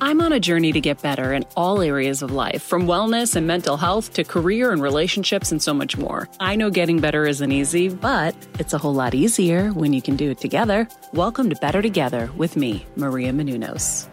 I'm 0.00 0.20
on 0.20 0.32
a 0.32 0.40
journey 0.40 0.72
to 0.72 0.80
get 0.80 1.00
better 1.02 1.32
in 1.32 1.44
all 1.56 1.80
areas 1.80 2.20
of 2.20 2.32
life, 2.32 2.62
from 2.62 2.86
wellness 2.86 3.36
and 3.36 3.46
mental 3.46 3.76
health 3.76 4.12
to 4.14 4.24
career 4.24 4.72
and 4.72 4.82
relationships 4.82 5.52
and 5.52 5.62
so 5.62 5.72
much 5.72 5.96
more. 5.96 6.28
I 6.40 6.56
know 6.56 6.68
getting 6.68 6.98
better 6.98 7.26
isn't 7.26 7.52
easy, 7.52 7.88
but 7.88 8.34
it's 8.58 8.72
a 8.72 8.78
whole 8.78 8.92
lot 8.92 9.14
easier 9.14 9.70
when 9.70 9.92
you 9.92 10.02
can 10.02 10.16
do 10.16 10.30
it 10.30 10.38
together. 10.38 10.88
Welcome 11.12 11.48
to 11.50 11.56
Better 11.56 11.80
Together 11.80 12.28
with 12.36 12.56
me, 12.56 12.84
Maria 12.96 13.32
Menounos. 13.32 14.08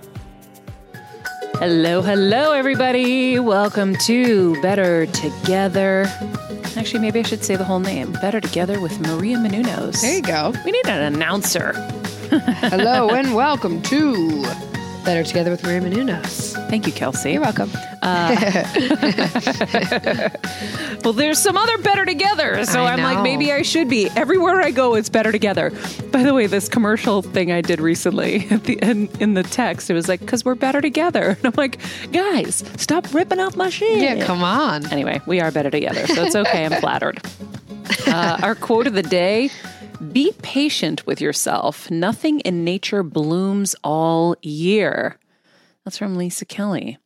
Hello, 1.55 2.01
hello, 2.01 2.51
everybody. 2.51 3.39
Welcome 3.39 3.95
to 4.05 4.61
Better 4.61 5.07
Together. 5.07 6.05
Actually, 6.77 6.99
maybe 6.99 7.19
I 7.19 7.23
should 7.23 7.43
say 7.43 7.55
the 7.55 7.65
whole 7.65 7.79
name 7.79 8.11
Better 8.13 8.39
Together 8.39 8.79
with 8.79 8.99
Maria 8.99 9.37
Menounos. 9.37 10.01
There 10.01 10.15
you 10.15 10.21
go. 10.21 10.53
We 10.63 10.71
need 10.71 10.87
an 10.87 11.13
announcer. 11.13 11.73
Hello 12.29 13.09
and 13.15 13.33
welcome 13.33 13.81
to 13.83 14.45
Better 15.03 15.23
Together 15.23 15.51
with 15.51 15.63
Maria 15.63 15.81
Menounos. 15.81 16.53
Thank 16.69 16.87
you, 16.87 16.93
Kelsey. 16.93 17.33
You're 17.33 17.41
welcome. 17.41 17.69
Well, 21.03 21.13
there's 21.13 21.39
some 21.39 21.57
other 21.57 21.79
better 21.79 22.05
together. 22.05 22.63
So 22.65 22.83
I 22.83 22.93
I'm 22.93 23.01
like, 23.01 23.23
maybe 23.23 23.51
I 23.51 23.63
should 23.63 23.89
be. 23.89 24.07
Everywhere 24.15 24.61
I 24.61 24.69
go, 24.69 24.93
it's 24.95 25.09
better 25.09 25.31
together. 25.31 25.71
By 26.11 26.21
the 26.21 26.31
way, 26.33 26.45
this 26.45 26.69
commercial 26.69 27.23
thing 27.23 27.51
I 27.51 27.61
did 27.61 27.81
recently 27.81 28.47
at 28.51 28.65
the 28.65 28.73
in, 28.83 29.07
in 29.19 29.33
the 29.33 29.41
text, 29.43 29.89
it 29.89 29.95
was 29.95 30.07
like, 30.07 30.19
because 30.19 30.45
we're 30.45 30.53
better 30.55 30.79
together. 30.81 31.37
And 31.41 31.45
I'm 31.47 31.53
like, 31.57 31.79
guys, 32.11 32.63
stop 32.77 33.11
ripping 33.15 33.39
off 33.39 33.55
my 33.55 33.69
shit. 33.69 33.99
Yeah, 33.99 34.23
come 34.25 34.43
on. 34.43 34.85
Anyway, 34.91 35.21
we 35.25 35.41
are 35.41 35.51
better 35.51 35.71
together. 35.71 36.05
So 36.05 36.23
it's 36.23 36.35
okay. 36.35 36.65
I'm 36.65 36.79
flattered. 36.79 37.19
Uh, 38.05 38.37
our 38.43 38.53
quote 38.53 38.85
of 38.85 38.93
the 38.93 39.01
day 39.01 39.49
Be 40.01 40.33
patient 40.41 41.05
with 41.05 41.21
yourself. 41.21 41.91
Nothing 41.91 42.39
in 42.39 42.63
nature 42.63 43.03
blooms 43.03 43.75
all 43.83 44.35
year. 44.41 45.19
That's 45.83 45.97
from 45.97 46.15
Lisa 46.15 46.45
Kelly. 46.45 46.97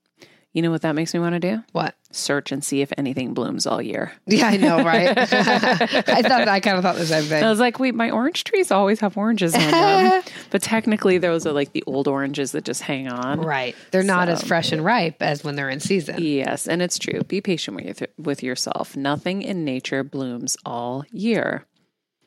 You 0.53 0.61
know 0.61 0.71
what 0.71 0.83
that 0.83 0.95
makes 0.95 1.13
me 1.13 1.19
want 1.19 1.33
to 1.33 1.39
do? 1.41 1.61
What? 1.73 1.95
Search 2.11 2.53
and 2.53 2.63
see 2.63 2.79
if 2.79 2.93
anything 2.97 3.33
blooms 3.33 3.67
all 3.67 3.81
year. 3.81 4.13
Yeah, 4.25 4.47
I 4.47 4.55
know, 4.55 4.81
right? 4.85 5.09
I 5.17 6.21
thought 6.21 6.47
I 6.47 6.61
kind 6.61 6.77
of 6.77 6.83
thought 6.83 6.95
the 6.95 7.05
same 7.05 7.25
thing. 7.25 7.43
I 7.43 7.49
was 7.49 7.59
like, 7.59 7.77
wait, 7.77 7.93
my 7.93 8.09
orange 8.09 8.45
trees 8.45 8.71
always 8.71 9.01
have 9.01 9.17
oranges 9.17 9.53
on 9.53 9.69
them. 9.69 10.23
but 10.49 10.61
technically, 10.61 11.17
those 11.17 11.45
are 11.45 11.51
like 11.51 11.73
the 11.73 11.83
old 11.85 12.07
oranges 12.07 12.53
that 12.53 12.63
just 12.63 12.81
hang 12.81 13.09
on. 13.09 13.41
Right. 13.41 13.75
They're 13.91 14.03
not 14.03 14.29
as 14.29 14.41
fresh 14.41 14.71
and 14.71 14.85
ripe 14.85 15.21
as 15.21 15.43
when 15.43 15.55
they're 15.55 15.69
in 15.69 15.81
season. 15.81 16.23
Yes, 16.23 16.69
and 16.69 16.81
it's 16.81 16.97
true. 16.97 17.19
Be 17.23 17.41
patient 17.41 17.75
with, 17.75 18.03
with 18.17 18.41
yourself. 18.41 18.95
Nothing 18.95 19.41
in 19.41 19.65
nature 19.65 20.05
blooms 20.05 20.55
all 20.65 21.03
year. 21.11 21.65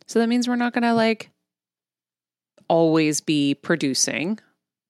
So 0.09 0.19
that 0.19 0.29
means 0.29 0.49
we're 0.49 0.57
not 0.57 0.73
going 0.73 0.83
to 0.83 0.95
like 0.95 1.31
always 2.69 3.21
be 3.21 3.55
producing, 3.55 4.39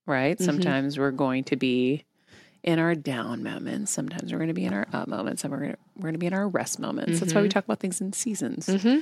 right? 0.07 0.39
Mhm. 0.39 0.45
Sometimes 0.45 0.99
we're 0.99 1.11
going 1.11 1.45
to 1.45 1.57
be 1.57 2.05
in 2.63 2.79
our 2.79 2.95
down 2.95 3.43
moments. 3.43 3.93
Sometimes 3.93 4.33
we're 4.33 4.39
going 4.39 4.49
to 4.49 4.55
be 4.55 4.65
in 4.65 4.75
our 4.75 4.87
up 4.93 5.09
moments. 5.09 5.45
And 5.45 5.53
we're 5.53 5.59
going 5.59 5.73
to, 5.73 5.79
we're 5.97 6.03
going 6.03 6.15
to 6.15 6.19
be 6.19 6.27
in 6.27 6.35
our 6.35 6.49
rest 6.49 6.79
moments. 6.79 7.21
That's 7.21 7.35
why 7.35 7.43
we 7.43 7.49
talk 7.49 7.65
about 7.65 7.81
things 7.81 8.01
in 8.01 8.13
seasons. 8.13 8.67
Mm-hmm. 8.67 8.99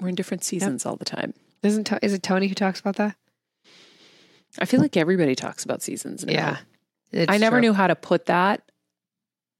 We're 0.00 0.08
in 0.08 0.14
different 0.14 0.44
seasons 0.44 0.86
all 0.86 0.96
the 0.96 1.04
time. 1.04 1.34
Isn't 1.62 1.90
is 2.02 2.12
it 2.12 2.22
Tony 2.22 2.48
who 2.48 2.54
talks 2.54 2.80
about 2.80 2.96
that? 2.96 3.16
I 4.58 4.66
feel 4.66 4.80
like 4.80 4.96
everybody 4.96 5.34
talks 5.34 5.64
about 5.64 5.82
seasons. 5.82 6.24
Now. 6.24 6.58
Yeah. 7.12 7.26
I 7.28 7.38
never 7.38 7.56
true. 7.56 7.62
knew 7.62 7.72
how 7.72 7.86
to 7.86 7.94
put 7.96 8.26
that, 8.26 8.62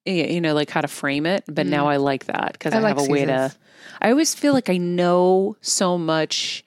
you 0.04 0.40
know, 0.40 0.54
like 0.54 0.70
how 0.70 0.80
to 0.80 0.88
frame 0.88 1.26
it, 1.26 1.44
but 1.48 1.66
now 1.66 1.86
mm. 1.86 1.92
I 1.92 1.96
like 1.96 2.26
that 2.26 2.52
because 2.52 2.74
I 2.74 2.78
I, 2.78 2.80
like 2.80 2.98
have 2.98 3.08
a 3.08 3.10
way 3.10 3.24
to. 3.24 3.52
I 4.00 4.10
always 4.10 4.34
feel 4.34 4.52
like 4.52 4.68
I 4.68 4.76
know 4.76 5.56
so 5.60 5.96
much. 5.96 6.64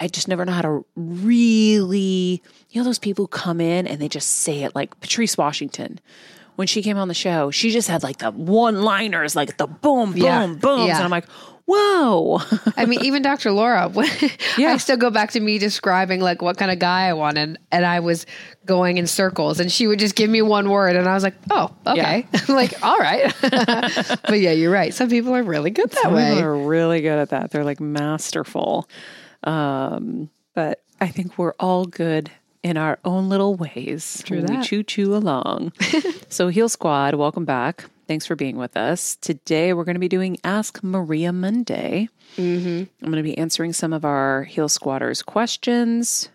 I 0.00 0.08
just 0.08 0.26
never 0.26 0.44
know 0.44 0.52
how 0.52 0.62
to 0.62 0.84
really, 0.96 2.42
you 2.70 2.80
know, 2.80 2.84
those 2.84 2.98
people 2.98 3.24
who 3.24 3.28
come 3.28 3.60
in 3.60 3.86
and 3.86 4.00
they 4.00 4.08
just 4.08 4.28
say 4.28 4.62
it 4.62 4.74
like 4.74 4.98
Patrice 5.00 5.36
Washington. 5.36 6.00
When 6.56 6.66
she 6.66 6.82
came 6.82 6.98
on 6.98 7.08
the 7.08 7.14
show, 7.14 7.50
she 7.50 7.70
just 7.70 7.88
had 7.88 8.02
like 8.02 8.18
the 8.18 8.30
one 8.30 8.82
liners, 8.82 9.34
like 9.34 9.56
the 9.56 9.66
boom, 9.66 10.12
boom, 10.12 10.22
Yeah. 10.22 10.46
booms. 10.46 10.86
Yeah. 10.88 10.96
And 10.96 11.04
I'm 11.04 11.10
like, 11.10 11.24
whoa. 11.74 12.40
I 12.76 12.84
mean, 12.86 13.04
even 13.04 13.22
Dr. 13.22 13.50
Laura, 13.52 13.88
when 13.92 14.08
Yeah. 14.58 14.72
I 14.72 14.76
still 14.76 14.96
go 14.96 15.10
back 15.10 15.30
to 15.32 15.40
me 15.40 15.58
describing 15.58 16.20
like 16.20 16.42
what 16.42 16.56
kind 16.56 16.70
of 16.70 16.78
guy 16.78 17.06
I 17.08 17.12
wanted, 17.14 17.58
and 17.70 17.86
I 17.86 18.00
was 18.00 18.26
going 18.66 18.98
in 18.98 19.06
circles, 19.06 19.58
and 19.60 19.70
she 19.72 19.86
would 19.86 19.98
just 19.98 20.14
give 20.14 20.30
me 20.30 20.42
one 20.42 20.70
word, 20.70 20.96
and 20.96 21.08
I 21.08 21.14
was 21.14 21.22
like, 21.22 21.34
oh, 21.50 21.74
okay, 21.86 22.26
like 22.48 22.82
all 22.84 22.98
right. 22.98 23.34
but 23.40 24.40
yeah, 24.40 24.52
you're 24.52 24.70
right. 24.72 24.92
Some 24.94 25.08
people 25.08 25.34
are 25.34 25.42
really 25.42 25.70
good 25.70 25.90
that 25.90 26.12
way. 26.12 26.22
Some 26.22 26.28
people 26.28 26.36
way. 26.36 26.42
are 26.42 26.56
really 26.66 27.00
good 27.00 27.18
at 27.18 27.30
that. 27.30 27.50
They're 27.50 27.64
like 27.64 27.80
masterful. 27.80 28.88
Um, 29.44 30.30
but 30.54 30.82
I 31.00 31.08
think 31.08 31.38
we're 31.38 31.54
all 31.58 31.84
good 31.86 32.30
in 32.62 32.76
our 32.76 32.98
own 33.04 33.28
little 33.28 33.56
ways. 33.56 34.22
True 34.24 34.40
We 34.40 34.44
that. 34.46 34.64
choo 34.64 34.82
choo 34.84 35.14
along. 35.16 35.72
so, 36.28 36.48
Heal 36.48 36.68
Squad, 36.68 37.14
welcome 37.16 37.44
back. 37.44 37.84
Thanks 38.12 38.26
for 38.26 38.36
being 38.36 38.58
with 38.58 38.76
us. 38.76 39.16
Today, 39.16 39.72
we're 39.72 39.84
going 39.84 39.94
to 39.94 39.98
be 39.98 40.06
doing 40.06 40.36
Ask 40.44 40.84
Maria 40.84 41.32
Monday. 41.32 42.10
Mm-hmm. 42.36 42.84
I'm 43.02 43.10
going 43.10 43.16
to 43.16 43.22
be 43.22 43.38
answering 43.38 43.72
some 43.72 43.94
of 43.94 44.04
our 44.04 44.42
heel 44.42 44.68
Squatters 44.68 45.22
questions. 45.22 46.28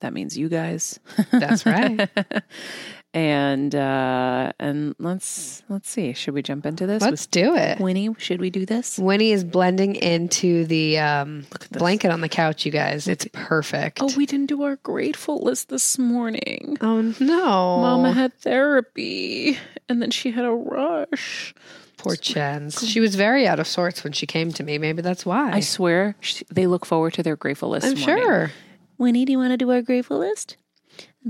That 0.00 0.14
means 0.14 0.38
you 0.38 0.48
guys. 0.48 0.98
That's 1.30 1.66
right. 1.66 2.08
and 3.14 3.74
uh 3.74 4.52
and 4.58 4.94
let's 4.98 5.62
let's 5.68 5.88
see. 5.88 6.12
Should 6.12 6.34
we 6.34 6.42
jump 6.42 6.66
into 6.66 6.86
this? 6.86 7.02
Let's 7.02 7.26
do 7.26 7.54
it. 7.54 7.80
Winnie, 7.80 8.14
should 8.18 8.40
we 8.40 8.50
do 8.50 8.66
this? 8.66 8.98
Winnie 8.98 9.32
is 9.32 9.44
blending 9.44 9.94
into 9.96 10.64
the 10.66 10.98
um, 10.98 11.46
blanket 11.72 12.10
on 12.10 12.20
the 12.20 12.28
couch, 12.28 12.66
you 12.66 12.72
guys. 12.72 13.08
It's 13.08 13.26
perfect. 13.32 14.00
Oh, 14.02 14.10
we 14.16 14.26
didn't 14.26 14.46
do 14.46 14.62
our 14.62 14.76
grateful 14.76 15.38
list 15.42 15.68
this 15.68 15.98
morning. 15.98 16.76
Oh, 16.80 17.14
no. 17.18 17.80
Mama 17.80 18.12
had 18.12 18.34
therapy 18.34 19.58
and 19.88 20.02
then 20.02 20.10
she 20.10 20.30
had 20.30 20.44
a 20.44 20.52
rush. 20.52 21.54
Poor 21.96 22.14
Chens. 22.14 22.86
She 22.86 23.00
was 23.00 23.16
very 23.16 23.48
out 23.48 23.58
of 23.58 23.66
sorts 23.66 24.04
when 24.04 24.12
she 24.12 24.26
came 24.26 24.52
to 24.52 24.62
me. 24.62 24.78
Maybe 24.78 25.02
that's 25.02 25.26
why. 25.26 25.50
I 25.50 25.60
swear 25.60 26.14
sh- 26.20 26.44
they 26.50 26.66
look 26.66 26.86
forward 26.86 27.14
to 27.14 27.22
their 27.24 27.36
grateful 27.36 27.70
list. 27.70 27.86
I'm 27.86 27.98
morning. 27.98 28.24
sure. 28.24 28.50
Winnie, 28.98 29.24
do 29.24 29.32
you 29.32 29.38
want 29.38 29.52
to 29.52 29.56
do 29.56 29.70
our 29.70 29.82
grateful 29.82 30.18
list? 30.18 30.56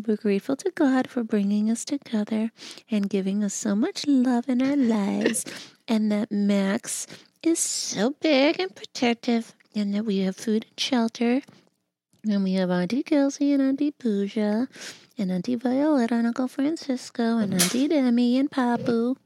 We're 0.06 0.16
grateful 0.16 0.54
to 0.56 0.70
God 0.70 1.08
for 1.08 1.24
bringing 1.24 1.70
us 1.70 1.84
together 1.84 2.52
and 2.90 3.10
giving 3.10 3.42
us 3.42 3.54
so 3.54 3.74
much 3.74 4.06
love 4.06 4.48
in 4.48 4.62
our 4.62 4.76
lives, 4.76 5.44
and 5.88 6.12
that 6.12 6.30
Max 6.30 7.06
is 7.42 7.58
so 7.58 8.14
big 8.20 8.60
and 8.60 8.74
protective, 8.74 9.54
and 9.74 9.94
that 9.94 10.04
we 10.04 10.18
have 10.18 10.36
food 10.36 10.66
and 10.68 10.78
shelter, 10.78 11.42
and 12.24 12.44
we 12.44 12.52
have 12.52 12.70
Auntie 12.70 13.02
Kelsey 13.02 13.52
and 13.52 13.62
Auntie 13.62 13.90
Pooja, 13.90 14.68
and 15.16 15.32
Auntie 15.32 15.56
Violet 15.56 16.12
and 16.12 16.26
Uncle 16.26 16.48
Francisco, 16.48 17.38
and 17.38 17.54
Auntie 17.54 17.88
Demi 17.88 18.38
and 18.38 18.50
Papu. 18.50 19.16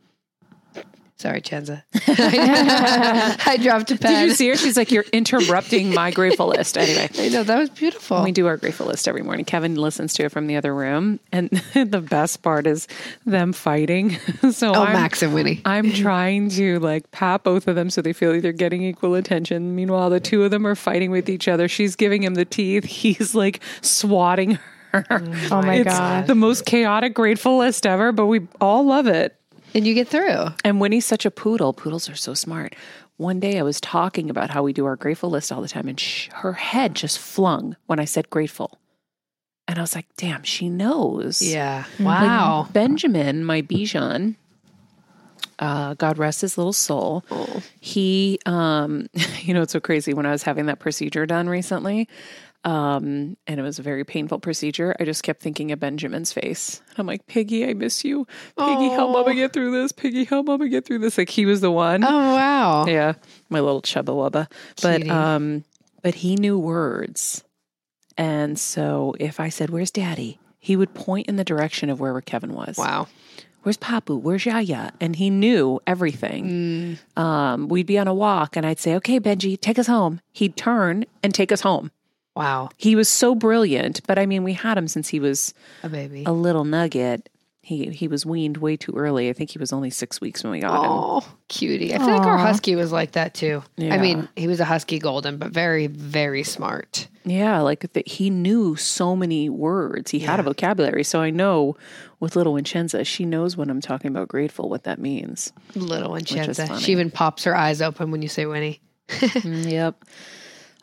Sorry, 1.22 1.40
Chenza. 1.40 1.84
I 3.46 3.56
dropped 3.62 3.92
a 3.92 3.96
pen. 3.96 4.12
Did 4.12 4.28
you 4.30 4.34
see 4.34 4.48
her? 4.48 4.56
She's 4.56 4.76
like, 4.76 4.90
You're 4.90 5.04
interrupting 5.12 5.94
my 5.94 6.10
grateful 6.10 6.48
list. 6.48 6.76
Anyway. 6.76 7.08
I 7.16 7.28
know 7.28 7.44
that 7.44 7.56
was 7.56 7.70
beautiful. 7.70 8.24
We 8.24 8.32
do 8.32 8.48
our 8.48 8.56
grateful 8.56 8.86
list 8.86 9.06
every 9.06 9.22
morning. 9.22 9.44
Kevin 9.44 9.76
listens 9.76 10.14
to 10.14 10.24
it 10.24 10.32
from 10.32 10.48
the 10.48 10.56
other 10.56 10.74
room. 10.74 11.20
And 11.30 11.48
the 11.74 12.00
best 12.00 12.42
part 12.42 12.66
is 12.66 12.88
them 13.24 13.52
fighting. 13.52 14.18
so 14.50 14.74
oh, 14.74 14.82
I'm, 14.82 14.94
Max 14.94 15.22
and 15.22 15.32
Winnie. 15.32 15.62
I'm 15.64 15.92
trying 15.92 16.48
to 16.50 16.80
like 16.80 17.08
pat 17.12 17.44
both 17.44 17.68
of 17.68 17.76
them 17.76 17.88
so 17.88 18.02
they 18.02 18.12
feel 18.12 18.32
like 18.32 18.42
they're 18.42 18.50
getting 18.50 18.82
equal 18.82 19.14
attention. 19.14 19.76
Meanwhile, 19.76 20.10
the 20.10 20.18
two 20.18 20.42
of 20.42 20.50
them 20.50 20.66
are 20.66 20.74
fighting 20.74 21.12
with 21.12 21.28
each 21.28 21.46
other. 21.46 21.68
She's 21.68 21.94
giving 21.94 22.24
him 22.24 22.34
the 22.34 22.44
teeth. 22.44 22.82
He's 22.82 23.32
like 23.32 23.62
swatting 23.80 24.58
her. 24.90 25.06
Oh 25.52 25.62
my 25.62 25.76
it's 25.76 25.88
God. 25.88 26.26
the 26.26 26.34
most 26.34 26.66
chaotic 26.66 27.14
grateful 27.14 27.58
list 27.58 27.86
ever, 27.86 28.10
but 28.10 28.26
we 28.26 28.48
all 28.60 28.84
love 28.84 29.06
it. 29.06 29.36
And 29.74 29.86
you 29.86 29.94
get 29.94 30.08
through. 30.08 30.46
And 30.64 30.80
Winnie's 30.80 31.06
such 31.06 31.24
a 31.26 31.30
poodle. 31.30 31.72
Poodles 31.72 32.08
are 32.08 32.16
so 32.16 32.34
smart. 32.34 32.74
One 33.16 33.40
day 33.40 33.58
I 33.58 33.62
was 33.62 33.80
talking 33.80 34.30
about 34.30 34.50
how 34.50 34.62
we 34.62 34.72
do 34.72 34.84
our 34.86 34.96
grateful 34.96 35.30
list 35.30 35.52
all 35.52 35.60
the 35.62 35.68
time, 35.68 35.88
and 35.88 35.98
sh- 36.00 36.28
her 36.32 36.54
head 36.54 36.94
just 36.94 37.18
flung 37.18 37.76
when 37.86 38.00
I 38.00 38.04
said 38.04 38.30
grateful. 38.30 38.78
And 39.68 39.78
I 39.78 39.82
was 39.82 39.94
like, 39.94 40.06
damn, 40.16 40.42
she 40.42 40.68
knows. 40.68 41.40
Yeah. 41.40 41.84
Like, 41.98 42.06
Wow. 42.22 42.68
Benjamin, 42.72 43.44
my 43.44 43.62
Bijan, 43.62 44.34
uh, 45.58 45.94
God 45.94 46.18
rest 46.18 46.40
his 46.40 46.58
little 46.58 46.72
soul. 46.72 47.24
Oh. 47.30 47.62
He, 47.80 48.38
um, 48.44 49.06
you 49.42 49.54
know, 49.54 49.62
it's 49.62 49.72
so 49.72 49.80
crazy. 49.80 50.14
When 50.14 50.26
I 50.26 50.32
was 50.32 50.42
having 50.42 50.66
that 50.66 50.80
procedure 50.80 51.26
done 51.26 51.48
recently, 51.48 52.08
um, 52.64 53.36
and 53.46 53.58
it 53.58 53.62
was 53.62 53.78
a 53.78 53.82
very 53.82 54.04
painful 54.04 54.38
procedure, 54.38 54.94
I 55.00 55.04
just 55.04 55.22
kept 55.22 55.40
thinking 55.42 55.72
of 55.72 55.80
Benjamin's 55.80 56.32
face. 56.32 56.80
I'm 56.96 57.06
like, 57.06 57.26
Piggy, 57.26 57.68
I 57.68 57.74
miss 57.74 58.04
you. 58.04 58.26
Piggy, 58.58 58.88
help 58.88 59.10
Oh. 59.10 59.12
mama 59.12 59.34
get 59.34 59.52
through 59.52 59.72
this. 59.72 59.92
Piggy, 59.92 60.24
help 60.24 60.46
mama 60.46 60.68
get 60.68 60.84
through 60.84 60.98
this. 61.00 61.18
Like 61.18 61.28
he 61.30 61.44
was 61.46 61.60
the 61.60 61.70
one. 61.70 62.04
Oh 62.04 62.08
wow. 62.34 62.86
Yeah, 62.86 63.14
my 63.50 63.60
little 63.60 63.82
chubba 63.82 64.06
wubba. 64.14 64.50
But 64.80 65.08
um, 65.08 65.64
but 66.02 66.14
he 66.16 66.36
knew 66.36 66.58
words, 66.58 67.42
and 68.16 68.58
so 68.58 69.14
if 69.18 69.40
I 69.40 69.48
said, 69.48 69.70
"Where's 69.70 69.90
Daddy?" 69.90 70.38
he 70.58 70.76
would 70.76 70.94
point 70.94 71.26
in 71.28 71.34
the 71.34 71.42
direction 71.44 71.90
of 71.90 71.98
where 71.98 72.20
Kevin 72.20 72.52
was. 72.54 72.76
Wow. 72.78 73.08
Where's 73.64 73.76
Papu? 73.76 74.20
Where's 74.20 74.46
Yaya? 74.46 74.92
And 75.00 75.16
he 75.16 75.28
knew 75.30 75.80
everything. 75.88 76.98
Um, 77.16 77.68
we'd 77.68 77.86
be 77.86 77.98
on 77.98 78.06
a 78.08 78.14
walk, 78.14 78.56
and 78.56 78.64
I'd 78.66 78.78
say, 78.78 78.94
"Okay, 78.96 79.18
Benji, 79.20 79.60
take 79.60 79.78
us 79.78 79.86
home." 79.88 80.20
He'd 80.32 80.56
turn 80.56 81.04
and 81.22 81.34
take 81.34 81.50
us 81.52 81.60
home. 81.62 81.90
Wow. 82.34 82.70
He 82.78 82.96
was 82.96 83.08
so 83.08 83.34
brilliant. 83.34 84.00
But 84.06 84.18
I 84.18 84.26
mean, 84.26 84.42
we 84.44 84.54
had 84.54 84.78
him 84.78 84.88
since 84.88 85.08
he 85.08 85.20
was 85.20 85.52
A 85.82 85.88
baby. 85.88 86.24
a 86.26 86.32
little 86.32 86.64
nugget. 86.64 87.28
He 87.64 87.90
he 87.90 88.08
was 88.08 88.26
weaned 88.26 88.56
way 88.56 88.76
too 88.76 88.90
early. 88.96 89.28
I 89.28 89.32
think 89.34 89.50
he 89.50 89.58
was 89.60 89.72
only 89.72 89.90
six 89.90 90.20
weeks 90.20 90.42
when 90.42 90.50
we 90.50 90.58
got 90.58 90.82
him. 90.84 90.90
Oh, 90.90 91.28
cutie. 91.46 91.94
I 91.94 91.98
feel 91.98 92.08
like 92.08 92.26
our 92.26 92.36
husky 92.38 92.74
was 92.74 92.90
like 92.90 93.12
that 93.12 93.34
too. 93.34 93.62
I 93.78 93.98
mean, 93.98 94.28
he 94.34 94.48
was 94.48 94.58
a 94.58 94.64
husky 94.64 94.98
golden, 94.98 95.36
but 95.36 95.52
very, 95.52 95.86
very 95.86 96.42
smart. 96.42 97.06
Yeah, 97.24 97.60
like 97.60 97.92
that 97.92 98.08
he 98.08 98.30
knew 98.30 98.74
so 98.74 99.14
many 99.14 99.48
words. 99.48 100.10
He 100.10 100.18
had 100.18 100.40
a 100.40 100.42
vocabulary. 100.42 101.04
So 101.04 101.20
I 101.20 101.30
know 101.30 101.76
with 102.18 102.34
little 102.34 102.56
Vincenza, 102.56 103.04
she 103.04 103.24
knows 103.24 103.56
when 103.56 103.70
I'm 103.70 103.80
talking 103.80 104.10
about 104.10 104.26
grateful 104.26 104.68
what 104.68 104.82
that 104.82 104.98
means. 104.98 105.52
Little 105.76 106.14
Vincenza. 106.14 106.80
She 106.80 106.90
even 106.90 107.12
pops 107.12 107.44
her 107.44 107.54
eyes 107.56 107.80
open 107.80 108.10
when 108.10 108.22
you 108.22 108.28
say 108.28 108.44
Winnie. 108.46 108.80
Mm, 109.08 109.70
yep. 109.70 110.04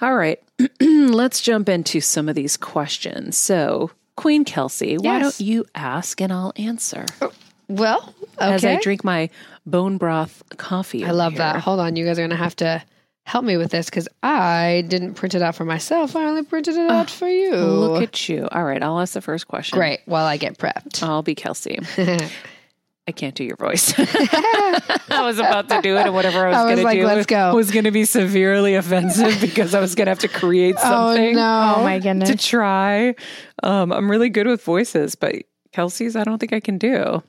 All 0.02 0.16
right. 0.16 0.42
Let's 0.82 1.42
jump 1.42 1.70
into 1.70 2.02
some 2.02 2.30
of 2.30 2.36
these 2.36 2.58
questions. 2.58 3.38
So, 3.38 3.92
Queen 4.16 4.44
Kelsey, 4.46 4.98
why 4.98 5.20
don't 5.20 5.40
you 5.40 5.66
ask 5.76 6.22
and 6.22 6.32
I'll 6.32 6.54
answer 6.58 7.06
Well, 7.68 8.14
okay. 8.36 8.54
as 8.54 8.66
I 8.66 8.80
drink 8.80 9.04
my 9.04 9.30
bone 9.66 9.98
broth 9.98 10.44
coffee? 10.58 11.06
I 11.06 11.12
love 11.12 11.34
here. 11.34 11.40
that. 11.40 11.62
Hold 11.62 11.80
on. 11.80 11.96
You 11.96 12.06
guys 12.06 12.18
are 12.20 12.22
going 12.22 12.30
to 12.32 12.36
have 12.36 12.56
to 12.58 12.84
help 13.26 13.46
me 13.46 13.58
with 13.58 13.72
this 13.72 13.86
because 13.86 14.08
I 14.24 14.84
didn't 14.88 15.14
print 15.14 15.36
it 15.36 15.42
out 15.42 15.56
for 15.56 15.64
myself. 15.64 16.16
I 16.16 16.26
only 16.26 16.44
printed 16.44 16.76
it 16.76 16.90
out 16.90 17.06
ah, 17.08 17.14
for 17.14 17.28
you. 17.30 17.56
Look 17.56 18.02
at 18.04 18.28
you. 18.28 18.48
All 18.52 18.64
right, 18.64 18.82
I'll 18.82 19.00
ask 19.00 19.14
the 19.14 19.22
first 19.22 19.48
question. 19.48 19.78
Great. 19.78 20.00
While 20.06 20.26
I 20.26 20.38
get 20.38 20.58
prepped. 20.58 21.04
I'll 21.04 21.22
be 21.22 21.36
Kelsey. 21.36 21.80
I 23.10 23.12
can't 23.12 23.34
do 23.34 23.44
your 23.44 23.56
voice. 23.56 23.92
I 23.98 25.22
was 25.24 25.40
about 25.40 25.68
to 25.70 25.82
do 25.82 25.98
it, 25.98 26.06
and 26.06 26.14
whatever 26.14 26.46
I 26.46 26.50
was, 26.50 26.58
I 26.58 26.64
was 26.64 26.68
going 26.68 26.78
to 26.78 26.84
like, 26.84 27.00
do 27.00 27.08
let's 27.08 27.26
go. 27.26 27.56
was 27.56 27.72
going 27.72 27.86
to 27.86 27.92
be 27.92 28.06
severely 28.06 28.76
offensive 28.76 29.42
because 29.42 29.74
I 29.74 29.80
was 29.80 29.96
going 29.96 30.06
to 30.06 30.12
have 30.12 30.20
to 30.20 30.28
create 30.28 30.78
something 30.78 31.36
Oh 31.36 31.40
no. 31.40 31.74
oh 31.78 31.84
my 31.84 31.98
goodness! 31.98 32.30
to 32.30 32.38
try. 32.38 33.16
Um, 33.64 33.92
I'm 33.92 34.12
really 34.12 34.30
good 34.30 34.46
with 34.46 34.64
voices, 34.64 35.16
but 35.16 35.38
Kelsey's, 35.74 36.16
I 36.16 36.24
don't 36.24 36.38
think 36.38 36.54
I 36.54 36.60
can 36.60 36.78
do. 36.78 37.24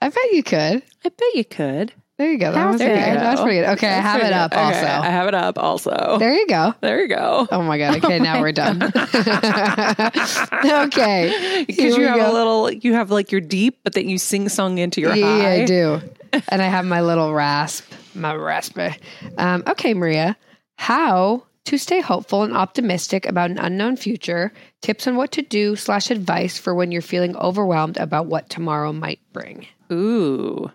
I 0.00 0.08
bet 0.08 0.32
you 0.32 0.42
could. 0.42 0.82
I 1.04 1.08
bet 1.10 1.34
you 1.34 1.44
could. 1.44 1.92
There 2.22 2.30
you 2.30 2.38
go. 2.38 2.52
That 2.52 2.68
was 2.70 2.78
There 2.78 2.88
pretty 2.94 3.10
good. 3.10 3.14
go. 3.16 3.20
That's 3.20 3.40
pretty 3.40 3.58
good. 3.58 3.68
Okay, 3.70 3.88
I 3.88 4.00
have 4.00 4.20
it 4.22 4.32
up 4.32 4.52
Okay, 4.52 4.60
also. 4.62 4.86
I 4.86 5.06
have 5.10 5.26
it 5.26 5.34
up 5.34 5.58
also. 5.58 6.18
There 6.20 6.32
you 6.32 6.46
go. 6.46 6.72
There 6.80 7.00
you 7.00 7.08
go. 7.08 7.48
Oh 7.50 7.62
my 7.62 7.78
god. 7.78 7.96
Okay, 7.96 8.20
now 8.20 8.40
we're 8.40 8.52
done. 8.52 8.80
okay. 10.64 11.64
Because 11.66 11.96
you 11.96 12.04
have 12.06 12.18
go. 12.20 12.30
a 12.30 12.32
little, 12.32 12.70
you 12.70 12.92
have 12.94 13.10
like 13.10 13.32
your 13.32 13.40
deep, 13.40 13.80
but 13.82 13.94
then 13.94 14.08
you 14.08 14.18
sing 14.18 14.48
song 14.48 14.78
into 14.78 15.00
your 15.00 15.16
Yeah, 15.16 15.42
high. 15.42 15.62
I 15.62 15.64
do. 15.64 16.00
And 16.48 16.62
I 16.62 16.66
have 16.66 16.84
my 16.86 17.00
little 17.02 17.34
rasp, 17.34 17.92
my 18.14 18.32
rasper. 18.34 18.94
Um, 19.36 19.64
okay, 19.66 19.92
Maria. 19.92 20.36
How 20.76 21.42
to 21.64 21.76
stay 21.76 22.00
hopeful 22.00 22.44
and 22.44 22.56
optimistic 22.56 23.26
about 23.26 23.50
an 23.50 23.58
unknown 23.58 23.96
future, 23.96 24.52
tips 24.80 25.08
on 25.08 25.16
what 25.16 25.32
to 25.32 25.42
do 25.42 25.74
slash 25.74 26.10
advice 26.12 26.56
for 26.56 26.72
when 26.72 26.92
you're 26.92 27.02
feeling 27.02 27.36
overwhelmed 27.36 27.96
about 27.96 28.26
what 28.26 28.48
tomorrow 28.48 28.92
might 28.92 29.18
bring. 29.32 29.66
Ooh. 29.92 30.70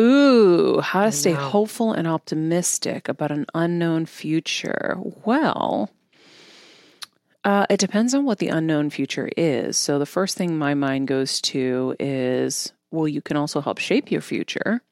Ooh, 0.00 0.80
how 0.80 1.04
to 1.04 1.12
stay 1.12 1.32
hopeful 1.32 1.92
and 1.92 2.08
optimistic 2.08 3.08
about 3.08 3.30
an 3.30 3.44
unknown 3.54 4.06
future. 4.06 4.96
Well, 5.24 5.90
uh, 7.44 7.66
it 7.68 7.80
depends 7.80 8.14
on 8.14 8.24
what 8.24 8.38
the 8.38 8.48
unknown 8.48 8.88
future 8.88 9.28
is. 9.36 9.76
So, 9.76 9.98
the 9.98 10.06
first 10.06 10.38
thing 10.38 10.56
my 10.56 10.72
mind 10.74 11.06
goes 11.08 11.40
to 11.42 11.94
is 11.98 12.72
well, 12.90 13.06
you 13.06 13.20
can 13.20 13.36
also 13.36 13.60
help 13.60 13.78
shape 13.78 14.10
your 14.10 14.20
future, 14.22 14.82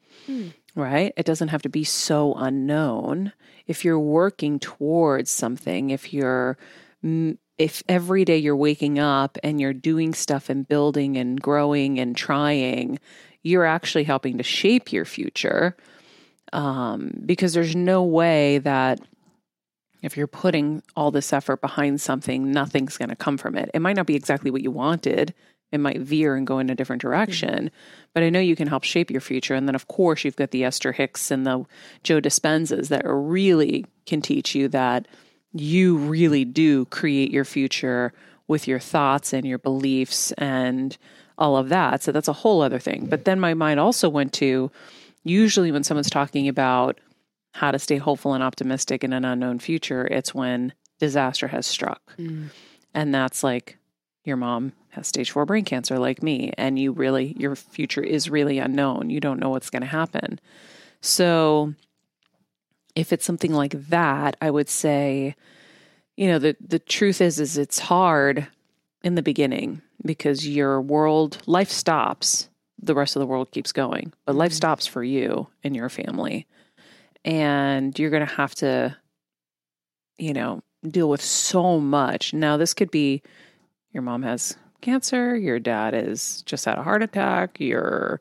right? 0.75 1.12
It 1.16 1.26
doesn't 1.26 1.49
have 1.49 1.62
to 1.62 1.69
be 1.69 1.84
so 1.84 2.34
unknown. 2.34 3.32
If 3.66 3.84
you're 3.84 3.99
working 3.99 4.58
towards 4.58 5.31
something, 5.31 5.90
if 5.90 6.12
you're 6.12 6.58
if 7.58 7.82
every 7.88 8.25
day 8.25 8.38
you're 8.38 8.56
waking 8.56 8.99
up 8.99 9.37
and 9.43 9.61
you're 9.61 9.72
doing 9.72 10.14
stuff 10.14 10.49
and 10.49 10.66
building 10.66 11.16
and 11.16 11.40
growing 11.40 11.99
and 11.99 12.16
trying, 12.16 12.99
you're 13.43 13.64
actually 13.64 14.05
helping 14.05 14.38
to 14.38 14.44
shape 14.44 14.93
your 14.93 15.05
future. 15.05 15.76
Um, 16.52 17.12
because 17.26 17.52
there's 17.52 17.76
no 17.76 18.02
way 18.02 18.58
that 18.58 19.00
if 20.02 20.17
you're 20.17 20.26
putting 20.26 20.82
all 20.96 21.11
this 21.11 21.32
effort 21.32 21.61
behind 21.61 22.00
something, 22.00 22.50
nothing's 22.50 22.96
going 22.96 23.11
to 23.11 23.17
come 23.17 23.37
from 23.37 23.56
it. 23.56 23.70
It 23.75 23.81
might 23.81 23.96
not 23.96 24.06
be 24.06 24.14
exactly 24.14 24.50
what 24.50 24.62
you 24.62 24.70
wanted. 24.70 25.35
It 25.70 25.79
might 25.81 26.00
veer 26.00 26.35
and 26.35 26.47
go 26.47 26.59
in 26.59 26.71
a 26.71 26.75
different 26.75 27.02
direction, 27.02 27.71
but 28.14 28.23
I 28.23 28.30
know 28.30 28.40
you 28.40 28.57
can 28.57 28.68
help 28.68 28.85
shape 28.85 29.11
your 29.11 29.21
future. 29.21 29.54
And 29.54 29.68
then, 29.68 29.75
of 29.75 29.88
course, 29.88 30.25
you've 30.25 30.37
got 30.37 30.50
the 30.50 30.64
Esther 30.64 30.92
Hicks 30.92 31.30
and 31.30 31.47
the 31.47 31.64
Joe 32.02 32.21
Dispenzas 32.21 32.88
that 32.88 33.02
really 33.04 33.85
can 34.07 34.23
teach 34.23 34.54
you 34.54 34.68
that 34.68 35.07
you 35.52 35.99
really 35.99 36.45
do 36.47 36.87
create 36.87 37.30
your 37.30 37.45
future 37.45 38.14
with 38.47 38.66
your 38.66 38.78
thoughts 38.78 39.35
and 39.35 39.47
your 39.47 39.59
beliefs 39.59 40.33
and 40.33 40.97
all 41.38 41.57
of 41.57 41.68
that. 41.68 42.02
So 42.02 42.12
that's 42.12 42.28
a 42.28 42.33
whole 42.33 42.61
other 42.61 42.78
thing. 42.78 43.07
But 43.07 43.25
then 43.25 43.40
my 43.40 43.54
mind 43.54 43.80
also 43.80 44.09
went 44.09 44.33
to 44.35 44.71
usually 45.25 45.73
when 45.73 45.85
someone's 45.85 46.11
talking 46.11 46.49
about 46.49 46.99
how 47.54 47.71
to 47.71 47.78
stay 47.78 47.97
hopeful 47.97 48.35
and 48.35 48.42
optimistic 48.42 49.04
in 49.04 49.12
an 49.12 49.25
unknown 49.25 49.59
future, 49.59 50.07
it's 50.07 50.35
when 50.35 50.73
disaster 50.99 51.49
has 51.49 51.66
struck. 51.66 52.16
Mm. 52.16 52.49
And 52.95 53.14
that's 53.14 53.42
like 53.42 53.78
your 54.25 54.37
mom 54.37 54.73
has 54.90 55.07
stage 55.07 55.30
four 55.30 55.47
brain 55.47 55.64
cancer, 55.64 55.99
like 55.99 56.23
me, 56.23 56.52
and 56.59 56.78
you 56.78 56.92
really, 56.92 57.35
your 57.38 57.54
future 57.54 58.02
is 58.02 58.28
really 58.28 58.59
unknown. 58.59 59.11
You 59.11 59.21
don't 59.21 59.40
know 59.40 59.50
what's 59.50 59.71
going 59.71 59.83
to 59.83 59.88
happen. 59.88 60.40
So 61.00 61.75
if 62.95 63.12
it's 63.12 63.25
something 63.25 63.52
like 63.52 63.73
that, 63.88 64.37
I 64.40 64.50
would 64.50 64.68
say, 64.68 65.37
you 66.16 66.26
know, 66.26 66.38
the, 66.38 66.57
the 66.61 66.80
truth 66.80 67.21
is, 67.21 67.38
is 67.38 67.57
it's 67.57 67.78
hard 67.78 68.49
in 69.04 69.14
the 69.14 69.23
beginning 69.23 69.83
because 70.05 70.47
your 70.47 70.81
world, 70.81 71.38
life 71.47 71.71
stops. 71.71 72.49
The 72.81 72.95
rest 72.95 73.17
of 73.17 73.21
the 73.21 73.26
world 73.26 73.50
keeps 73.50 73.73
going, 73.73 74.12
but 74.25 74.37
life 74.37 74.50
mm-hmm. 74.50 74.57
stops 74.57 74.87
for 74.87 75.02
you 75.02 75.49
and 75.64 75.75
your 75.75 75.88
family. 75.88 76.47
And 77.25 77.99
you're 77.99 78.11
going 78.11 78.26
to 78.26 78.35
have 78.35 78.55
to 78.57 78.97
you 80.19 80.33
know 80.33 80.62
deal 80.88 81.09
with 81.09 81.23
so 81.23 81.81
much. 81.81 82.33
Now 82.33 82.57
this 82.57 82.75
could 82.75 82.90
be 82.90 83.23
your 83.93 84.02
mom 84.02 84.23
has 84.23 84.57
cancer 84.81 85.37
your 85.37 85.59
dad 85.59 85.93
is 85.95 86.43
just 86.43 86.64
had 86.64 86.78
a 86.78 86.83
heart 86.83 87.02
attack 87.02 87.59
you're 87.59 88.21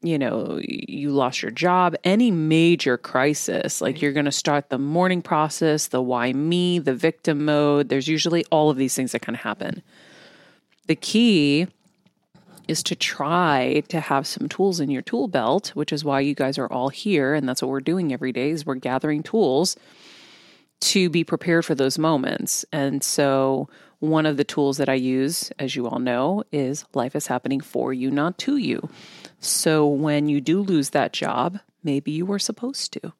you 0.00 0.18
know 0.18 0.58
you 0.62 1.10
lost 1.10 1.42
your 1.42 1.50
job 1.50 1.94
any 2.04 2.30
major 2.30 2.96
crisis 2.96 3.80
like 3.80 4.00
you're 4.00 4.12
going 4.12 4.24
to 4.24 4.32
start 4.32 4.70
the 4.70 4.78
mourning 4.78 5.20
process 5.20 5.88
the 5.88 6.00
why 6.00 6.32
me 6.32 6.78
the 6.78 6.94
victim 6.94 7.44
mode. 7.44 7.88
There's 7.88 8.08
usually 8.08 8.44
all 8.46 8.70
of 8.70 8.76
these 8.76 8.94
things 8.94 9.12
that 9.12 9.22
kind 9.22 9.36
of 9.36 9.42
happen 9.42 9.82
the 10.88 10.96
key 10.96 11.68
is 12.66 12.82
to 12.82 12.94
try 12.94 13.82
to 13.88 14.00
have 14.00 14.26
some 14.26 14.48
tools 14.48 14.80
in 14.80 14.90
your 14.90 15.02
tool 15.02 15.28
belt, 15.28 15.68
which 15.68 15.92
is 15.92 16.04
why 16.04 16.20
you 16.20 16.34
guys 16.34 16.58
are 16.58 16.66
all 16.66 16.90
here. 16.90 17.34
And 17.34 17.48
that's 17.48 17.62
what 17.62 17.70
we're 17.70 17.80
doing 17.80 18.12
every 18.12 18.32
day 18.32 18.50
is 18.50 18.66
we're 18.66 18.74
gathering 18.74 19.22
tools 19.22 19.76
to 20.80 21.08
be 21.08 21.24
prepared 21.24 21.64
for 21.64 21.74
those 21.74 21.98
moments. 21.98 22.64
And 22.72 23.02
so 23.02 23.68
one 24.00 24.26
of 24.26 24.36
the 24.36 24.44
tools 24.44 24.76
that 24.76 24.88
I 24.88 24.94
use, 24.94 25.50
as 25.58 25.74
you 25.74 25.88
all 25.88 25.98
know, 25.98 26.44
is 26.52 26.84
life 26.94 27.16
is 27.16 27.26
happening 27.26 27.60
for 27.60 27.92
you, 27.92 28.10
not 28.10 28.38
to 28.38 28.58
you. 28.58 28.88
So 29.40 29.86
when 29.86 30.28
you 30.28 30.40
do 30.40 30.60
lose 30.60 30.90
that 30.90 31.12
job, 31.12 31.58
maybe 31.82 32.12
you 32.12 32.26
were 32.26 32.38
supposed 32.38 32.92
to. 32.92 33.12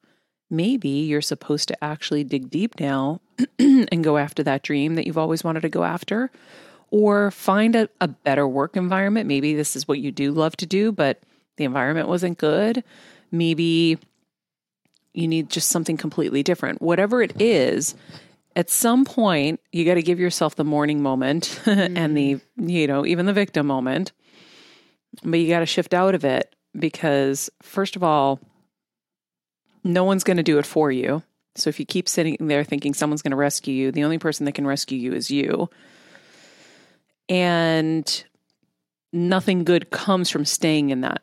Maybe 0.51 0.89
you're 0.89 1.21
supposed 1.21 1.69
to 1.69 1.85
actually 1.85 2.25
dig 2.25 2.49
deep 2.49 2.79
now 2.79 3.21
and 3.59 4.05
go 4.05 4.19
after 4.19 4.43
that 4.45 4.63
dream 4.63 4.95
that 4.95 5.07
you've 5.07 5.19
always 5.19 5.43
wanted 5.43 5.61
to 5.61 5.69
go 5.69 5.85
after, 5.85 6.31
or 6.91 7.31
find 7.31 7.77
a, 7.77 7.89
a 8.01 8.09
better 8.09 8.47
work 8.47 8.77
environment. 8.77 9.27
Maybe 9.27 9.55
this 9.55 9.77
is 9.77 9.87
what 9.87 9.99
you 9.99 10.11
do 10.11 10.33
love 10.33 10.57
to 10.59 10.67
do, 10.67 10.93
but 10.93 11.21
the 11.57 11.65
environment 11.65 12.09
wasn't 12.09 12.39
good. 12.39 12.83
Maybe 13.31 13.99
you 15.13 15.29
need 15.29 15.51
just 15.51 15.69
something 15.69 15.97
completely 15.97 16.43
different. 16.43 16.81
Whatever 16.81 17.23
it 17.23 17.41
is, 17.41 17.95
at 18.57 18.71
some 18.71 19.05
point, 19.05 19.61
you 19.73 19.85
got 19.85 19.95
to 19.95 20.03
give 20.03 20.19
yourself 20.19 20.57
the 20.57 20.65
mourning 20.65 21.03
moment 21.03 21.61
and 21.67 22.17
the, 22.17 22.41
you 22.57 22.87
know, 22.87 23.05
even 23.05 23.27
the 23.27 23.33
victim 23.33 23.67
moment. 23.67 24.13
But 25.23 25.41
you 25.41 25.49
got 25.49 25.61
to 25.61 25.67
shift 25.67 25.95
out 25.95 26.15
of 26.15 26.25
it 26.25 26.55
because, 26.79 27.51
first 27.63 27.97
of 27.97 28.03
all, 28.03 28.41
no 29.85 30.05
one's 30.05 30.25
going 30.25 30.37
to 30.37 30.43
do 30.43 30.59
it 30.59 30.67
for 30.67 30.91
you. 30.91 31.23
So 31.57 31.69
if 31.69 31.81
you 31.81 31.87
keep 31.87 32.09
sitting 32.09 32.37
there 32.41 32.65
thinking 32.65 32.95
someone's 32.95 33.23
going 33.23 33.33
to 33.33 33.37
rescue 33.37 33.75
you, 33.75 33.91
the 33.91 34.05
only 34.05 34.19
person 34.19 34.47
that 34.47 34.53
can 34.53 34.67
rescue 34.67 34.99
you 34.99 35.13
is 35.13 35.31
you. 35.31 35.69
And 37.29 38.25
nothing 39.13 39.65
good 39.65 39.91
comes 39.91 40.31
from 40.31 40.45
staying 40.45 40.91
in 40.91 41.03
that 41.03 41.23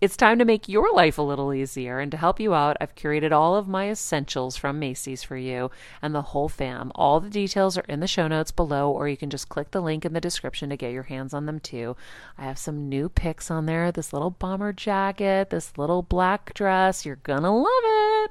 it's 0.00 0.16
time 0.16 0.38
to 0.38 0.44
make 0.44 0.68
your 0.68 0.92
life 0.92 1.16
a 1.16 1.22
little 1.22 1.54
easier. 1.54 2.00
And 2.00 2.10
to 2.10 2.18
help 2.18 2.38
you 2.38 2.54
out, 2.54 2.76
I've 2.80 2.94
curated 2.94 3.32
all 3.32 3.56
of 3.56 3.66
my 3.66 3.88
essentials 3.88 4.56
from 4.56 4.78
Macy's 4.78 5.22
for 5.22 5.36
you 5.36 5.70
and 6.02 6.14
the 6.14 6.22
whole 6.22 6.50
fam. 6.50 6.92
All 6.94 7.18
the 7.18 7.30
details 7.30 7.78
are 7.78 7.84
in 7.88 8.00
the 8.00 8.06
show 8.06 8.28
notes 8.28 8.50
below, 8.50 8.90
or 8.90 9.08
you 9.08 9.16
can 9.16 9.30
just 9.30 9.48
click 9.48 9.70
the 9.70 9.80
link 9.80 10.04
in 10.04 10.12
the 10.12 10.20
description 10.20 10.68
to 10.68 10.76
get 10.76 10.92
your 10.92 11.04
hands 11.04 11.32
on 11.32 11.46
them 11.46 11.60
too. 11.60 11.96
I 12.36 12.44
have 12.44 12.58
some 12.58 12.88
new 12.88 13.08
picks 13.08 13.50
on 13.50 13.64
there 13.66 13.90
this 13.90 14.12
little 14.12 14.30
bomber 14.30 14.72
jacket, 14.72 15.48
this 15.48 15.78
little 15.78 16.02
black 16.02 16.52
dress. 16.52 17.06
You're 17.06 17.16
gonna 17.16 17.56
love 17.56 17.66
it. 17.84 18.30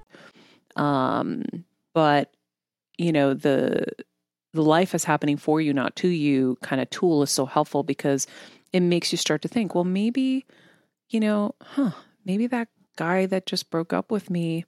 Um, 0.75 1.43
but 1.93 2.31
you 2.97 3.11
know, 3.11 3.33
the 3.33 3.85
the 4.53 4.63
life 4.63 4.93
is 4.93 5.03
happening 5.03 5.37
for 5.37 5.59
you, 5.59 5.73
not 5.73 5.95
to 5.97 6.07
you 6.07 6.57
kind 6.61 6.79
of 6.81 6.89
tool 6.91 7.23
is 7.23 7.31
so 7.31 7.45
helpful 7.45 7.83
because 7.83 8.27
it 8.71 8.81
makes 8.81 9.11
you 9.11 9.17
start 9.17 9.41
to 9.41 9.47
think, 9.47 9.73
well, 9.73 9.83
maybe 9.83 10.45
you 11.09 11.19
know, 11.19 11.55
huh, 11.61 11.91
maybe 12.25 12.47
that 12.47 12.67
guy 12.95 13.25
that 13.25 13.45
just 13.45 13.69
broke 13.69 13.93
up 13.93 14.11
with 14.11 14.29
me, 14.29 14.65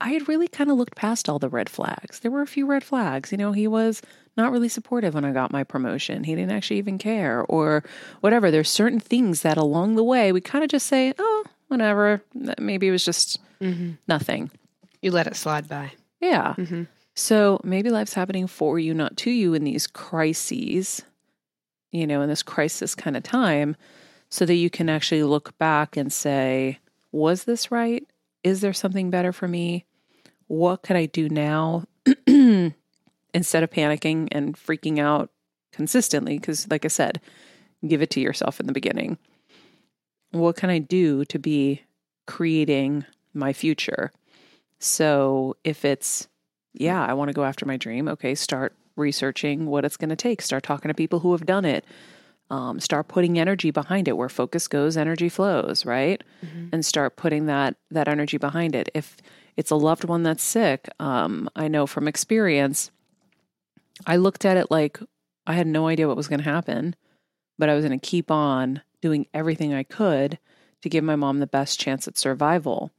I 0.00 0.10
had 0.10 0.28
really 0.28 0.48
kind 0.48 0.70
of 0.70 0.76
looked 0.76 0.96
past 0.96 1.28
all 1.28 1.38
the 1.38 1.48
red 1.48 1.68
flags. 1.68 2.20
There 2.20 2.30
were 2.30 2.42
a 2.42 2.46
few 2.46 2.66
red 2.66 2.84
flags. 2.84 3.32
You 3.32 3.38
know, 3.38 3.52
he 3.52 3.66
was 3.66 4.02
not 4.36 4.52
really 4.52 4.68
supportive 4.68 5.14
when 5.14 5.24
I 5.24 5.32
got 5.32 5.52
my 5.52 5.64
promotion. 5.64 6.24
He 6.24 6.34
didn't 6.34 6.52
actually 6.52 6.78
even 6.78 6.98
care 6.98 7.42
or 7.48 7.84
whatever. 8.20 8.50
There's 8.50 8.68
certain 8.68 9.00
things 9.00 9.42
that 9.42 9.56
along 9.56 9.94
the 9.94 10.04
way 10.04 10.32
we 10.32 10.40
kind 10.40 10.64
of 10.64 10.70
just 10.70 10.86
say, 10.86 11.14
oh, 11.18 11.44
whatever. 11.68 12.22
Maybe 12.58 12.88
it 12.88 12.90
was 12.90 13.04
just 13.04 13.38
mm-hmm. 13.60 13.92
nothing. 14.08 14.50
You 15.00 15.12
let 15.12 15.26
it 15.26 15.36
slide 15.36 15.68
by. 15.68 15.92
Yeah. 16.20 16.54
Mm-hmm. 16.56 16.84
So 17.14 17.60
maybe 17.62 17.90
life's 17.90 18.14
happening 18.14 18.46
for 18.46 18.78
you, 18.78 18.92
not 18.92 19.16
to 19.18 19.30
you 19.30 19.54
in 19.54 19.64
these 19.64 19.86
crises, 19.86 21.02
you 21.92 22.06
know, 22.06 22.20
in 22.22 22.28
this 22.28 22.42
crisis 22.42 22.94
kind 22.94 23.16
of 23.16 23.22
time, 23.22 23.76
so 24.34 24.44
that 24.44 24.56
you 24.56 24.68
can 24.68 24.88
actually 24.88 25.22
look 25.22 25.56
back 25.58 25.96
and 25.96 26.12
say, 26.12 26.80
was 27.12 27.44
this 27.44 27.70
right? 27.70 28.04
Is 28.42 28.62
there 28.62 28.72
something 28.72 29.08
better 29.08 29.32
for 29.32 29.46
me? 29.46 29.84
What 30.48 30.82
could 30.82 30.96
I 30.96 31.06
do 31.06 31.28
now 31.28 31.84
instead 32.26 32.74
of 33.62 33.70
panicking 33.70 34.26
and 34.32 34.56
freaking 34.56 34.98
out 34.98 35.30
consistently? 35.70 36.36
Because, 36.36 36.68
like 36.68 36.84
I 36.84 36.88
said, 36.88 37.20
give 37.86 38.02
it 38.02 38.10
to 38.10 38.20
yourself 38.20 38.58
in 38.58 38.66
the 38.66 38.72
beginning. 38.72 39.18
What 40.32 40.56
can 40.56 40.68
I 40.68 40.80
do 40.80 41.24
to 41.26 41.38
be 41.38 41.82
creating 42.26 43.04
my 43.34 43.52
future? 43.52 44.10
So 44.80 45.56
if 45.62 45.84
it's, 45.84 46.26
yeah, 46.72 47.06
I 47.06 47.12
want 47.12 47.28
to 47.28 47.34
go 47.34 47.44
after 47.44 47.66
my 47.66 47.76
dream, 47.76 48.08
okay, 48.08 48.34
start 48.34 48.74
researching 48.96 49.66
what 49.66 49.84
it's 49.84 49.96
going 49.96 50.10
to 50.10 50.16
take. 50.16 50.42
Start 50.42 50.64
talking 50.64 50.88
to 50.88 50.94
people 50.94 51.20
who 51.20 51.30
have 51.30 51.46
done 51.46 51.64
it. 51.64 51.84
Um, 52.50 52.78
start 52.78 53.08
putting 53.08 53.38
energy 53.38 53.70
behind 53.70 54.06
it. 54.06 54.16
Where 54.16 54.28
focus 54.28 54.68
goes, 54.68 54.96
energy 54.96 55.28
flows, 55.28 55.86
right? 55.86 56.22
And 56.72 56.84
start 56.84 57.16
putting 57.16 57.46
that 57.46 57.76
that 57.90 58.06
energy 58.08 58.36
behind 58.36 58.74
it. 58.74 58.90
If 58.94 59.16
it's 59.56 59.70
a 59.70 59.76
loved 59.76 60.04
one 60.04 60.22
that's 60.22 60.42
sick, 60.42 60.88
um, 61.00 61.48
I 61.56 61.68
know 61.68 61.86
from 61.86 62.06
experience, 62.06 62.90
I 64.06 64.16
looked 64.16 64.44
at 64.44 64.56
it 64.56 64.70
like 64.70 65.00
I 65.46 65.54
had 65.54 65.66
no 65.66 65.88
idea 65.88 66.06
what 66.06 66.16
was 66.16 66.28
going 66.28 66.42
to 66.42 66.50
happen, 66.50 66.94
but 67.58 67.68
I 67.68 67.74
was 67.74 67.84
going 67.84 67.98
to 67.98 68.06
keep 68.06 68.30
on 68.30 68.82
doing 69.00 69.26
everything 69.32 69.72
I 69.72 69.82
could 69.82 70.38
to 70.82 70.88
give 70.88 71.04
my 71.04 71.16
mom 71.16 71.38
the 71.38 71.46
best 71.46 71.80
chance 71.80 72.06
at 72.06 72.18
survival. 72.18 72.90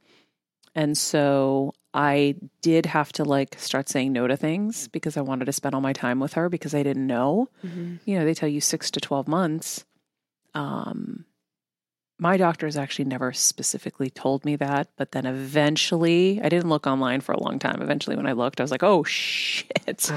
And 0.74 0.98
so 0.98 1.72
I 1.96 2.36
did 2.60 2.84
have 2.86 3.10
to 3.14 3.24
like 3.24 3.58
start 3.58 3.88
saying 3.88 4.12
no 4.12 4.26
to 4.26 4.36
things 4.36 4.86
because 4.88 5.16
I 5.16 5.22
wanted 5.22 5.46
to 5.46 5.52
spend 5.52 5.74
all 5.74 5.80
my 5.80 5.94
time 5.94 6.20
with 6.20 6.34
her 6.34 6.50
because 6.50 6.74
I 6.74 6.82
didn't 6.82 7.06
know. 7.06 7.48
You 8.04 8.18
know, 8.18 8.24
they 8.26 8.34
tell 8.34 8.48
you 8.50 8.60
six 8.60 8.90
to 8.92 9.00
12 9.00 9.26
months. 9.26 9.84
Um, 10.54 11.24
my 12.18 12.36
doctors 12.36 12.76
actually 12.76 13.06
never 13.06 13.32
specifically 13.32 14.10
told 14.10 14.44
me 14.44 14.56
that, 14.56 14.88
but 14.96 15.12
then 15.12 15.26
eventually, 15.26 16.40
I 16.42 16.48
didn't 16.50 16.68
look 16.68 16.86
online 16.86 17.20
for 17.22 17.32
a 17.32 17.42
long 17.42 17.58
time. 17.58 17.80
Eventually, 17.82 18.16
when 18.16 18.26
I 18.26 18.32
looked, 18.32 18.60
I 18.60 18.64
was 18.64 18.70
like, 18.70 18.82
"Oh 18.82 19.02
shit!" 19.04 20.10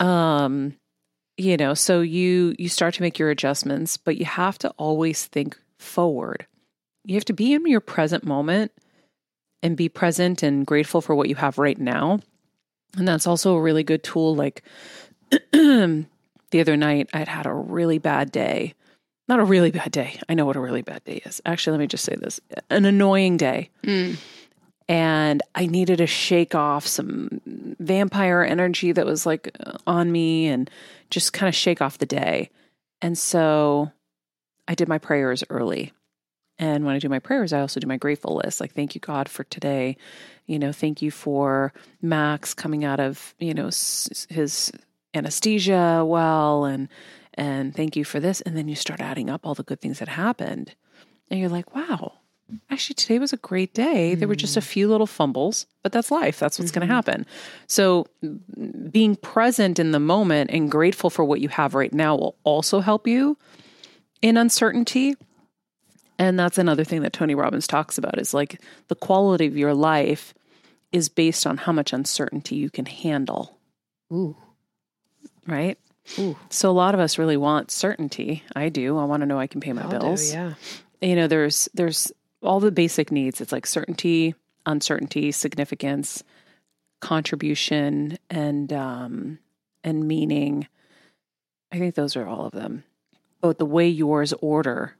um 0.00 0.74
you 1.38 1.56
know 1.56 1.74
so 1.74 2.00
you 2.00 2.54
you 2.58 2.68
start 2.68 2.94
to 2.94 3.02
make 3.02 3.18
your 3.18 3.30
adjustments 3.30 3.96
but 3.96 4.18
you 4.18 4.24
have 4.24 4.58
to 4.58 4.68
always 4.76 5.26
think 5.26 5.58
forward 5.78 6.46
you 7.04 7.14
have 7.14 7.24
to 7.24 7.32
be 7.32 7.54
in 7.54 7.66
your 7.66 7.80
present 7.80 8.22
moment 8.24 8.70
and 9.62 9.76
be 9.76 9.88
present 9.88 10.42
and 10.42 10.66
grateful 10.66 11.00
for 11.00 11.14
what 11.14 11.28
you 11.28 11.34
have 11.36 11.58
right 11.58 11.78
now. 11.78 12.20
And 12.96 13.08
that's 13.08 13.26
also 13.26 13.54
a 13.54 13.60
really 13.60 13.84
good 13.84 14.02
tool 14.02 14.34
like 14.34 14.62
the 15.52 16.06
other 16.54 16.76
night 16.76 17.08
i'd 17.14 17.28
had 17.28 17.46
a 17.46 17.54
really 17.54 17.98
bad 17.98 18.30
day. 18.30 18.74
Not 19.28 19.40
a 19.40 19.44
really 19.44 19.70
bad 19.70 19.92
day. 19.92 20.18
I 20.28 20.34
know 20.34 20.44
what 20.44 20.56
a 20.56 20.60
really 20.60 20.82
bad 20.82 21.04
day 21.04 21.22
is. 21.24 21.40
Actually 21.46 21.72
let 21.72 21.80
me 21.80 21.86
just 21.86 22.04
say 22.04 22.16
this. 22.16 22.40
An 22.70 22.84
annoying 22.84 23.36
day. 23.36 23.70
Mm. 23.84 24.18
And 24.88 25.42
I 25.54 25.66
needed 25.66 25.98
to 25.98 26.06
shake 26.06 26.54
off 26.54 26.86
some 26.86 27.40
vampire 27.46 28.42
energy 28.42 28.92
that 28.92 29.06
was 29.06 29.24
like 29.24 29.56
on 29.86 30.10
me 30.12 30.48
and 30.48 30.68
just 31.08 31.32
kind 31.32 31.48
of 31.48 31.54
shake 31.54 31.80
off 31.80 31.98
the 31.98 32.06
day. 32.06 32.50
And 33.00 33.16
so 33.16 33.90
I 34.68 34.74
did 34.74 34.88
my 34.88 34.98
prayers 34.98 35.44
early. 35.50 35.92
And 36.58 36.84
when 36.84 36.94
I 36.94 36.98
do 36.98 37.08
my 37.08 37.18
prayers, 37.18 37.52
I 37.52 37.60
also 37.60 37.80
do 37.80 37.86
my 37.86 37.96
grateful 37.96 38.40
list. 38.44 38.60
Like, 38.60 38.72
thank 38.72 38.94
you, 38.94 39.00
God, 39.00 39.28
for 39.28 39.44
today. 39.44 39.96
You 40.46 40.58
know, 40.58 40.70
thank 40.72 41.02
you 41.02 41.10
for 41.10 41.72
Max 42.00 42.54
coming 42.54 42.84
out 42.84 43.00
of, 43.00 43.34
you 43.38 43.54
know, 43.54 43.68
s- 43.68 44.26
his 44.28 44.70
anesthesia 45.14 46.04
well. 46.06 46.64
And, 46.64 46.88
and 47.34 47.74
thank 47.74 47.96
you 47.96 48.04
for 48.04 48.20
this. 48.20 48.40
And 48.42 48.56
then 48.56 48.68
you 48.68 48.76
start 48.76 49.00
adding 49.00 49.28
up 49.28 49.46
all 49.46 49.54
the 49.54 49.62
good 49.62 49.80
things 49.80 49.98
that 49.98 50.08
happened. 50.08 50.74
And 51.30 51.40
you're 51.40 51.48
like, 51.48 51.74
wow, 51.74 52.12
actually 52.70 52.94
today 52.94 53.18
was 53.18 53.32
a 53.32 53.38
great 53.38 53.72
day. 53.74 54.14
There 54.14 54.28
were 54.28 54.34
just 54.34 54.56
a 54.56 54.60
few 54.60 54.88
little 54.88 55.06
fumbles, 55.06 55.66
but 55.82 55.92
that's 55.92 56.10
life. 56.10 56.38
That's 56.38 56.58
what's 56.58 56.70
going 56.70 56.86
to 56.86 56.92
happen. 56.94 57.26
So 57.66 58.06
mm, 58.22 58.92
being 58.92 59.16
present 59.16 59.78
in 59.78 59.92
the 59.92 60.00
moment 60.00 60.50
and 60.50 60.70
grateful 60.70 61.08
for 61.10 61.24
what 61.24 61.40
you 61.40 61.48
have 61.48 61.74
right 61.74 61.92
now 61.92 62.16
will 62.16 62.36
also 62.44 62.80
help 62.80 63.06
you 63.06 63.38
in 64.20 64.36
uncertainty. 64.36 65.16
And 66.18 66.38
that's 66.38 66.58
another 66.58 66.84
thing 66.84 67.02
that 67.02 67.12
Tony 67.12 67.34
Robbins 67.34 67.66
talks 67.66 67.98
about 67.98 68.18
is 68.18 68.32
like 68.34 68.60
the 68.88 68.94
quality 68.94 69.46
of 69.46 69.56
your 69.56 69.74
life 69.74 70.34
is 70.92 71.08
based 71.08 71.46
on 71.46 71.56
how 71.56 71.72
much 71.72 71.92
uncertainty 71.92 72.56
you 72.56 72.70
can 72.70 72.86
handle, 72.86 73.58
Ooh. 74.12 74.36
right? 75.46 75.78
Ooh. 76.18 76.36
So 76.50 76.70
a 76.70 76.72
lot 76.72 76.94
of 76.94 77.00
us 77.00 77.18
really 77.18 77.36
want 77.36 77.70
certainty. 77.70 78.42
I 78.54 78.68
do. 78.68 78.98
I 78.98 79.04
want 79.04 79.22
to 79.22 79.26
know 79.26 79.38
I 79.38 79.46
can 79.46 79.60
pay 79.60 79.72
my 79.72 79.82
I'll 79.82 79.90
do, 79.90 79.98
bills. 79.98 80.32
yeah. 80.32 80.54
You 81.00 81.16
know, 81.16 81.26
there's 81.26 81.68
there's 81.74 82.12
all 82.42 82.60
the 82.60 82.70
basic 82.70 83.10
needs. 83.10 83.40
It's 83.40 83.52
like 83.52 83.66
certainty, 83.66 84.34
uncertainty, 84.66 85.32
significance, 85.32 86.22
contribution, 87.00 88.18
and 88.30 88.72
um 88.72 89.38
and 89.82 90.06
meaning. 90.06 90.68
I 91.72 91.78
think 91.78 91.94
those 91.94 92.16
are 92.16 92.26
all 92.26 92.44
of 92.44 92.52
them. 92.52 92.84
But 93.40 93.58
the 93.58 93.66
way 93.66 93.88
yours 93.88 94.34
order 94.40 94.94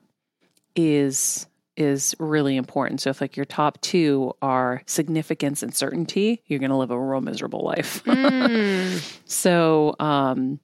is 0.75 1.47
is 1.75 2.15
really 2.19 2.57
important. 2.57 3.01
So 3.01 3.11
if 3.11 3.21
like 3.21 3.37
your 3.37 3.47
top 3.47 3.81
two 3.81 4.35
are 4.43 4.83
significance 4.87 5.63
and 5.63 5.75
certainty, 5.75 6.43
you're 6.47 6.59
going 6.59 6.71
to 6.71 6.77
live 6.77 6.91
a 6.91 7.01
real 7.01 7.21
miserable 7.21 7.63
life. 7.65 8.03
Mm. 8.13 9.19
So, 9.25 9.97
um, 9.99 10.61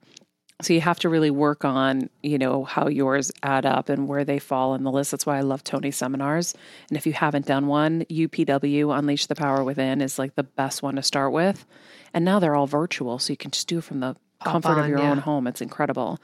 so 0.60 0.74
you 0.74 0.80
have 0.80 0.98
to 1.00 1.08
really 1.08 1.30
work 1.30 1.64
on, 1.64 2.10
you 2.22 2.36
know, 2.36 2.64
how 2.64 2.88
yours 2.88 3.32
add 3.42 3.64
up 3.64 3.88
and 3.88 4.06
where 4.06 4.24
they 4.24 4.38
fall 4.38 4.74
in 4.74 4.82
the 4.82 4.90
list. 4.90 5.12
That's 5.12 5.24
why 5.24 5.38
I 5.38 5.40
love 5.40 5.64
Tony 5.64 5.90
seminars. 5.90 6.54
And 6.88 6.98
if 6.98 7.06
you 7.06 7.12
haven't 7.12 7.46
done 7.46 7.66
one, 7.66 8.04
UPW 8.10 8.96
Unleash 8.96 9.26
the 9.26 9.34
Power 9.34 9.64
Within 9.64 10.00
is 10.00 10.18
like 10.18 10.34
the 10.34 10.42
best 10.42 10.82
one 10.82 10.96
to 10.96 11.02
start 11.02 11.32
with. 11.32 11.64
And 12.12 12.24
now 12.24 12.38
they're 12.38 12.56
all 12.56 12.66
virtual, 12.66 13.18
so 13.18 13.32
you 13.32 13.36
can 13.36 13.50
just 13.50 13.68
do 13.68 13.78
it 13.78 13.84
from 13.84 14.00
the 14.00 14.16
Pop 14.40 14.52
comfort 14.52 14.80
of 14.80 14.88
your 14.88 14.98
yeah. 14.98 15.10
own 15.10 15.18
home. 15.18 15.46
It's 15.46 15.60
incredible 15.60 16.18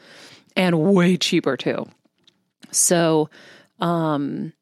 and 0.57 0.95
way 0.95 1.17
cheaper 1.17 1.57
too. 1.57 1.87
So, 2.71 3.31
um, 3.85 4.55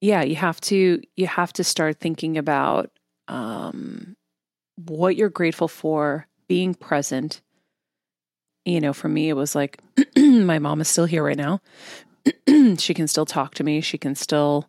yeah, 0.00 0.22
you 0.22 0.34
have 0.34 0.60
to 0.62 1.00
you 1.16 1.26
have 1.28 1.52
to 1.54 1.64
start 1.64 2.00
thinking 2.00 2.36
about 2.36 2.90
um, 3.28 4.16
what 4.76 5.16
you're 5.16 5.30
grateful 5.30 5.68
for, 5.68 6.26
being 6.48 6.74
present. 6.74 7.40
You 8.64 8.80
know, 8.80 8.92
for 8.92 9.08
me, 9.08 9.28
it 9.28 9.34
was 9.34 9.54
like 9.54 9.80
my 10.16 10.58
mom 10.58 10.80
is 10.80 10.88
still 10.88 11.04
here 11.06 11.24
right 11.24 11.36
now. 11.36 11.60
she 12.78 12.94
can 12.94 13.06
still 13.06 13.26
talk 13.26 13.54
to 13.54 13.64
me. 13.64 13.80
She 13.80 13.96
can 13.96 14.16
still, 14.16 14.68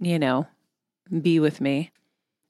you 0.00 0.18
know, 0.18 0.46
be 1.20 1.38
with 1.38 1.60
me. 1.60 1.90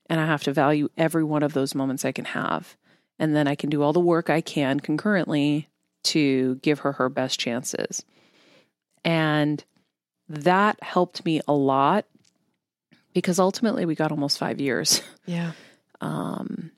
And 0.09 0.21
I 0.21 0.27
have 0.27 0.45
to 0.45 0.53
value 0.53 0.91
every 0.97 1.25
one 1.25 1.43
of 1.43 1.55
those 1.55 1.75
moments 1.75 2.05
I 2.05 2.13
can 2.13 2.27
have. 2.27 2.77
And 3.19 3.35
then 3.35 3.49
I 3.49 3.55
can 3.55 3.71
do 3.71 3.83
all 3.83 3.93
the 3.93 4.01
work 4.01 4.31
I 4.31 4.43
can 4.43 4.79
concurrently 4.81 5.69
to 6.05 6.57
give 6.57 6.81
her 6.81 6.93
her 6.93 7.09
best 7.09 7.41
chances. 7.41 8.05
And 9.05 9.65
that 10.29 10.83
helped 10.83 11.25
me 11.25 11.41
a 11.47 11.53
lot 11.53 12.07
because 13.13 13.39
ultimately 13.39 13.85
we 13.85 13.95
got 13.95 14.11
almost 14.11 14.39
five 14.39 14.61
years. 14.61 15.03
Yeah. 15.27 15.53
Um, 16.03 16.71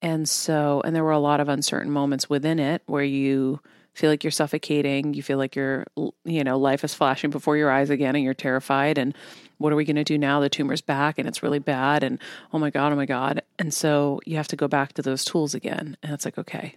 and 0.00 0.26
so, 0.26 0.80
and 0.82 0.96
there 0.96 1.04
were 1.04 1.10
a 1.10 1.18
lot 1.18 1.40
of 1.40 1.50
uncertain 1.50 1.92
moments 1.92 2.30
within 2.30 2.58
it 2.58 2.80
where 2.86 3.04
you 3.04 3.60
feel 3.92 4.08
like 4.08 4.24
you're 4.24 4.30
suffocating. 4.30 5.12
You 5.12 5.22
feel 5.22 5.36
like 5.36 5.54
your, 5.54 5.84
you 6.24 6.42
know, 6.42 6.58
life 6.58 6.84
is 6.84 6.94
flashing 6.94 7.28
before 7.28 7.58
your 7.58 7.70
eyes 7.70 7.90
again 7.90 8.16
and 8.16 8.24
you're 8.24 8.32
terrified. 8.32 8.96
And 8.96 9.14
what 9.58 9.74
are 9.74 9.76
we 9.76 9.84
going 9.84 9.96
to 9.96 10.04
do 10.04 10.16
now? 10.16 10.40
The 10.40 10.48
tumor's 10.48 10.80
back 10.80 11.18
and 11.18 11.28
it's 11.28 11.42
really 11.42 11.58
bad. 11.58 12.02
And 12.02 12.18
oh 12.52 12.58
my 12.58 12.70
God, 12.70 12.92
oh 12.92 12.96
my 12.96 13.04
God. 13.04 13.42
And 13.58 13.74
so 13.74 14.20
you 14.24 14.36
have 14.36 14.48
to 14.48 14.56
go 14.56 14.68
back 14.68 14.94
to 14.94 15.02
those 15.02 15.24
tools 15.24 15.54
again. 15.54 15.96
And 16.02 16.12
it's 16.12 16.24
like, 16.24 16.38
okay, 16.38 16.76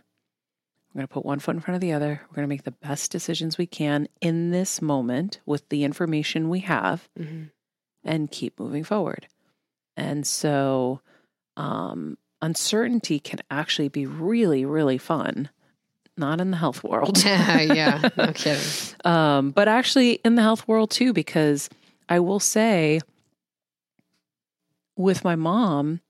we're 0.96 1.00
going 1.00 1.08
to 1.10 1.14
put 1.14 1.26
one 1.26 1.40
foot 1.40 1.56
in 1.56 1.62
front 1.62 1.76
of 1.76 1.82
the 1.82 1.92
other. 1.92 2.22
We're 2.24 2.36
going 2.36 2.46
to 2.46 2.50
make 2.50 2.64
the 2.64 2.72
best 2.72 3.12
decisions 3.12 3.58
we 3.58 3.68
can 3.68 4.08
in 4.22 4.52
this 4.52 4.82
moment 4.82 5.42
with 5.46 5.68
the 5.68 5.84
information 5.84 6.48
we 6.50 6.62
have 6.62 7.10
hmm 7.18 7.44
and 8.08 8.30
keep 8.30 8.60
moving 8.60 8.84
forward. 8.84 9.26
And 9.98 10.28
so, 10.28 11.02
um, 11.58 12.20
uncertainty 12.40 13.20
can 13.20 13.40
actually 13.50 13.90
be 13.90 14.06
really, 14.06 14.64
really 14.64 15.00
fun. 15.00 15.50
Not 16.16 16.40
in 16.40 16.52
the 16.52 16.58
health 16.58 16.84
world, 16.84 17.18
yeah. 17.26 18.10
No 18.16 18.32
kidding. 18.36 18.64
um, 19.04 19.50
but 19.50 19.68
actually 19.68 20.20
in 20.24 20.36
the 20.36 20.44
health 20.44 20.68
world 20.68 20.92
too, 20.92 21.14
because 21.14 21.68
I 22.08 22.20
will 22.20 22.40
say, 22.40 23.02
with 24.96 25.24
my 25.24 25.36
mom, 25.36 26.02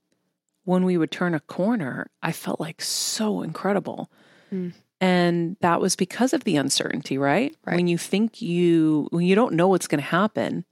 when 0.66 0.84
we 0.84 0.98
would 0.98 1.12
turn 1.12 1.34
a 1.34 1.40
corner, 1.40 2.08
I 2.22 2.34
felt 2.34 2.60
like 2.60 2.82
so 2.82 3.42
incredible. 3.42 4.12
Hmm. 4.56 4.70
And 5.02 5.58
that 5.60 5.82
was 5.82 5.98
because 5.98 6.34
of 6.34 6.46
the 6.46 6.56
uncertainty, 6.56 7.18
right? 7.18 7.54
Right. 7.66 7.76
When 7.76 7.88
you 7.88 7.98
think 7.98 8.42
you, 8.42 9.10
when 9.12 9.26
you 9.26 9.36
don't 9.36 9.54
know 9.54 9.68
what's 9.68 9.88
going 9.88 10.00
to 10.00 10.08
happen, 10.08 10.64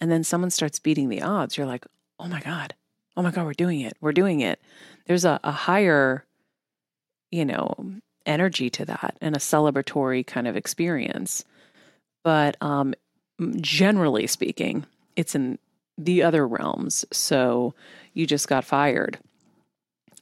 and 0.00 0.10
then 0.10 0.22
someone 0.22 0.50
starts 0.50 0.78
beating 0.78 1.08
the 1.08 1.22
odds, 1.22 1.56
you're 1.56 1.66
like, 1.66 1.84
oh 2.20 2.28
my 2.28 2.40
God, 2.40 2.74
oh 3.16 3.22
my 3.22 3.32
God, 3.32 3.44
we're 3.44 3.52
doing 3.52 3.80
it. 3.80 3.96
We're 4.00 4.12
doing 4.12 4.40
it. 4.40 4.60
There's 5.06 5.24
a, 5.24 5.40
a 5.42 5.50
higher, 5.50 6.24
you 7.32 7.44
know, 7.44 7.74
energy 8.24 8.70
to 8.70 8.84
that 8.84 9.16
and 9.20 9.34
a 9.34 9.40
celebratory 9.40 10.24
kind 10.24 10.46
of 10.46 10.56
experience. 10.56 11.44
But 12.22 12.56
um, 12.60 12.94
generally 13.56 14.28
speaking, 14.28 14.86
it's 15.16 15.34
in 15.34 15.58
the 15.96 16.22
other 16.22 16.46
realms. 16.46 17.04
So 17.10 17.74
you 18.14 18.24
just 18.24 18.46
got 18.46 18.64
fired 18.64 19.18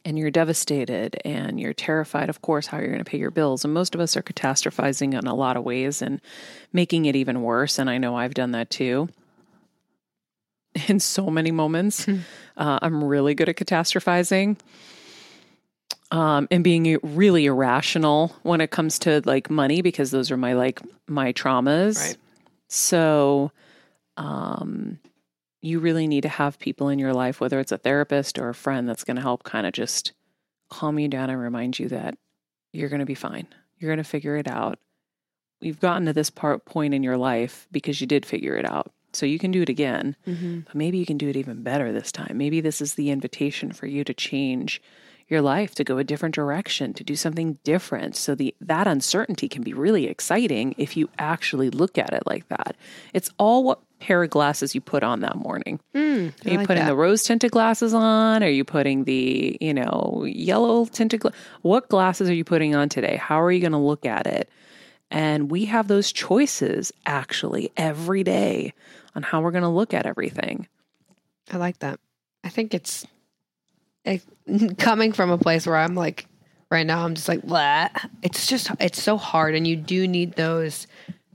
and 0.07 0.17
you're 0.17 0.31
devastated 0.31 1.21
and 1.25 1.59
you're 1.59 1.75
terrified, 1.75 2.31
of 2.31 2.41
course, 2.41 2.69
how 2.69 2.79
you're 2.79 2.87
going 2.87 3.01
to 3.01 3.05
pay 3.05 3.19
your 3.19 3.33
bills. 3.33 3.65
And 3.65 3.75
most 3.75 3.93
of 3.93 4.01
us 4.01 4.17
are 4.17 4.23
catastrophizing 4.23 5.19
in 5.19 5.27
a 5.27 5.35
lot 5.35 5.57
of 5.57 5.65
ways 5.65 6.01
and 6.01 6.21
making 6.73 7.07
it 7.07 7.17
even 7.17 7.43
worse. 7.43 7.77
And 7.81 7.91
I 7.91 7.99
know 7.99 8.15
I've 8.15 8.33
done 8.33 8.53
that 8.53 8.71
too 8.71 9.09
in 10.87 11.01
so 11.01 11.27
many 11.27 11.51
moments. 11.51 12.05
Hmm. 12.05 12.19
Uh, 12.57 12.79
I'm 12.81 13.03
really 13.03 13.35
good 13.35 13.49
at 13.49 13.57
catastrophizing 13.57 14.57
um, 16.13 16.47
and 16.53 16.63
being 16.63 16.99
really 17.03 17.47
irrational 17.47 18.33
when 18.45 18.61
it 18.61 18.71
comes 18.71 19.01
to 19.01 19.23
like 19.25 19.51
money 19.51 19.83
because 19.83 20.13
those 20.13 20.31
are 20.31 20.37
my 20.37 20.53
like 20.53 20.81
my 21.09 21.33
traumas. 21.33 21.99
Right. 21.99 22.17
So, 22.69 23.51
um, 24.17 25.01
you 25.67 25.81
really 25.81 26.07
need 26.07 26.23
to 26.23 26.29
have 26.29 26.59
people 26.59 26.89
in 26.89 26.99
your 26.99 27.13
life, 27.13 27.41
whether 27.41 27.59
it's 27.59 27.73
a 27.73 27.79
therapist 27.79 28.39
or 28.39 28.49
a 28.49 28.55
friend, 28.55 28.89
that's 28.89 29.05
going 29.05 29.17
to 29.17 29.23
help 29.23 29.43
kind 29.43 29.67
of 29.67 29.73
just 29.73 30.13
calm 30.71 30.99
you 30.99 31.09
down 31.09 31.29
and 31.29 31.41
remind 31.41 31.79
you 31.79 31.89
that 31.89 32.17
you're 32.73 32.89
going 32.89 33.01
to 33.01 33.07
be 33.07 33.15
fine. 33.15 33.49
You're 33.79 33.91
going 33.91 34.03
to 34.03 34.05
figure 34.05 34.37
it 34.37 34.49
out. 34.49 34.79
You've 35.61 35.81
gotten 35.81 36.07
to 36.07 36.13
this 36.13 36.31
part 36.31 36.65
point 36.65 36.95
in 36.95 37.03
your 37.03 37.17
life 37.17 37.67
because 37.73 38.01
you 38.01 38.07
did 38.07 38.25
figure 38.25 38.57
it 38.57 38.65
out. 38.65 38.93
So 39.13 39.27
you 39.27 39.39
can 39.39 39.51
do 39.51 39.63
it 39.63 39.69
again, 39.69 40.15
hmm 40.25 40.61
but 40.61 40.75
maybe 40.75 40.99
you 40.99 41.07
can 41.07 41.19
do 41.19 41.29
it 41.29 41.37
even 41.37 41.63
better 41.63 41.91
this 41.91 42.13
time. 42.13 42.37
Maybe 42.37 42.61
this 42.61 42.81
is 42.81 42.95
the 42.95 43.11
invitation 43.11 43.73
for 43.73 43.87
you 43.87 44.05
to 44.05 44.15
change 44.15 44.83
your 45.29 45.41
life, 45.43 45.75
to 45.75 45.85
go 45.85 45.99
a 45.99 46.05
different 46.05 46.35
direction, 46.35 46.93
to 46.95 47.03
do 47.05 47.17
something 47.17 47.59
different. 47.65 48.15
So 48.17 48.35
the 48.35 48.55
that 48.61 48.87
uncertainty 48.87 49.49
can 49.49 49.63
be 49.63 49.73
really 49.73 50.07
exciting 50.07 50.75
if 50.79 50.97
you 50.97 51.09
actually 51.19 51.71
look 51.71 51.99
at 51.99 52.13
it 52.13 52.23
like 52.27 52.49
that. 52.49 52.77
It's 53.13 53.31
all 53.39 53.65
what 53.65 53.81
pair 53.99 54.23
of 54.23 54.31
glasses 54.31 54.75
you 54.75 54.81
put 54.81 55.03
on 55.03 55.21
that 55.21 55.37
morning. 55.37 55.81
Mm, 55.95 56.33
Are 56.47 56.51
you 56.51 56.67
putting 56.67 56.85
the 56.85 56.95
rose 56.95 57.25
tinted 57.25 57.51
glasses 57.51 57.95
on? 57.95 58.43
Are 58.43 58.49
you 58.49 58.63
putting 58.65 59.05
the, 59.05 59.57
you 59.61 59.73
know, 59.75 60.25
yellow 60.29 60.85
tinted 60.85 61.21
gla- 61.21 61.33
what 61.63 61.89
glasses 61.89 62.29
are 62.29 62.35
you 62.35 62.45
putting 62.45 62.75
on 62.75 62.89
today? 62.89 63.17
How 63.17 63.41
are 63.41 63.51
you 63.51 63.61
going 63.61 63.73
to 63.73 63.79
look 63.79 64.05
at 64.05 64.27
it? 64.27 64.49
And 65.11 65.51
we 65.51 65.65
have 65.67 65.89
those 65.89 66.13
choices 66.13 66.93
actually 67.07 67.73
every 67.77 68.23
day 68.23 68.75
on 69.15 69.23
how 69.23 69.41
we're 69.41 69.51
going 69.53 69.63
to 69.63 69.69
look 69.69 69.95
at 69.95 70.05
everything. 70.05 70.69
I 71.51 71.57
like 71.57 71.79
that. 71.79 71.99
I 72.45 72.49
think 72.49 72.75
it's 72.75 73.07
it, 74.07 74.23
coming 74.79 75.13
from 75.13 75.31
a 75.31 75.39
place 75.39 75.67
where 75.67 75.77
I'm 75.77 75.95
like, 75.95 76.27
right 76.71 76.87
now, 76.87 77.05
I'm 77.05 77.15
just 77.15 77.29
like, 77.29 77.43
blah. 77.43 77.89
It's 78.23 78.47
just, 78.47 78.71
it's 78.81 79.03
so 79.03 79.17
hard. 79.17 79.55
And 79.55 79.67
you 79.67 79.77
do 79.77 80.09
need 80.09 80.35
those, 80.35 80.87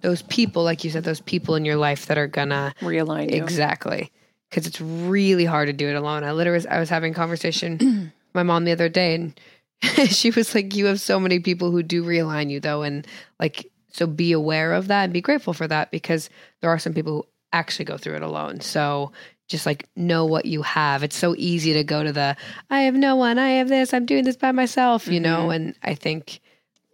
those 0.02 0.22
people, 0.24 0.64
like 0.64 0.84
you 0.84 0.90
said, 0.90 1.04
those 1.04 1.22
people 1.22 1.56
in 1.56 1.66
your 1.66 1.76
life 1.76 2.08
that 2.08 2.18
are 2.18 2.28
gonna, 2.28 2.74
Realign 2.82 3.32
you. 3.32 3.42
exactly. 3.42 4.12
Cause 4.52 4.68
it's 4.68 4.82
really 4.82 5.46
hard 5.46 5.68
to 5.68 5.74
do 5.74 5.88
it 5.88 5.96
alone. 5.96 6.26
I 6.26 6.34
literally, 6.34 6.68
I 6.68 6.80
was 6.80 6.90
having 6.90 7.14
a 7.14 7.16
conversation 7.16 7.78
with 7.78 8.12
my 8.34 8.44
mom 8.44 8.66
the 8.66 8.74
other 8.74 8.90
day 8.90 9.16
and 9.16 9.40
she 10.10 10.32
was 10.32 10.54
like, 10.54 10.76
you 10.76 10.88
have 10.88 11.00
so 11.00 11.20
many 11.20 11.40
people 11.40 11.72
who 11.72 11.84
do 11.84 12.04
realign 12.04 12.50
you 12.50 12.60
though. 12.60 12.84
And 12.84 13.08
like, 13.40 13.72
so 13.94 14.08
be 14.08 14.32
aware 14.32 14.74
of 14.74 14.88
that 14.88 15.06
and 15.06 15.14
be 15.14 15.22
grateful 15.22 15.54
for 15.54 15.68
that 15.68 15.92
because 15.92 16.30
there 16.62 16.70
are 16.70 16.80
some 16.80 16.94
people 16.94 17.14
who 17.14 17.26
actually 17.54 17.86
go 17.86 17.98
through 17.98 18.16
it 18.16 18.24
alone. 18.24 18.60
So 18.62 19.12
just 19.52 19.66
like 19.66 19.88
know 19.96 20.26
what 20.26 20.46
you 20.46 20.62
have. 20.64 21.04
It's 21.04 21.16
so 21.16 21.36
easy 21.38 21.74
to 21.74 21.84
go 21.84 22.04
to 22.04 22.12
the 22.12 22.36
I 22.70 22.82
have 22.82 22.96
no 22.96 23.16
one, 23.16 23.38
I 23.38 23.52
have 23.52 23.70
this, 23.70 23.94
I'm 23.94 24.06
doing 24.06 24.24
this 24.24 24.38
by 24.38 24.52
myself, 24.52 25.08
you 25.08 25.20
know, 25.20 25.42
mm-hmm. 25.42 25.52
and 25.52 25.76
I 25.84 25.96
think 25.96 26.42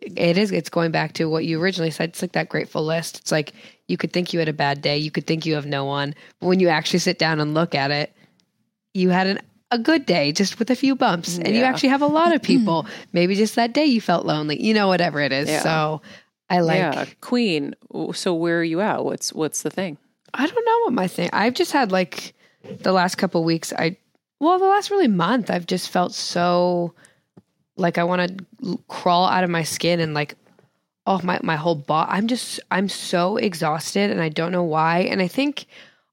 it 0.01 0.37
is 0.37 0.51
it's 0.51 0.69
going 0.69 0.91
back 0.91 1.13
to 1.13 1.25
what 1.25 1.45
you 1.45 1.61
originally 1.61 1.91
said 1.91 2.09
it's 2.09 2.21
like 2.21 2.33
that 2.33 2.47
grateful 2.47 2.85
list 2.85 3.17
it's 3.17 3.31
like 3.31 3.53
you 3.87 3.97
could 3.97 4.13
think 4.13 4.31
you 4.31 4.39
had 4.39 4.47
a 4.47 4.53
bad 4.53 4.79
day 4.79 4.95
you 4.97 5.09
could 5.09 5.25
think 5.25 5.45
you 5.45 5.55
have 5.55 5.65
no 5.65 5.85
one 5.85 6.13
but 6.39 6.47
when 6.47 6.59
you 6.59 6.69
actually 6.69 6.99
sit 6.99 7.17
down 7.17 7.39
and 7.39 7.55
look 7.55 7.73
at 7.73 7.89
it 7.89 8.13
you 8.93 9.09
had 9.09 9.25
an, 9.25 9.39
a 9.71 9.79
good 9.79 10.05
day 10.05 10.31
just 10.31 10.59
with 10.59 10.69
a 10.69 10.75
few 10.75 10.95
bumps 10.95 11.37
and 11.39 11.49
you 11.49 11.63
actually 11.63 11.89
have 11.89 12.03
a 12.03 12.07
lot 12.07 12.33
of 12.33 12.41
people 12.43 12.85
maybe 13.11 13.33
just 13.33 13.55
that 13.55 13.73
day 13.73 13.85
you 13.85 13.99
felt 13.99 14.25
lonely 14.25 14.61
you 14.61 14.73
know 14.73 14.87
whatever 14.87 15.19
it 15.19 15.31
is 15.31 15.49
Yeah. 15.49 15.61
so 15.61 16.01
i 16.49 16.59
like 16.59 16.77
yeah, 16.77 17.05
Queen. 17.21 17.75
So 18.13 18.33
where 18.33 18.59
are 18.59 18.63
you 18.63 18.79
at? 18.79 19.03
What's 19.03 19.33
what's 19.33 19.63
the 19.63 19.69
thing? 19.69 19.97
I 20.33 20.45
don't 20.45 20.65
know 20.65 20.79
what 20.85 20.93
my 20.93 21.07
thing. 21.07 21.29
I've 21.33 21.53
just 21.53 21.71
had 21.71 21.91
like 21.91 22.33
the 22.81 22.91
last 22.91 23.15
couple 23.15 23.43
weeks. 23.43 23.73
I 23.73 23.97
well, 24.39 24.59
the 24.59 24.65
last 24.65 24.91
really 24.91 25.07
month, 25.07 25.49
I've 25.49 25.65
just 25.65 25.89
felt 25.89 26.13
so 26.13 26.93
like 27.75 27.97
I 27.97 28.03
want 28.03 28.39
to 28.61 28.79
crawl 28.87 29.27
out 29.27 29.43
of 29.43 29.49
my 29.49 29.63
skin 29.63 29.99
and 29.99 30.13
like 30.13 30.35
oh 31.05 31.19
my 31.23 31.39
my 31.43 31.55
whole 31.55 31.75
body. 31.75 32.11
I'm 32.11 32.27
just 32.27 32.59
I'm 32.69 32.89
so 32.89 33.37
exhausted 33.37 34.11
and 34.11 34.21
I 34.21 34.29
don't 34.29 34.51
know 34.51 34.63
why. 34.63 34.99
And 34.99 35.21
I 35.21 35.27
think 35.27 35.65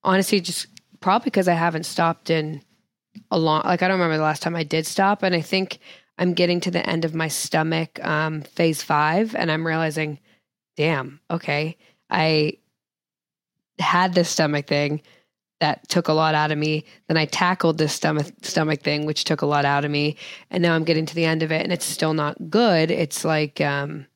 honestly, 0.02 0.40
just 0.40 0.66
probably 1.00 1.26
because 1.26 1.48
I 1.48 1.54
haven't 1.54 1.84
stopped 1.84 2.30
in 2.30 2.62
a 3.30 3.38
long. 3.38 3.62
Like 3.64 3.82
I 3.82 3.88
don't 3.88 3.98
remember 3.98 4.16
the 4.16 4.22
last 4.22 4.42
time 4.42 4.56
I 4.56 4.64
did 4.64 4.86
stop, 4.86 5.22
and 5.22 5.34
I 5.34 5.40
think 5.40 5.78
I'm 6.18 6.34
getting 6.34 6.60
to 6.60 6.70
the 6.70 6.88
end 6.88 7.04
of 7.04 7.14
my 7.14 7.28
stomach 7.28 8.02
um, 8.04 8.42
phase 8.42 8.82
five, 8.82 9.34
and 9.34 9.50
I'm 9.50 9.66
realizing, 9.66 10.18
damn, 10.76 11.20
okay, 11.30 11.76
I 12.08 12.58
had 13.78 14.14
this 14.14 14.30
stomach 14.30 14.66
thing 14.66 15.02
that 15.60 15.88
took 15.88 16.08
a 16.08 16.12
lot 16.12 16.34
out 16.34 16.50
of 16.50 16.58
me. 16.58 16.84
Then 17.08 17.16
I 17.16 17.26
tackled 17.26 17.78
this 17.78 17.92
stomach 17.92 18.26
stomach 18.42 18.82
thing, 18.82 19.06
which 19.06 19.24
took 19.24 19.42
a 19.42 19.46
lot 19.46 19.64
out 19.64 19.84
of 19.84 19.90
me. 19.90 20.16
And 20.50 20.62
now 20.62 20.74
I'm 20.74 20.84
getting 20.84 21.06
to 21.06 21.14
the 21.14 21.24
end 21.24 21.42
of 21.42 21.52
it 21.52 21.62
and 21.62 21.72
it's 21.72 21.84
still 21.86 22.14
not 22.14 22.50
good. 22.50 22.90
It's 22.90 23.24
like 23.24 23.60
um 23.60 24.06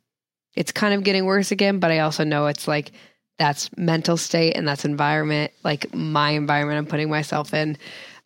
it's 0.54 0.72
kind 0.72 0.94
of 0.94 1.04
getting 1.04 1.24
worse 1.24 1.50
again, 1.52 1.78
but 1.78 1.90
I 1.90 2.00
also 2.00 2.24
know 2.24 2.46
it's 2.46 2.66
like 2.66 2.90
that's 3.38 3.70
mental 3.76 4.16
state 4.16 4.54
and 4.56 4.66
that's 4.66 4.84
environment, 4.84 5.52
like 5.62 5.94
my 5.94 6.30
environment 6.30 6.78
I'm 6.78 6.86
putting 6.86 7.08
myself 7.10 7.54
in. 7.54 7.76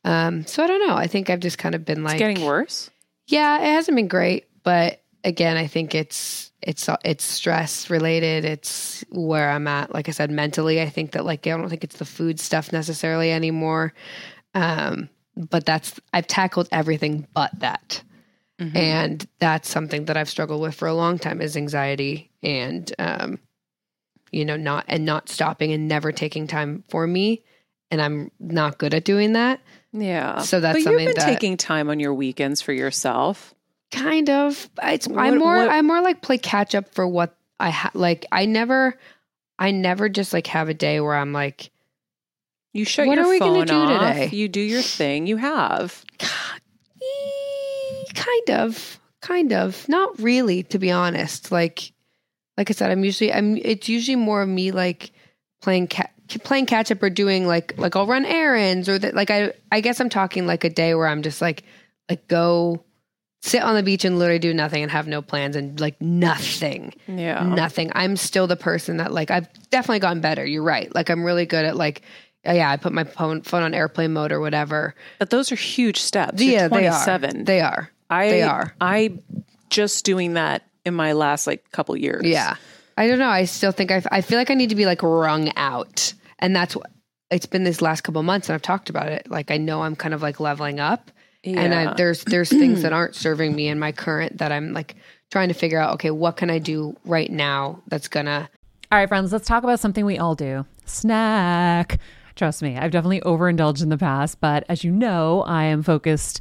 Um 0.04 0.46
so 0.46 0.64
I 0.64 0.66
don't 0.66 0.86
know. 0.88 0.94
I 0.94 1.06
think 1.06 1.28
I've 1.30 1.40
just 1.40 1.58
kind 1.58 1.74
of 1.74 1.84
been 1.84 2.02
like 2.04 2.14
It's 2.14 2.18
getting 2.20 2.44
worse. 2.44 2.90
yeah, 3.26 3.58
it 3.60 3.70
hasn't 3.72 3.96
been 3.96 4.08
great, 4.08 4.46
but 4.62 5.00
again, 5.24 5.56
I 5.56 5.66
think 5.66 5.94
it's 5.94 6.51
it's 6.62 6.88
it's 7.04 7.24
stress 7.24 7.90
related. 7.90 8.44
It's 8.44 9.04
where 9.10 9.50
I'm 9.50 9.66
at. 9.66 9.92
Like 9.92 10.08
I 10.08 10.12
said, 10.12 10.30
mentally, 10.30 10.80
I 10.80 10.88
think 10.88 11.12
that 11.12 11.24
like 11.24 11.46
I 11.46 11.50
don't 11.50 11.68
think 11.68 11.84
it's 11.84 11.98
the 11.98 12.04
food 12.04 12.38
stuff 12.40 12.72
necessarily 12.72 13.32
anymore. 13.32 13.92
Um, 14.54 15.08
but 15.36 15.64
that's 15.64 15.98
I've 16.12 16.26
tackled 16.26 16.68
everything 16.72 17.26
but 17.34 17.50
that, 17.60 18.02
Mhm. 18.60 18.76
and 18.76 19.26
that's 19.38 19.68
something 19.68 20.04
that 20.06 20.16
I've 20.16 20.28
struggled 20.28 20.60
with 20.60 20.74
for 20.74 20.86
a 20.88 20.94
long 20.94 21.18
time 21.18 21.40
is 21.40 21.56
anxiety 21.56 22.30
and 22.42 22.92
um, 22.98 23.38
you 24.30 24.44
know 24.44 24.56
not 24.56 24.84
and 24.88 25.04
not 25.04 25.28
stopping 25.28 25.72
and 25.72 25.88
never 25.88 26.12
taking 26.12 26.46
time 26.46 26.84
for 26.88 27.06
me, 27.06 27.42
and 27.90 28.00
I'm 28.02 28.30
not 28.38 28.78
good 28.78 28.94
at 28.94 29.04
doing 29.04 29.32
that. 29.32 29.60
yeah. 29.92 30.40
So 30.40 30.60
that's 30.60 30.84
but 30.84 30.90
you've 30.90 30.98
been 30.98 31.14
that- 31.16 31.24
taking 31.26 31.56
time 31.56 31.88
on 31.90 31.98
your 31.98 32.14
weekends 32.14 32.60
for 32.62 32.72
yourself. 32.72 33.54
Kind 33.92 34.28
of 34.30 34.68
it's 34.82 35.06
What- 35.06 35.18
i'm 35.20 35.38
more 35.38 35.56
what- 35.56 35.70
i'm 35.70 35.86
more 35.86 36.00
like 36.02 36.22
play 36.22 36.38
catch 36.38 36.74
up 36.74 36.92
for 36.94 37.06
what 37.06 37.36
i 37.60 37.70
ha- 37.70 37.90
like 37.94 38.24
i 38.32 38.46
never 38.46 38.98
i 39.58 39.70
never 39.70 40.08
just 40.08 40.32
like 40.32 40.46
have 40.48 40.68
a 40.68 40.74
day 40.74 41.00
where 41.00 41.14
i'm 41.14 41.32
like 41.32 41.70
You 42.74 42.84
shut 42.86 43.06
What 43.06 43.16
your 43.18 43.26
are 43.26 43.28
we 43.30 43.38
phone 43.38 43.52
gonna 43.52 43.66
do 43.66 43.74
off. 43.74 44.14
today? 44.14 44.30
You 44.34 44.48
do 44.48 44.60
your 44.60 44.80
thing. 44.80 45.26
You 45.26 45.36
have. 45.36 46.02
"Eh, 47.02 48.04
kind 48.14 48.50
of 48.60 48.98
kind 49.20 49.52
of 49.52 49.88
not 49.88 50.18
really 50.20 50.62
to 50.64 50.78
be 50.78 50.90
honest 50.90 51.52
like 51.52 51.92
like 52.56 52.70
i 52.70 52.72
said 52.72 52.90
i'm 52.90 53.04
usually 53.04 53.32
i'm 53.32 53.56
it's 53.58 53.88
usually 53.88 54.16
more 54.16 54.42
of 54.42 54.48
me 54.48 54.72
like 54.72 55.12
playing 55.60 55.86
ca- 55.86 56.10
playing 56.42 56.66
catch 56.66 56.90
up 56.90 57.02
or 57.02 57.10
doing 57.10 57.46
like 57.46 57.74
like 57.78 57.94
i'll 57.94 58.06
run 58.06 58.24
errands 58.24 58.88
or 58.88 58.98
that 58.98 59.14
like 59.14 59.30
i 59.30 59.52
i 59.70 59.80
guess 59.80 60.00
i'm 60.00 60.08
talking 60.08 60.46
like 60.46 60.64
a 60.64 60.70
day 60.70 60.94
where 60.94 61.06
i'm 61.06 61.22
just 61.22 61.40
like 61.40 61.62
like 62.10 62.26
go 62.26 62.82
sit 63.42 63.60
on 63.62 63.74
the 63.74 63.82
beach 63.82 64.04
and 64.04 64.18
literally 64.18 64.38
do 64.38 64.54
nothing 64.54 64.82
and 64.82 64.90
have 64.92 65.06
no 65.08 65.20
plans 65.20 65.56
and 65.56 65.78
like 65.80 66.00
nothing 66.00 66.94
Yeah. 67.08 67.42
nothing. 67.44 67.90
I'm 67.94 68.16
still 68.16 68.46
the 68.46 68.56
person 68.56 68.98
that 68.98 69.12
like 69.12 69.30
I've 69.30 69.48
definitely 69.70 69.98
gotten 69.98 70.20
better. 70.20 70.44
You're 70.46 70.62
right. 70.62 70.92
Like 70.94 71.10
I'm 71.10 71.24
really 71.24 71.46
good 71.46 71.64
at 71.64 71.76
like 71.76 72.02
yeah, 72.44 72.70
I 72.70 72.76
put 72.76 72.92
my 72.92 73.04
phone 73.04 73.42
phone 73.42 73.62
on 73.62 73.74
airplane 73.74 74.12
mode 74.12 74.32
or 74.32 74.40
whatever. 74.40 74.94
But 75.18 75.30
those 75.30 75.52
are 75.52 75.56
huge 75.56 76.00
steps. 76.00 76.42
yeah, 76.42 76.60
You're 76.62 76.68
they 76.70 76.86
are. 76.88 77.04
27. 77.04 77.44
They 77.44 77.60
are. 77.60 77.90
I, 78.10 78.28
they 78.28 78.42
are. 78.42 78.74
I 78.80 79.18
just 79.70 80.04
doing 80.04 80.34
that 80.34 80.62
in 80.84 80.94
my 80.94 81.12
last 81.12 81.46
like 81.46 81.70
couple 81.70 81.96
years. 81.96 82.24
Yeah. 82.26 82.56
I 82.96 83.06
don't 83.06 83.18
know. 83.18 83.28
I 83.28 83.44
still 83.44 83.72
think 83.72 83.90
I 83.90 84.02
I 84.10 84.20
feel 84.22 84.38
like 84.38 84.50
I 84.50 84.54
need 84.54 84.70
to 84.70 84.76
be 84.76 84.86
like 84.86 85.02
wrung 85.02 85.52
out. 85.56 86.12
And 86.38 86.54
that's 86.54 86.74
what 86.76 86.90
it's 87.30 87.46
been 87.46 87.64
this 87.64 87.80
last 87.80 88.02
couple 88.02 88.22
months 88.22 88.48
and 88.48 88.54
I've 88.54 88.62
talked 88.62 88.90
about 88.90 89.08
it. 89.08 89.30
Like 89.30 89.50
I 89.50 89.56
know 89.56 89.82
I'm 89.82 89.96
kind 89.96 90.12
of 90.14 90.20
like 90.22 90.38
leveling 90.40 90.78
up 90.80 91.10
and 91.44 91.74
I, 91.74 91.94
there's 91.94 92.24
there's 92.24 92.48
things 92.48 92.82
that 92.82 92.92
aren't 92.92 93.14
serving 93.14 93.54
me 93.54 93.68
in 93.68 93.78
my 93.78 93.92
current 93.92 94.38
that 94.38 94.52
I'm 94.52 94.72
like 94.72 94.96
trying 95.30 95.48
to 95.48 95.54
figure 95.54 95.78
out 95.78 95.94
okay, 95.94 96.10
what 96.10 96.36
can 96.36 96.50
I 96.50 96.58
do 96.58 96.96
right 97.04 97.30
now 97.30 97.82
that's 97.88 98.08
to 98.08 98.48
All 98.90 98.98
right, 98.98 99.08
friends, 99.08 99.32
let's 99.32 99.46
talk 99.46 99.64
about 99.64 99.80
something 99.80 100.04
we 100.04 100.18
all 100.18 100.34
do 100.34 100.64
snack. 100.84 101.98
Trust 102.34 102.62
me, 102.62 102.78
I've 102.78 102.90
definitely 102.90 103.20
overindulged 103.22 103.82
in 103.82 103.90
the 103.90 103.98
past, 103.98 104.40
but 104.40 104.64
as 104.68 104.84
you 104.84 104.90
know, 104.90 105.42
I 105.42 105.64
am 105.64 105.82
focused 105.82 106.40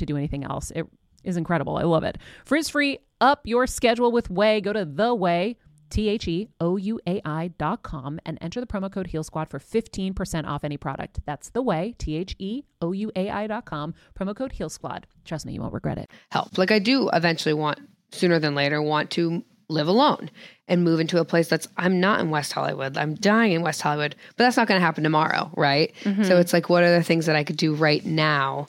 to 0.01 0.05
do 0.05 0.17
anything 0.17 0.43
else. 0.43 0.71
It 0.71 0.85
is 1.23 1.37
incredible. 1.37 1.77
I 1.77 1.83
love 1.83 2.03
it. 2.03 2.17
Frizz 2.45 2.69
free, 2.69 2.99
up 3.19 3.41
your 3.45 3.67
schedule 3.67 4.11
with 4.11 4.29
OUAI. 4.29 4.63
Go 4.63 4.73
to 4.73 4.85
the 4.85 5.15
Way. 5.15 5.57
T 5.91 6.07
H 6.07 6.25
E 6.27 6.47
O 6.61 6.77
U 6.77 6.99
A 7.05 7.21
I 7.25 7.49
dot 7.57 7.83
com 7.83 8.17
and 8.25 8.37
enter 8.41 8.61
the 8.61 8.65
promo 8.65 8.89
code 8.89 9.07
Heal 9.07 9.23
Squad 9.23 9.49
for 9.49 9.59
15% 9.59 10.47
off 10.47 10.63
any 10.63 10.77
product. 10.77 11.19
That's 11.25 11.49
the 11.49 11.61
way, 11.61 11.95
T 11.97 12.15
H 12.15 12.33
E 12.39 12.63
O 12.81 12.93
U 12.93 13.11
A 13.15 13.29
I 13.29 13.47
dot 13.47 13.65
com, 13.65 13.93
promo 14.17 14.33
code 14.33 14.53
Heal 14.53 14.69
Squad. 14.69 15.05
Trust 15.25 15.45
me, 15.45 15.51
you 15.53 15.59
won't 15.61 15.73
regret 15.73 15.97
it. 15.97 16.09
help. 16.31 16.57
Like 16.57 16.71
I 16.71 16.79
do 16.79 17.09
eventually 17.11 17.53
want 17.53 17.79
sooner 18.13 18.39
than 18.39 18.55
later 18.55 18.81
want 18.81 19.11
to 19.11 19.43
live 19.67 19.89
alone 19.89 20.31
and 20.69 20.83
move 20.83 21.01
into 21.01 21.19
a 21.19 21.25
place 21.25 21.49
that's 21.49 21.67
I'm 21.75 21.99
not 21.99 22.21
in 22.21 22.29
West 22.29 22.53
Hollywood. 22.53 22.97
I'm 22.97 23.15
dying 23.15 23.51
in 23.51 23.61
West 23.61 23.81
Hollywood, 23.81 24.15
but 24.37 24.45
that's 24.45 24.55
not 24.55 24.67
going 24.69 24.79
to 24.79 24.85
happen 24.85 25.03
tomorrow, 25.03 25.51
right? 25.57 25.93
Mm-hmm. 26.03 26.23
So 26.23 26.37
it's 26.37 26.53
like 26.53 26.69
what 26.69 26.83
are 26.83 26.95
the 26.95 27.03
things 27.03 27.25
that 27.25 27.35
I 27.35 27.43
could 27.43 27.57
do 27.57 27.73
right 27.73 28.05
now 28.05 28.67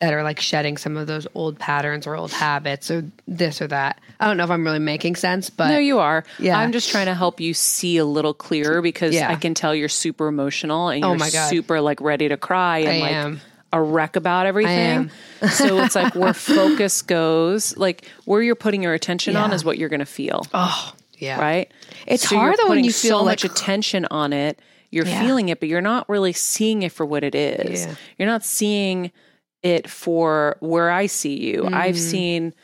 that 0.00 0.14
are 0.14 0.22
like 0.22 0.40
shedding 0.40 0.76
some 0.78 0.96
of 0.96 1.06
those 1.06 1.26
old 1.34 1.58
patterns 1.58 2.06
or 2.06 2.14
old 2.16 2.32
habits 2.32 2.90
or 2.90 3.04
this 3.28 3.60
or 3.60 3.66
that. 3.66 4.00
I 4.18 4.26
don't 4.26 4.36
know 4.38 4.44
if 4.44 4.50
I'm 4.50 4.64
really 4.64 4.78
making 4.78 5.16
sense, 5.16 5.50
but 5.50 5.68
No, 5.68 5.78
you 5.78 5.98
are. 5.98 6.24
Yeah. 6.38 6.58
I'm 6.58 6.72
just 6.72 6.90
trying 6.90 7.06
to 7.06 7.14
help 7.14 7.38
you 7.40 7.52
see 7.52 7.98
a 7.98 8.04
little 8.06 8.32
clearer 8.32 8.80
because 8.80 9.14
Yeah. 9.14 9.30
I 9.30 9.34
can 9.36 9.52
tell 9.54 9.74
you're 9.74 9.88
super 9.90 10.26
emotional 10.26 10.88
and 10.88 11.04
Oh 11.04 11.08
you're 11.10 11.18
my 11.18 11.30
God. 11.30 11.50
super 11.50 11.80
like 11.82 12.00
ready 12.00 12.28
to 12.28 12.38
cry 12.38 12.78
and 12.78 12.88
I 12.90 12.98
like 13.00 13.12
am. 13.12 13.40
a 13.74 13.82
wreck 13.82 14.16
about 14.16 14.46
everything. 14.46 15.10
so 15.50 15.80
it's 15.84 15.94
like 15.94 16.14
where 16.14 16.32
focus 16.54 17.02
goes, 17.02 17.76
like 17.76 18.06
where 18.24 18.42
you're 18.42 18.54
putting 18.54 18.82
your 18.82 18.94
attention 18.94 19.36
on 19.36 19.52
is 19.52 19.64
what 19.66 19.76
you're 19.76 19.90
going 19.90 20.00
to 20.00 20.06
feel, 20.06 20.46
oh, 20.54 20.94
yeah. 21.18 21.38
right? 21.38 21.70
It's 22.06 22.26
So 22.26 22.36
you're 22.36 22.44
hard 22.44 22.56
though 22.58 22.70
when 22.70 22.84
you 22.84 22.92
feel 22.92 23.18
so 23.18 23.24
like 23.24 23.42
much 23.42 23.44
attention 23.44 24.06
on 24.10 24.32
it. 24.32 24.58
You're 24.90 25.06
Yeah. 25.06 25.20
feeling 25.20 25.50
it, 25.50 25.60
but 25.60 25.68
you're 25.68 25.82
not 25.82 26.08
really 26.08 26.32
seeing 26.32 26.82
it 26.82 26.90
for 26.90 27.04
what 27.06 27.22
it 27.22 27.34
is. 27.34 27.84
Yeah. 27.84 27.94
You're 28.18 28.26
not 28.28 28.44
seeing 28.44 29.12
it 29.62 29.88
for 29.88 30.56
where 30.60 30.90
I 30.90 31.06
see 31.06 31.36
you. 31.38 31.66
I've 31.72 31.94
Mm. 31.96 32.10
seen 32.10 32.54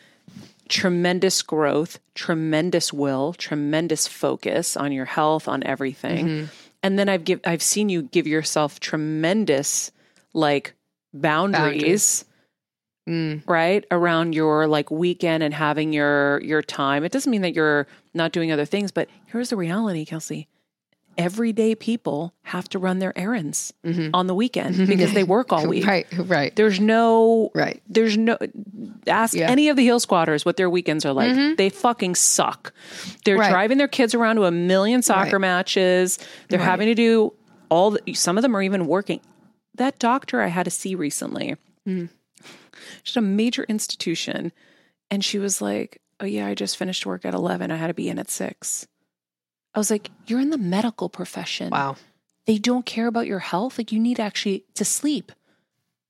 tremendous 0.68 1.42
growth, 1.42 1.98
tremendous 2.14 2.92
will, 2.92 3.32
tremendous 3.34 4.08
focus 4.08 4.76
on 4.76 4.92
your 4.92 5.04
health, 5.04 5.46
on 5.48 5.62
everything. 5.64 6.26
Mm-hmm. 6.26 6.44
And 6.82 6.98
then 6.98 7.08
I've 7.08 7.24
give 7.24 7.40
I've 7.44 7.62
seen 7.62 7.88
you 7.88 8.02
give 8.02 8.26
yourself 8.26 8.80
tremendous 8.80 9.90
like 10.34 10.74
boundaries, 11.14 12.24
Mm. 13.08 13.42
right? 13.46 13.84
Around 13.92 14.34
your 14.34 14.66
like 14.66 14.90
weekend 14.90 15.44
and 15.44 15.54
having 15.54 15.92
your 15.92 16.40
your 16.42 16.60
time. 16.62 17.04
It 17.04 17.12
doesn't 17.12 17.30
mean 17.30 17.42
that 17.42 17.54
you're 17.54 17.86
not 18.14 18.32
doing 18.32 18.50
other 18.50 18.64
things, 18.64 18.90
but 18.90 19.08
here's 19.26 19.50
the 19.50 19.56
reality, 19.56 20.04
Kelsey. 20.04 20.48
Everyday 21.18 21.74
people 21.74 22.34
have 22.42 22.68
to 22.70 22.78
run 22.78 22.98
their 22.98 23.16
errands 23.18 23.72
on 24.14 24.26
the 24.26 24.34
weekend 24.34 24.86
because 24.86 25.12
they 25.14 25.24
work 25.24 25.52
all 25.52 25.66
week. 25.68 25.84
Mm-hmm. 25.84 26.20
Right, 26.22 26.28
right. 26.28 26.56
There's 26.56 26.78
no 26.80 27.50
Right. 27.54 27.82
There's 27.88 28.16
no 28.18 28.36
ask 29.06 29.34
Yeah. 29.34 29.44
Mm-hmm. 29.44 29.52
any 29.52 29.68
of 29.70 29.76
the 29.76 29.84
hill 29.84 29.98
squatters 30.00 30.44
what 30.44 30.56
their 30.56 30.68
weekends 30.68 31.04
are 31.04 31.12
like. 31.12 31.56
They 31.56 31.70
fucking 31.70 32.14
suck. 32.16 32.72
They're 33.24 33.38
Right. 33.38 33.50
driving 33.50 33.78
their 33.78 33.88
kids 33.88 34.14
around 34.14 34.36
to 34.36 34.44
a 34.44 34.50
million 34.50 35.02
soccer 35.02 35.36
Right. 35.36 35.40
matches. 35.40 36.18
They're 36.48 36.58
Right. 36.58 36.64
having 36.64 36.86
to 36.88 36.94
do 36.94 37.32
all 37.70 37.92
the, 37.92 38.12
some 38.14 38.36
of 38.38 38.42
them 38.42 38.54
are 38.56 38.62
even 38.62 38.86
working. 38.86 39.20
That 39.74 39.98
doctor 39.98 40.40
I 40.40 40.46
had 40.48 40.64
to 40.64 40.70
see 40.70 40.94
recently. 40.94 41.56
Mm. 41.88 42.08
Just 43.04 43.16
a 43.16 43.20
major 43.22 43.64
institution 43.64 44.52
and 45.10 45.24
she 45.24 45.38
was 45.38 45.60
like, 45.62 46.00
"Oh 46.20 46.26
yeah, 46.26 46.46
I 46.46 46.54
just 46.54 46.76
finished 46.76 47.06
work 47.06 47.24
at 47.24 47.32
11. 47.34 47.70
I 47.70 47.76
had 47.76 47.86
to 47.88 47.94
be 47.94 48.08
in 48.08 48.18
at 48.18 48.30
6." 48.30 48.86
I 49.76 49.78
was 49.78 49.90
like, 49.90 50.10
"You're 50.26 50.40
in 50.40 50.50
the 50.50 50.58
medical 50.58 51.08
profession 51.08 51.70
Wow. 51.70 51.96
they 52.46 52.58
don't 52.58 52.86
care 52.86 53.06
about 53.06 53.26
your 53.26 53.38
health. 53.40 53.76
Like 53.78 53.92
you 53.92 54.00
need 54.00 54.18
actually 54.18 54.64
to 54.74 54.84
sleep. 54.84 55.30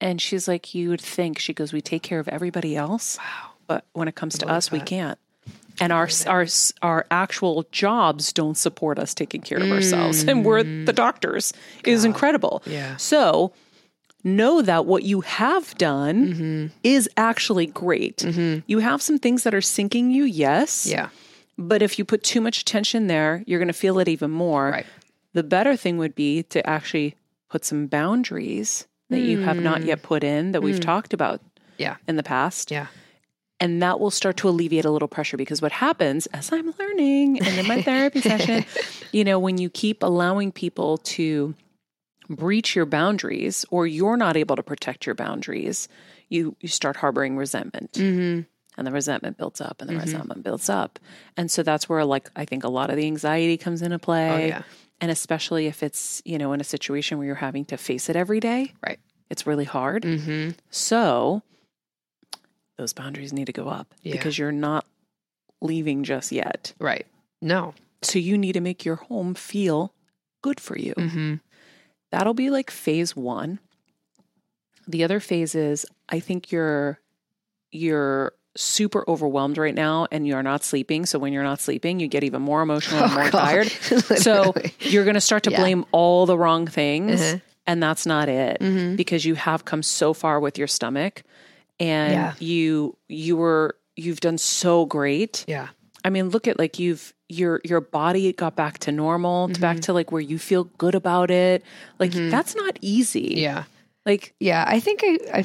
And 0.01 0.21
she's 0.21 0.47
like, 0.47 0.75
you 0.75 0.91
would 0.91 1.01
think. 1.01 1.39
She 1.39 1.53
goes, 1.55 1.73
we 1.73 1.81
take 1.81 2.03
care 2.03 2.21
of 2.21 2.29
everybody 2.29 2.77
else, 2.77 3.17
Wow. 3.19 3.51
but 3.67 3.85
when 3.95 4.09
it 4.09 4.15
comes 4.15 4.37
to 4.39 4.47
us, 4.47 4.71
we 4.71 4.79
can't. 4.81 5.19
And 5.81 5.93
our 5.93 6.09
our 6.27 6.47
our 6.83 7.07
actual 7.11 7.65
jobs 7.73 8.33
don't 8.33 8.57
support 8.57 8.99
us 8.99 9.13
taking 9.15 9.41
care 9.43 9.59
of 9.59 9.71
ourselves, 9.71 10.23
and 10.25 10.45
we're 10.45 10.63
the 10.63 10.93
doctors. 10.93 11.53
It 11.85 11.91
is 11.93 12.05
incredible. 12.05 12.63
Yeah. 12.67 12.97
So 12.97 13.53
know 14.25 14.61
that 14.63 14.87
what 14.87 15.03
you 15.05 15.21
have 15.23 15.77
done 15.79 16.73
is 16.83 17.09
actually 17.17 17.67
great. 17.67 18.23
You 18.67 18.79
have 18.81 19.01
some 19.03 19.19
things 19.19 19.43
that 19.45 19.55
are 19.55 19.61
sinking 19.63 20.11
you, 20.11 20.25
yes. 20.25 20.87
Yeah. 20.87 21.09
But 21.59 21.83
if 21.83 21.99
you 21.99 22.05
put 22.05 22.23
too 22.23 22.41
much 22.41 22.61
attention 22.61 23.07
there, 23.07 23.43
you're 23.47 23.59
going 23.59 23.69
to 23.69 23.73
feel 23.75 23.99
it 23.99 24.09
even 24.09 24.31
more. 24.31 24.71
Right. 24.71 24.87
The 25.33 25.43
better 25.43 25.77
thing 25.77 25.99
would 25.99 26.15
be 26.15 26.43
to 26.45 26.67
actually 26.69 27.15
put 27.49 27.65
some 27.65 27.87
boundaries 27.87 28.87
that 29.11 29.21
you 29.21 29.39
have 29.41 29.57
not 29.59 29.85
yet 29.85 30.03
put 30.03 30.25
in 30.25 30.53
that 30.53 30.63
we've 30.63 30.81
talked 30.81 31.13
about 31.15 31.41
Yeah. 31.79 31.97
in 32.09 32.17
the 32.17 32.23
past. 32.23 32.71
Yeah. 32.71 32.89
And 33.61 33.81
that 33.81 34.01
will 34.01 34.11
start 34.11 34.37
to 34.39 34.49
alleviate 34.51 34.85
a 34.85 34.91
little 34.91 35.09
pressure 35.09 35.37
because 35.39 35.63
what 35.63 35.73
happens 35.73 36.27
as 36.27 36.53
I'm 36.53 36.75
learning 36.79 37.41
and 37.41 37.59
in 37.59 37.67
my 37.67 37.81
therapy 37.81 38.21
session, 38.33 38.65
you 39.13 39.25
know, 39.25 39.39
when 39.39 39.57
you 39.59 39.71
keep 39.71 40.03
allowing 40.03 40.53
people 40.53 40.99
to 40.99 41.55
breach 42.29 42.75
your 42.77 42.85
boundaries 42.85 43.65
or 43.71 43.87
you're 43.87 44.17
not 44.19 44.37
able 44.37 44.57
to 44.57 44.63
protect 44.63 45.07
your 45.07 45.15
boundaries, 45.15 45.89
you 46.29 46.55
you 46.61 46.69
start 46.69 46.97
harboring 46.97 47.37
resentment. 47.37 47.93
Mm-hmm. 47.93 48.43
And 48.77 48.87
the 48.87 48.93
resentment 48.93 49.39
builds 49.39 49.61
up 49.61 49.81
and 49.81 49.89
the 49.89 49.97
resentment 49.97 50.43
builds 50.43 50.69
up. 50.69 50.99
And 51.37 51.51
so 51.51 51.63
that's 51.63 51.89
where 51.89 52.05
like 52.05 52.31
I 52.37 52.45
think 52.45 52.63
a 52.65 52.69
lot 52.69 52.91
of 52.91 52.97
the 52.97 53.07
anxiety 53.07 53.57
comes 53.57 53.81
into 53.83 53.99
play. 53.99 54.45
Oh, 54.45 54.47
yeah. 54.49 54.63
And 55.01 55.11
especially 55.11 55.67
if 55.67 55.83
it's, 55.83 56.21
you 56.25 56.37
know, 56.39 56.53
in 56.53 56.61
a 56.61 56.65
situation 56.65 57.17
where 57.19 57.27
you're 57.27 57.37
having 57.37 57.65
to 57.67 57.77
face 57.77 58.09
it 58.09 58.17
every 58.17 58.41
day, 58.41 58.73
Right. 58.87 58.99
it's 59.31 59.47
really 59.47 59.65
hard. 59.65 60.03
Mm-hmm. 60.05 60.51
So 60.71 61.43
those 62.79 62.93
boundaries 62.93 63.33
need 63.33 63.47
to 63.47 63.53
go 63.53 63.69
up 63.69 63.95
Yeah. 64.03 64.13
because 64.13 64.39
you're 64.39 64.53
not 64.53 64.85
leaving 65.63 66.05
just 66.05 66.31
yet. 66.33 66.75
Right. 66.79 67.07
No. 67.41 67.75
So 68.03 68.19
you 68.19 68.37
need 68.37 68.53
to 68.53 68.61
make 68.61 68.85
your 68.85 68.97
home 68.97 69.35
feel 69.35 69.93
good 70.43 70.61
for 70.61 70.79
you. 70.79 70.93
Mm-hmm. 70.95 71.35
That'll 72.13 72.35
be 72.35 72.51
like 72.51 72.71
phase 72.71 73.17
1. 73.17 73.59
The 74.87 75.03
other 75.03 75.19
phase 75.21 75.55
is 75.55 75.87
I 76.09 76.21
think 76.21 76.53
you're 76.53 77.01
you're 77.73 78.33
super 78.57 79.05
overwhelmed 79.09 79.59
right 79.59 79.75
now 79.75 80.07
and 80.11 80.27
you're 80.27 80.43
not 80.43 80.65
sleeping. 80.65 81.07
So 81.07 81.19
when 81.19 81.33
you're 81.33 81.43
not 81.45 81.61
sleeping, 81.61 82.01
you 82.01 82.09
get 82.09 82.25
even 82.25 82.43
more 82.43 82.63
emotional 82.63 83.03
and 83.05 83.13
Oh, 83.13 83.15
more 83.15 83.31
tired. 83.31 83.69
So 84.17 84.55
you're 84.81 85.05
going 85.05 85.15
to 85.15 85.21
start 85.21 85.43
to 85.45 85.51
Yeah. 85.51 85.61
blame 85.61 85.85
all 85.93 86.27
the 86.27 86.37
wrong 86.39 86.67
things. 86.67 87.21
Uh-huh. 87.21 87.39
And 87.67 87.83
that's 87.83 88.07
not 88.07 88.29
it 88.29 88.61
Mhm. 88.61 88.97
because 88.97 89.25
you 89.25 89.35
have 89.35 89.65
come 89.65 89.83
so 89.83 90.15
far 90.15 90.39
with 90.41 90.57
your 90.59 90.69
stomach 90.69 91.23
and 91.81 92.13
Yeah. 92.13 92.33
you 92.39 92.97
you 93.09 93.37
were 93.37 93.77
you've 93.97 94.21
done 94.21 94.39
so 94.39 94.87
great. 94.87 95.45
Yeah. 95.49 95.69
I 96.05 96.11
mean, 96.11 96.29
look 96.29 96.47
at 96.47 96.59
like 96.59 96.79
you've 96.79 97.13
your 97.29 97.61
your 97.65 97.81
body 97.81 98.33
got 98.33 98.55
back 98.55 98.79
to 98.81 98.93
normal, 98.93 99.49
Mm-hmm. 99.49 99.61
back 99.61 99.81
to 99.81 99.93
like 99.93 100.13
where 100.13 100.21
you 100.23 100.39
feel 100.39 100.65
good 100.79 100.95
about 100.95 101.31
it. 101.33 101.65
Like 101.99 102.13
that's 102.13 102.55
not 102.55 102.79
easy. 102.81 103.35
Yeah. 103.39 103.65
Like 104.05 104.33
Yeah. 104.39 104.65
I 104.67 104.79
think 104.79 105.01
I, 105.03 105.19
I, 105.41 105.45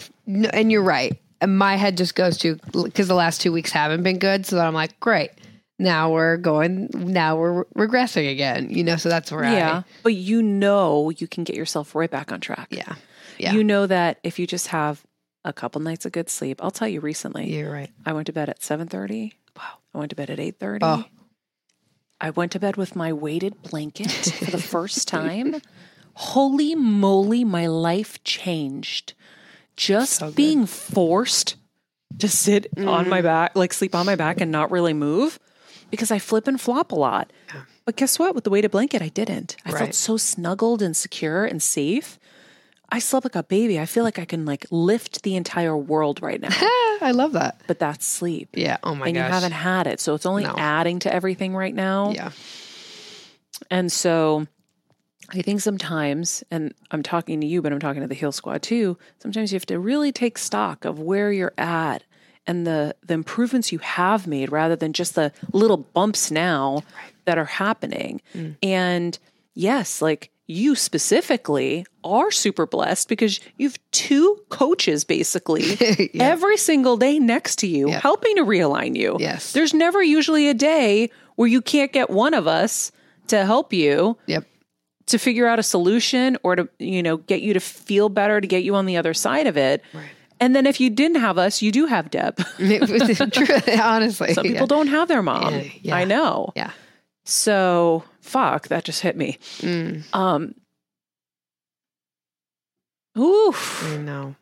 and 0.53 0.71
you're 0.71 0.83
right. 0.83 1.17
And 1.41 1.57
my 1.57 1.75
head 1.75 1.97
just 1.97 2.15
goes 2.15 2.37
to, 2.39 2.57
because 2.71 3.07
the 3.07 3.15
last 3.15 3.41
two 3.41 3.51
weeks 3.51 3.71
haven't 3.71 4.03
been 4.03 4.19
good. 4.19 4.45
So 4.45 4.59
I'm 4.59 4.73
like, 4.73 4.99
great. 4.99 5.31
Now 5.79 6.11
we're 6.11 6.37
going, 6.37 6.89
now 6.93 7.35
we're 7.35 7.65
regressing 7.75 8.31
again, 8.31 8.69
you 8.69 8.83
know? 8.83 8.95
So 8.95 9.09
that's 9.09 9.31
where 9.31 9.43
yeah, 9.43 9.81
but 10.03 10.13
you 10.13 10.43
know 10.43 11.09
you 11.09 11.27
can 11.27 11.43
get 11.43 11.55
yourself 11.55 11.95
right 11.95 12.11
back 12.11 12.31
on 12.31 12.39
track. 12.39 12.67
Yeah. 12.69 12.95
Yeah. 13.39 13.53
You 13.53 13.63
know 13.63 13.87
that 13.87 14.19
if 14.23 14.37
you 14.37 14.45
just 14.45 14.67
have 14.67 15.03
a 15.43 15.53
couple 15.53 15.81
nights 15.81 16.05
of 16.05 16.11
good 16.11 16.29
sleep. 16.29 16.63
I'll 16.63 16.71
tell 16.71 16.87
you 16.87 16.99
recently. 16.99 17.53
You're 17.53 17.71
right. 17.71 17.89
I 18.05 18.13
went 18.13 18.27
to 18.27 18.33
bed 18.33 18.49
at 18.49 18.59
7:30. 18.59 19.33
Wow. 19.57 19.63
I 19.93 19.97
went 19.97 20.09
to 20.11 20.15
bed 20.15 20.29
at 20.29 20.39
8:30. 20.39 20.79
Oh. 20.81 21.05
I 22.19 22.29
went 22.29 22.51
to 22.51 22.59
bed 22.59 22.77
with 22.77 22.95
my 22.95 23.11
weighted 23.11 23.61
blanket 23.63 24.11
for 24.11 24.51
the 24.51 24.61
first 24.61 25.07
time. 25.07 25.55
Holy 26.13 26.75
moly, 26.75 27.43
my 27.43 27.65
life 27.67 28.23
changed. 28.23 29.13
Just 29.77 30.13
So 30.19 30.31
being 30.31 30.65
forced 30.65 31.55
to 32.19 32.27
sit 32.27 32.67
on 32.77 33.05
Mm. 33.05 33.09
my 33.09 33.21
back, 33.21 33.55
like 33.55 33.73
sleep 33.73 33.95
on 33.95 34.05
my 34.05 34.15
back 34.15 34.41
and 34.41 34.51
not 34.51 34.69
really 34.71 34.93
move 34.93 35.39
because 35.89 36.11
I 36.11 36.19
flip 36.19 36.47
and 36.47 36.59
flop 36.59 36.91
a 36.91 36.95
lot. 36.95 37.31
But 37.85 37.95
guess 37.95 38.19
what? 38.19 38.35
With 38.35 38.43
the 38.43 38.49
weighted 38.51 38.71
blanket, 38.71 39.01
I 39.01 39.07
didn't. 39.09 39.55
I 39.65 39.71
felt 39.71 39.95
so 39.95 40.17
snuggled 40.17 40.81
and 40.81 40.95
secure 40.95 41.45
and 41.45 41.61
safe. 41.63 42.19
I 42.93 42.99
slept 42.99 43.25
like 43.25 43.35
a 43.35 43.43
baby. 43.43 43.79
I 43.79 43.85
feel 43.85 44.03
like 44.03 44.19
I 44.19 44.25
can 44.25 44.45
like 44.45 44.65
lift 44.69 45.23
the 45.23 45.35
entire 45.35 45.75
world 45.75 46.21
right 46.21 46.39
now. 46.39 46.49
I 47.01 47.11
love 47.13 47.31
that. 47.33 47.61
but 47.65 47.79
that's 47.79 48.05
sleep. 48.05 48.49
Yeah. 48.53 48.77
Oh 48.83 48.93
my 48.93 49.07
and 49.07 49.15
gosh. 49.15 49.25
you 49.27 49.31
haven't 49.33 49.53
had 49.53 49.87
it. 49.87 49.99
So 50.01 50.13
it's 50.13 50.25
only 50.25 50.43
No. 50.43 50.53
adding 50.57 50.99
to 50.99 51.13
everything 51.13 51.55
right 51.55 51.73
now. 51.73 52.11
yeah. 52.11 52.31
And 53.71 53.91
so 53.91 54.45
I 55.33 55.41
think 55.41 55.61
sometimes, 55.61 56.43
and 56.51 56.73
I'm 56.91 57.03
talking 57.03 57.39
to 57.41 57.47
you, 57.47 57.61
but 57.61 57.71
I'm 57.71 57.79
talking 57.79 58.01
to 58.01 58.07
the 58.07 58.15
Heal 58.15 58.31
Squad 58.31 58.61
too, 58.61 58.97
sometimes 59.19 59.51
you 59.51 59.55
have 59.55 59.65
to 59.67 59.79
really 59.79 60.11
take 60.11 60.37
stock 60.37 60.85
of 60.85 60.99
where 60.99 61.31
you're 61.31 61.53
at 61.57 62.03
and 62.47 62.65
the, 62.67 62.95
the 63.05 63.13
improvements 63.13 63.71
you 63.71 63.79
have 63.79 64.27
made 64.27 64.51
rather 64.51 64.75
than 64.75 64.93
just 64.93 65.15
the 65.15 65.31
little 65.53 65.77
bumps 65.77 66.31
now 66.31 66.81
that 67.25 67.37
are 67.37 67.45
happening. 67.45 68.19
Mm. 68.35 68.55
And 68.63 69.19
yes, 69.53 70.01
like 70.01 70.31
you 70.47 70.75
specifically 70.75 71.85
are 72.03 72.31
super 72.31 72.65
blessed 72.65 73.07
because 73.07 73.39
you 73.57 73.67
have 73.69 73.79
two 73.91 74.37
coaches 74.49 75.03
basically 75.05 75.63
Yeah. 76.13 76.23
every 76.25 76.57
single 76.57 76.97
day 76.97 77.19
next 77.19 77.57
to 77.59 77.67
you 77.67 77.89
Yeah. 77.89 77.99
helping 77.99 78.35
to 78.37 78.43
realign 78.43 78.95
you. 78.97 79.17
Yes. 79.19 79.53
There's 79.53 79.73
never 79.73 80.01
usually 80.01 80.49
a 80.49 80.53
day 80.53 81.09
where 81.35 81.47
you 81.47 81.61
can't 81.61 81.93
get 81.93 82.09
one 82.09 82.33
of 82.33 82.47
us 82.47 82.91
to 83.27 83.45
help 83.45 83.71
you 83.71 84.17
Yep. 84.25 84.45
To 85.07 85.17
figure 85.17 85.47
out 85.47 85.59
a 85.59 85.63
solution 85.63 86.37
or 86.43 86.55
to 86.55 86.69
you 86.79 87.03
know 87.03 87.17
get 87.17 87.41
you 87.41 87.53
to 87.53 87.59
feel 87.59 88.09
better 88.09 88.39
to 88.39 88.47
get 88.47 88.63
you 88.63 88.75
on 88.75 88.85
the 88.85 88.97
other 88.97 89.13
side 89.13 89.47
of 89.47 89.57
it 89.57 89.83
Right. 89.93 90.09
And 90.41 90.55
then 90.55 90.65
if 90.65 90.79
you 90.79 90.89
didn't 90.89 91.21
have 91.21 91.37
us, 91.37 91.61
you 91.61 91.71
do 91.71 91.85
have 91.85 92.09
Deb. 92.09 92.35
Honestly. 92.59 94.33
Some 94.33 94.45
yeah. 94.45 94.51
people 94.53 94.65
don't 94.65 94.87
have 94.87 95.07
their 95.07 95.21
mom. 95.21 95.53
Yeah, 95.53 95.63
yeah. 95.83 95.95
I 95.95 96.03
know. 96.03 96.51
Yeah. 96.55 96.71
So 97.25 98.03
fuck, 98.21 98.67
that 98.69 98.83
just 98.83 99.01
hit 99.01 99.15
me. 99.15 99.37
Mm, 99.59 100.03
Um 100.13 100.55
Oof. 103.17 103.83
I 103.85 103.97
know. 103.97 104.35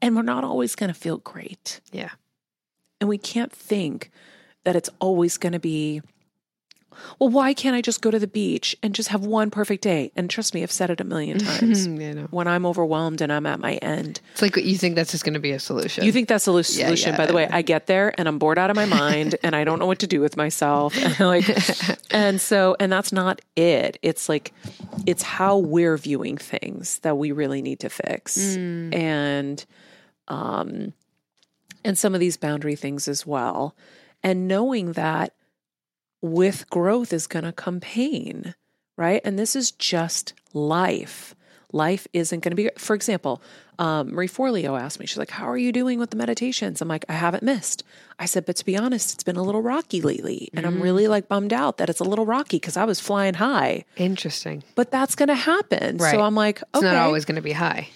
And 0.00 0.14
we're 0.14 0.22
not 0.22 0.44
always 0.44 0.76
gonna 0.76 0.94
feel 0.94 1.18
great. 1.18 1.80
Yeah. 1.90 2.10
And 3.00 3.08
we 3.08 3.18
can't 3.18 3.52
think 3.52 4.12
that 4.62 4.76
it's 4.76 4.90
always 5.00 5.38
gonna 5.38 5.58
be 5.58 6.02
well, 7.18 7.28
why 7.28 7.54
can't 7.54 7.74
I 7.76 7.80
just 7.80 8.00
go 8.00 8.10
to 8.10 8.18
the 8.18 8.26
beach 8.26 8.76
and 8.82 8.94
just 8.94 9.08
have 9.10 9.24
one 9.24 9.50
perfect 9.50 9.82
day? 9.82 10.12
And 10.16 10.28
trust 10.28 10.54
me, 10.54 10.62
I've 10.62 10.72
said 10.72 10.90
it 10.90 11.00
a 11.00 11.04
million 11.04 11.38
times. 11.50 11.86
know. 11.86 12.28
when 12.30 12.46
I'm 12.48 12.64
overwhelmed 12.66 13.20
and 13.20 13.32
I'm 13.32 13.46
at 13.46 13.60
my 13.60 13.74
end. 13.76 14.20
It's 14.32 14.42
like 14.42 14.56
you 14.56 14.76
think 14.78 14.94
that's 14.94 15.10
just 15.12 15.24
going 15.24 15.34
to 15.34 15.40
be 15.40 15.52
a 15.52 15.60
solution. 15.60 16.04
You 16.04 16.12
think 16.12 16.28
that's 16.28 16.44
the 16.44 16.52
Yeah, 16.54 16.62
solution. 16.62 17.12
yeah, 17.12 17.16
By 17.16 17.26
the 17.26 17.32
way. 17.34 17.48
I 17.50 17.62
get 17.62 17.86
there 17.86 18.14
and 18.18 18.28
I'm 18.28 18.38
bored 18.38 18.58
out 18.58 18.70
of 18.70 18.76
my 18.76 18.86
mind 18.86 19.36
and 19.42 19.54
I 19.56 19.64
don't 19.64 19.78
know 19.78 19.86
what 19.86 19.98
to 20.00 20.06
do 20.06 20.20
with 20.20 20.36
myself. 20.36 20.96
And 20.98 21.20
like 21.20 21.48
and 22.12 22.40
so 22.40 22.76
and 22.78 22.90
that's 22.92 23.12
not 23.12 23.40
it. 23.56 23.98
It's 24.02 24.28
like 24.28 24.52
it's 25.06 25.22
how 25.22 25.58
we're 25.58 25.96
viewing 25.96 26.36
things 26.38 26.98
that 27.00 27.16
we 27.18 27.32
really 27.32 27.62
need 27.62 27.80
to 27.80 27.88
fix. 27.90 28.36
Mm. 28.38 28.94
And 28.94 29.64
um 30.28 30.92
and 31.84 31.96
some 31.96 32.14
of 32.14 32.20
these 32.20 32.36
boundary 32.36 32.76
things 32.76 33.08
as 33.08 33.26
well. 33.26 33.74
And 34.22 34.48
knowing 34.48 34.92
that 34.92 35.32
with 36.22 36.68
growth 36.70 37.12
is 37.12 37.26
going 37.26 37.44
to 37.44 37.52
come 37.52 37.80
pain, 37.80 38.54
right? 38.96 39.20
And 39.24 39.38
this 39.38 39.54
is 39.56 39.70
just 39.70 40.34
life. 40.52 41.34
Life 41.70 42.06
isn't 42.14 42.40
going 42.40 42.52
to 42.52 42.56
be, 42.56 42.70
for 42.78 42.94
example, 42.96 43.42
um, 43.78 44.12
Marie 44.14 44.26
Forleo 44.26 44.80
asked 44.80 44.98
me, 44.98 45.04
she's 45.06 45.18
like, 45.18 45.30
How 45.30 45.48
are 45.48 45.58
you 45.58 45.70
doing 45.70 45.98
with 45.98 46.10
the 46.10 46.16
meditations? 46.16 46.80
I'm 46.80 46.88
like, 46.88 47.04
I 47.10 47.12
haven't 47.12 47.42
missed. 47.42 47.84
I 48.18 48.24
said, 48.24 48.46
But 48.46 48.56
to 48.56 48.64
be 48.64 48.74
honest, 48.76 49.12
it's 49.14 49.22
been 49.22 49.36
a 49.36 49.42
little 49.42 49.60
rocky 49.60 50.00
lately. 50.00 50.48
And 50.54 50.66
I'm 50.66 50.80
really 50.80 51.08
like 51.08 51.28
bummed 51.28 51.52
out 51.52 51.76
that 51.76 51.90
it's 51.90 52.00
a 52.00 52.04
little 52.04 52.24
rocky 52.24 52.56
because 52.56 52.78
I 52.78 52.86
was 52.86 53.00
flying 53.00 53.34
high. 53.34 53.84
Interesting. 53.96 54.64
But 54.76 54.90
that's 54.90 55.14
going 55.14 55.28
to 55.28 55.34
happen. 55.34 55.98
Right. 55.98 56.10
So 56.12 56.22
I'm 56.22 56.34
like, 56.34 56.62
okay. 56.62 56.68
It's 56.74 56.82
not 56.82 56.96
always 56.96 57.26
going 57.26 57.36
to 57.36 57.42
be 57.42 57.52
high. 57.52 57.88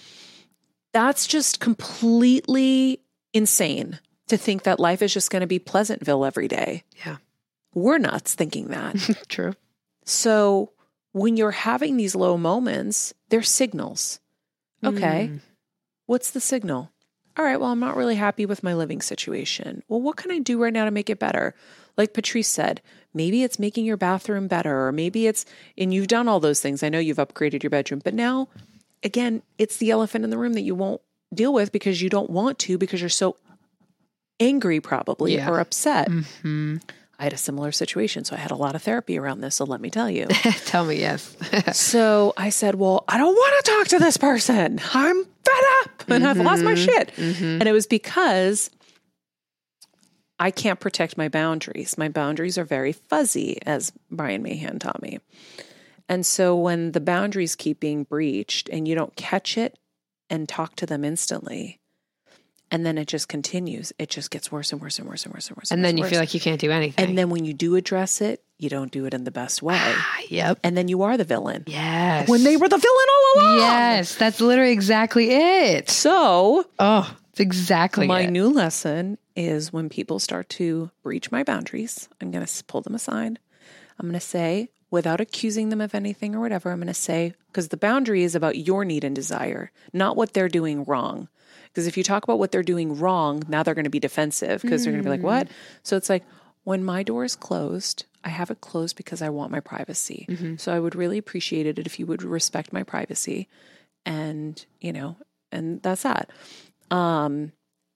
that's 0.93 1.25
just 1.25 1.59
completely 1.59 2.99
insane 3.33 3.99
to 4.27 4.37
think 4.37 4.63
that 4.63 4.79
life 4.79 5.01
is 5.01 5.13
just 5.13 5.31
going 5.31 5.41
to 5.41 5.47
be 5.47 5.59
Pleasantville 5.59 6.23
every 6.25 6.47
day. 6.47 6.83
Yeah. 7.05 7.17
We're 7.73 7.97
nuts 7.97 8.35
thinking 8.35 8.67
that. 8.67 8.95
True. 9.27 9.53
So 10.05 10.71
when 11.11 11.37
you're 11.37 11.51
having 11.51 11.97
these 11.97 12.15
low 12.15 12.37
moments, 12.37 13.13
they're 13.29 13.41
signals. 13.43 14.19
Okay. 14.83 15.29
Mm. 15.31 15.39
What's 16.05 16.31
the 16.31 16.41
signal? 16.41 16.91
All 17.37 17.45
right, 17.45 17.59
well, 17.59 17.71
I'm 17.71 17.79
not 17.79 17.95
really 17.95 18.15
happy 18.15 18.45
with 18.45 18.61
my 18.61 18.75
living 18.75 19.01
situation. 19.01 19.81
Well, 19.87 20.01
what 20.01 20.17
can 20.17 20.29
I 20.29 20.39
do 20.39 20.61
right 20.61 20.73
now 20.73 20.85
to 20.85 20.91
make 20.91 21.09
it 21.09 21.17
better? 21.19 21.55
Like 21.97 22.13
Patrice 22.13 22.47
said, 22.47 22.81
maybe 23.13 23.41
it's 23.43 23.57
making 23.57 23.85
your 23.85 23.97
bathroom 23.97 24.47
better, 24.47 24.85
or 24.87 24.91
maybe 24.91 25.25
it's, 25.25 25.45
and 25.77 25.91
you've 25.93 26.07
done 26.07 26.27
all 26.27 26.39
those 26.39 26.59
things. 26.61 26.83
I 26.83 26.89
know 26.89 26.99
you've 26.99 27.17
upgraded 27.17 27.63
your 27.63 27.69
bedroom, 27.71 28.01
but 28.03 28.13
now, 28.13 28.49
again, 29.03 29.41
it's 29.57 29.77
the 29.77 29.89
elephant 29.89 30.23
in 30.23 30.29
the 30.29 30.37
room 30.37 30.53
that 30.53 30.61
you 30.61 30.75
won't 30.75 31.01
deal 31.33 31.53
with 31.53 31.71
because 31.71 32.01
you 32.03 32.09
don't 32.09 32.29
want 32.29 32.59
to 32.59 32.77
because 32.77 32.99
you're 33.01 33.09
so 33.09 33.35
angry, 34.39 34.79
probably, 34.79 35.35
Yeah. 35.35 35.49
or 35.49 35.59
upset. 35.59 36.09
Mhm. 36.09 36.81
I 37.23 37.27
had 37.27 37.31
a 37.31 37.37
similar 37.37 37.71
situation. 37.71 38.25
So 38.25 38.35
I 38.35 38.39
had 38.39 38.51
a 38.51 38.55
lot 38.55 38.75
of 38.75 38.81
therapy 38.81 39.17
around 39.17 39.39
this. 39.39 39.55
So 39.55 39.63
let 39.63 39.79
me 39.79 39.89
tell 39.89 40.09
you. 40.09 40.25
Tell 40.65 40.83
me 40.83 40.99
yes. 40.99 41.37
so 41.71 42.33
I 42.35 42.49
said, 42.49 42.75
Well, 42.75 43.05
I 43.07 43.17
don't 43.17 43.33
want 43.33 43.65
to 43.65 43.71
talk 43.71 43.87
to 43.87 43.99
this 43.99 44.17
person. 44.17 44.81
I'm 44.93 45.23
fed 45.23 45.63
up 45.83 46.03
and 46.09 46.27
I've 46.27 46.35
lost 46.35 46.63
my 46.63 46.73
mm-hmm. 46.73 46.83
shit. 46.83 47.13
Mm-hmm. 47.15 47.45
And 47.45 47.63
it 47.63 47.71
was 47.71 47.87
because 47.87 48.69
I 50.37 50.51
can't 50.51 50.81
protect 50.81 51.17
my 51.17 51.29
boundaries. 51.29 51.97
My 51.97 52.09
boundaries 52.09 52.57
are 52.57 52.65
very 52.65 52.91
fuzzy, 52.91 53.57
as 53.65 53.93
Brian 54.11 54.43
Mahan 54.43 54.79
taught 54.79 55.01
me. 55.01 55.19
And 56.09 56.25
so 56.25 56.57
when 56.57 56.91
the 56.91 56.99
boundaries 56.99 57.55
keep 57.55 57.79
being 57.79 58.03
breached 58.03 58.67
and 58.67 58.85
you 58.85 58.95
don't 58.95 59.15
catch 59.15 59.57
it 59.57 59.79
and 60.29 60.49
talk 60.49 60.75
to 60.75 60.85
them 60.85 61.05
instantly, 61.05 61.79
and 62.73 62.85
then 62.85 62.97
it 62.97 63.07
just 63.07 63.29
continues, 63.29 63.93
it 63.97 64.09
just 64.09 64.29
gets 64.31 64.51
worse 64.51 64.73
and 64.73 64.81
worse 64.81 64.99
and 64.99 65.07
worse 65.07 65.25
and 65.25 65.33
worse 65.33 65.47
and 65.47 65.55
worse. 65.57 65.71
and 65.71 65.85
then 65.85 65.95
you 65.95 66.01
worse. 66.01 66.09
feel 66.09 66.19
like 66.19 66.33
you 66.33 66.39
can't 66.41 66.59
do 66.59 66.71
anything. 66.71 67.05
and 67.05 67.17
then 67.17 67.29
when 67.29 67.45
you 67.45 67.53
do 67.53 67.75
address 67.77 68.19
it, 68.19 68.43
you 68.59 68.67
don't 68.69 68.91
do 68.91 69.05
it 69.05 69.13
in 69.13 69.23
the 69.23 69.31
best 69.31 69.61
way. 69.61 69.77
Ah, 69.79 70.19
yep. 70.29 70.59
And 70.63 70.75
then 70.75 70.87
you 70.87 71.03
are 71.03 71.15
the 71.17 71.23
villain. 71.23 71.63
Yes. 71.67 72.27
When 72.27 72.43
they 72.43 72.57
were 72.57 72.67
the 72.69 72.77
villain 72.77 73.05
all 73.09 73.41
along. 73.41 73.57
Yes, 73.59 74.15
that's 74.15 74.41
literally 74.41 74.71
exactly 74.73 75.29
it. 75.31 75.89
So 75.89 76.65
Oh, 76.79 77.15
it's 77.31 77.39
exactly 77.39 78.07
my 78.07 78.21
it. 78.21 78.31
new 78.31 78.49
lesson 78.49 79.17
is 79.35 79.71
when 79.73 79.89
people 79.89 80.19
start 80.19 80.49
to 80.49 80.91
breach 81.03 81.31
my 81.31 81.43
boundaries, 81.43 82.07
I'm 82.21 82.31
going 82.31 82.45
to 82.45 82.63
pull 82.65 82.81
them 82.81 82.95
aside. 82.95 83.39
I'm 83.99 84.07
going 84.07 84.13
to 84.13 84.19
say, 84.25 84.69
without 84.91 85.19
accusing 85.19 85.69
them 85.69 85.81
of 85.81 85.93
anything 85.95 86.35
or 86.35 86.39
whatever, 86.39 86.71
I'm 86.71 86.77
going 86.79 86.87
to 86.87 86.93
say, 86.93 87.33
because 87.47 87.67
the 87.69 87.77
boundary 87.77 88.23
is 88.23 88.35
about 88.35 88.57
your 88.57 88.85
need 88.85 89.03
and 89.03 89.15
desire, 89.15 89.71
not 89.91 90.15
what 90.15 90.33
they're 90.33 90.47
doing 90.49 90.83
wrong. 90.85 91.27
Because 91.73 91.87
if 91.87 91.97
you 91.97 92.03
talk 92.03 92.23
about 92.23 92.37
what 92.37 92.51
they're 92.51 92.61
doing 92.61 92.99
wrong, 92.99 93.41
now 93.47 93.63
they're 93.63 93.73
going 93.73 93.83
to 93.85 93.89
be 93.89 93.99
defensive 93.99 94.61
because 94.61 94.83
they're 94.83 94.93
going 94.93 95.03
to 95.03 95.07
be 95.09 95.09
like, 95.09 95.23
what? 95.23 95.47
So 95.81 95.97
it's 95.97 96.07
like, 96.09 96.23
when 96.65 96.83
my 96.83 97.01
door 97.03 97.23
is 97.25 97.35
closed, 97.35 98.05
I 98.23 98.29
have 98.29 98.51
it 98.51 98.61
closed 98.61 98.95
because 98.95 99.21
I 99.23 99.29
want 99.29 99.51
my 99.51 99.59
privacy. 99.59 100.55
So 100.57 100.73
I 100.73 100.79
would 100.79 100.95
really 100.95 101.17
appreciate 101.17 101.65
it 101.65 101.79
if 101.79 101.99
you 101.99 102.05
would 102.05 102.21
respect 102.23 102.71
my 102.71 102.83
privacy. 102.83 103.49
And, 104.05 104.63
you 104.79 104.93
know, 104.93 105.17
and 105.51 105.81
that's 105.81 106.03
that. 106.03 106.29
Um, 106.91 107.51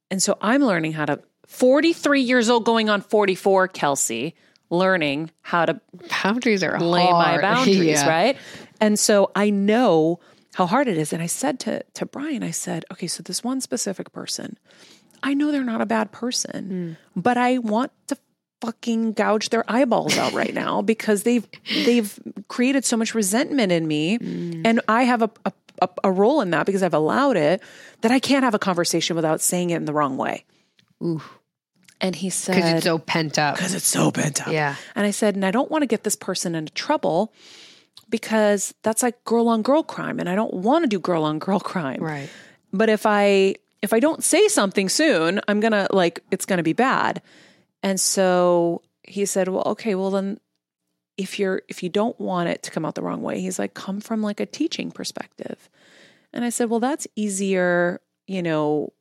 and 0.09 0.21
so 0.23 0.37
I'm 0.41 0.61
learning 0.63 0.93
how 0.93 1.05
to 1.05 1.19
43 1.45 2.21
years 2.21 2.49
old 2.49 2.65
going 2.65 2.89
on 2.89 3.01
44, 3.01 3.67
Kelsey, 3.69 4.35
learning 4.69 5.31
how 5.41 5.65
to 5.65 5.79
boundaries 6.23 6.63
are 6.63 6.79
lay 6.79 7.09
my 7.09 7.39
boundaries, 7.41 7.85
Yeah. 7.85 8.09
right? 8.09 8.37
And 8.81 8.97
so 8.99 9.31
I 9.35 9.49
know 9.49 10.19
how 10.57 10.65
hard 10.65 10.87
it 10.87 10.97
is. 10.97 11.13
And 11.13 11.21
I 11.21 11.27
said 11.27 11.59
to 11.61 11.83
to 11.93 12.05
Brian, 12.07 12.41
I 12.41 12.49
said, 12.49 12.83
okay, 12.91 13.05
so 13.05 13.21
this 13.21 13.43
one 13.43 13.61
specific 13.61 14.11
person, 14.11 14.57
I 15.21 15.35
know 15.35 15.51
they're 15.51 15.63
not 15.63 15.81
a 15.81 15.85
bad 15.85 16.11
person, 16.11 16.97
mm. 16.97 17.21
but 17.21 17.37
I 17.37 17.59
want 17.59 17.91
to 18.07 18.17
fucking 18.61 19.13
gouge 19.13 19.49
their 19.49 19.63
eyeballs 19.71 20.17
out 20.17 20.33
right 20.33 20.55
now 20.55 20.81
because 20.93 21.21
they've 21.21 21.47
they've 21.85 22.19
created 22.47 22.85
so 22.85 22.97
much 22.97 23.13
resentment 23.13 23.71
in 23.71 23.87
me, 23.87 24.17
mm. 24.17 24.63
and 24.65 24.81
I 24.87 25.03
have 25.03 25.21
a, 25.21 25.29
a 25.45 25.53
a 25.83 25.89
a 26.05 26.11
role 26.11 26.41
in 26.41 26.49
that 26.49 26.65
because 26.65 26.81
I've 26.81 26.95
allowed 26.95 27.37
it 27.37 27.61
that 28.01 28.11
I 28.11 28.17
can't 28.17 28.43
have 28.43 28.55
a 28.55 28.59
conversation 28.59 29.15
without 29.15 29.41
saying 29.41 29.69
it 29.69 29.75
in 29.75 29.85
the 29.85 29.93
wrong 29.93 30.17
way. 30.17 30.43
Ooh, 31.03 31.21
And 32.01 32.15
he 32.15 32.31
said, 32.31 32.55
because 32.55 32.73
it's 32.73 32.83
so 32.83 32.97
pent 32.97 33.37
up. 33.37 33.57
because 33.57 33.75
it's 33.75 33.85
so 33.85 34.09
pent 34.09 34.41
up. 34.41 34.51
Yeah. 34.51 34.73
And 34.95 35.05
I 35.05 35.11
said, 35.11 35.35
and 35.35 35.45
I 35.45 35.51
don't 35.51 35.69
want 35.69 35.83
to 35.83 35.85
get 35.85 36.03
this 36.03 36.15
person 36.15 36.55
into 36.55 36.73
trouble 36.73 37.31
because 38.09 38.73
that's 38.83 39.03
like 39.03 39.23
girl 39.25 39.47
on 39.49 39.61
girl 39.61 39.83
crime. 39.83 40.19
And 40.19 40.29
I 40.29 40.35
don't 40.35 40.53
want 40.53 40.83
to 40.83 40.87
do 40.87 40.99
girl 40.99 41.23
on 41.23 41.39
girl 41.39 41.59
crime. 41.59 42.01
Right. 42.01 42.29
But 42.73 42.89
if 42.89 43.05
I 43.05 43.55
if 43.81 43.93
I 43.93 43.99
don't 43.99 44.23
say 44.23 44.47
something 44.47 44.89
soon, 44.89 45.39
I'm 45.47 45.59
gonna 45.59 45.87
like 45.91 46.21
it's 46.31 46.45
gonna 46.45 46.63
be 46.63 46.73
bad. 46.73 47.21
And 47.83 47.99
so 47.99 48.81
he 49.03 49.25
said, 49.25 49.47
Well, 49.47 49.63
okay, 49.67 49.95
well 49.95 50.11
then 50.11 50.39
if 51.17 51.39
you're 51.39 51.61
if 51.67 51.81
you 51.83 51.89
don't 51.89 52.19
want 52.19 52.49
it 52.49 52.63
to 52.63 52.71
come 52.71 52.85
out 52.85 52.95
the 52.95 53.01
wrong 53.01 53.21
way, 53.21 53.39
he's 53.39 53.59
like, 53.59 53.73
come 53.73 53.99
from 54.01 54.21
like 54.21 54.39
a 54.39 54.45
teaching 54.45 54.91
perspective. 54.91 55.69
And 56.33 56.43
I 56.43 56.49
said, 56.49 56.69
Well, 56.69 56.79
that's 56.79 57.07
easier, 57.15 58.01
you 58.27 58.41
know, 58.43 58.93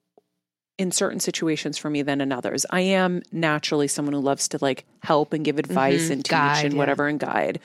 in 0.78 0.92
certain 0.92 1.20
situations 1.20 1.78
for 1.78 1.88
me 1.90 2.02
than 2.02 2.20
in 2.20 2.30
others. 2.32 2.66
I 2.70 2.80
am 2.82 3.22
naturally 3.32 3.88
someone 3.88 4.12
who 4.12 4.20
loves 4.20 4.48
to 4.48 4.58
like 4.60 4.84
help 5.02 5.32
and 5.32 5.44
give 5.44 5.58
advice 5.58 6.08
Mhm. 6.08 6.10
and 6.12 6.24
teach 6.24 6.30
Guide, 6.30 6.64
and 6.66 6.74
yeah. 6.74 6.78
whatever 6.78 7.08
and 7.08 7.18
guide. 7.18 7.60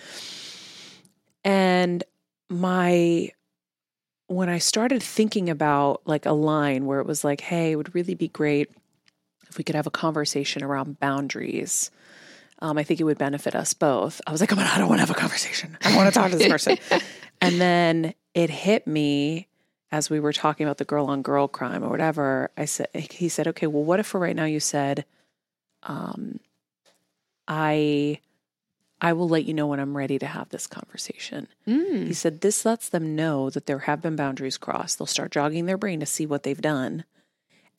And 1.43 2.03
my 2.49 3.31
when 4.27 4.47
I 4.47 4.59
started 4.59 5.03
thinking 5.03 5.49
about 5.49 6.01
like 6.05 6.25
a 6.25 6.31
line 6.31 6.85
where 6.85 7.01
it 7.01 7.05
was 7.05 7.23
like, 7.23 7.41
hey, 7.41 7.71
it 7.71 7.75
would 7.75 7.93
really 7.93 8.15
be 8.15 8.29
great 8.29 8.71
if 9.49 9.57
we 9.57 9.63
could 9.63 9.75
have 9.75 9.87
a 9.87 9.91
conversation 9.91 10.63
around 10.63 10.99
boundaries. 10.99 11.91
Um, 12.59 12.77
I 12.77 12.83
think 12.83 13.01
it 13.01 13.03
would 13.03 13.17
benefit 13.17 13.55
us 13.55 13.73
both. 13.73 14.21
I 14.25 14.31
was 14.31 14.39
like, 14.39 14.55
oh, 14.55 14.59
I 14.59 14.77
don't 14.77 14.87
want 14.87 14.99
to 14.99 15.05
have 15.05 15.15
a 15.15 15.19
conversation. 15.19 15.77
I 15.83 15.97
want 15.97 16.13
to 16.13 16.17
talk 16.17 16.31
to 16.31 16.37
this 16.37 16.47
person. 16.47 16.77
and 17.41 17.59
then 17.59 18.13
it 18.33 18.49
hit 18.49 18.87
me 18.87 19.47
as 19.91 20.09
we 20.09 20.19
were 20.19 20.31
talking 20.31 20.65
about 20.65 20.77
the 20.77 20.85
girl 20.85 21.07
on 21.07 21.21
girl 21.21 21.49
crime 21.49 21.83
or 21.83 21.89
whatever. 21.89 22.51
I 22.55 22.65
said, 22.65 22.87
he 22.93 23.27
said, 23.27 23.47
okay, 23.49 23.67
well, 23.67 23.83
what 23.83 23.99
if 23.99 24.07
for 24.07 24.19
right 24.19 24.35
now 24.35 24.45
you 24.45 24.61
said, 24.61 25.03
um, 25.83 26.39
I, 27.47 28.19
I 29.01 29.13
will 29.13 29.27
let 29.27 29.45
you 29.45 29.53
know 29.55 29.65
when 29.65 29.79
I'm 29.79 29.97
ready 29.97 30.19
to 30.19 30.27
have 30.27 30.49
this 30.49 30.67
conversation. 30.67 31.47
Mm. 31.67 32.07
He 32.07 32.13
said, 32.13 32.41
This 32.41 32.65
lets 32.65 32.87
them 32.87 33.15
know 33.15 33.49
that 33.49 33.65
there 33.65 33.79
have 33.79 34.01
been 34.01 34.15
boundaries 34.15 34.59
crossed. 34.59 34.99
They'll 34.99 35.07
start 35.07 35.31
jogging 35.31 35.65
their 35.65 35.77
brain 35.77 35.99
to 35.99 36.05
see 36.05 36.27
what 36.27 36.43
they've 36.43 36.61
done. 36.61 37.03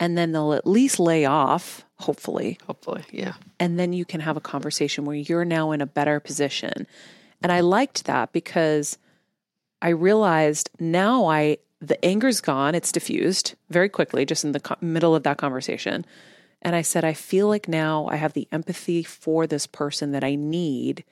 And 0.01 0.19
then 0.19 0.33
they'll 0.33 0.53
at 0.53 0.67
least 0.67 0.99
lay 0.99 1.25
off, 1.25 1.85
hopefully. 2.01 2.59
Hopefully, 2.67 3.05
yeah. 3.13 3.35
And 3.61 3.79
then 3.79 3.93
you 3.93 4.05
can 4.05 4.21
have 4.21 4.37
a 4.37 4.41
conversation 4.41 5.05
where 5.05 5.15
you're 5.15 5.45
now 5.45 5.71
in 5.71 5.81
a 5.81 5.87
better 5.87 6.19
position. 6.19 6.89
And 7.41 7.53
I 7.53 7.61
liked 7.61 8.07
that 8.07 8.33
because 8.33 8.99
I 9.81 9.91
realized 9.91 10.71
now 10.81 11.27
I 11.27 11.59
the 11.81 12.03
anger's 12.05 12.41
gone, 12.41 12.75
it's 12.75 12.93
diffused 12.93 13.55
very 13.69 13.89
quickly, 13.89 14.25
just 14.25 14.45
in 14.45 14.53
the 14.53 14.61
co- 14.61 14.77
middle 14.81 15.15
of 15.15 15.25
that 15.25 15.37
conversation. 15.39 16.05
And 16.63 16.77
I 16.77 16.83
said, 16.83 17.05
I 17.05 17.13
feel 17.13 17.49
like 17.49 17.69
now 17.69 18.07
I 18.09 18.17
have 18.17 18.33
the 18.33 18.49
empathy 18.53 19.03
for 19.03 19.47
this 19.47 19.67
person 19.67 20.13
that 20.13 20.25
I 20.25 20.37
need 20.37 21.05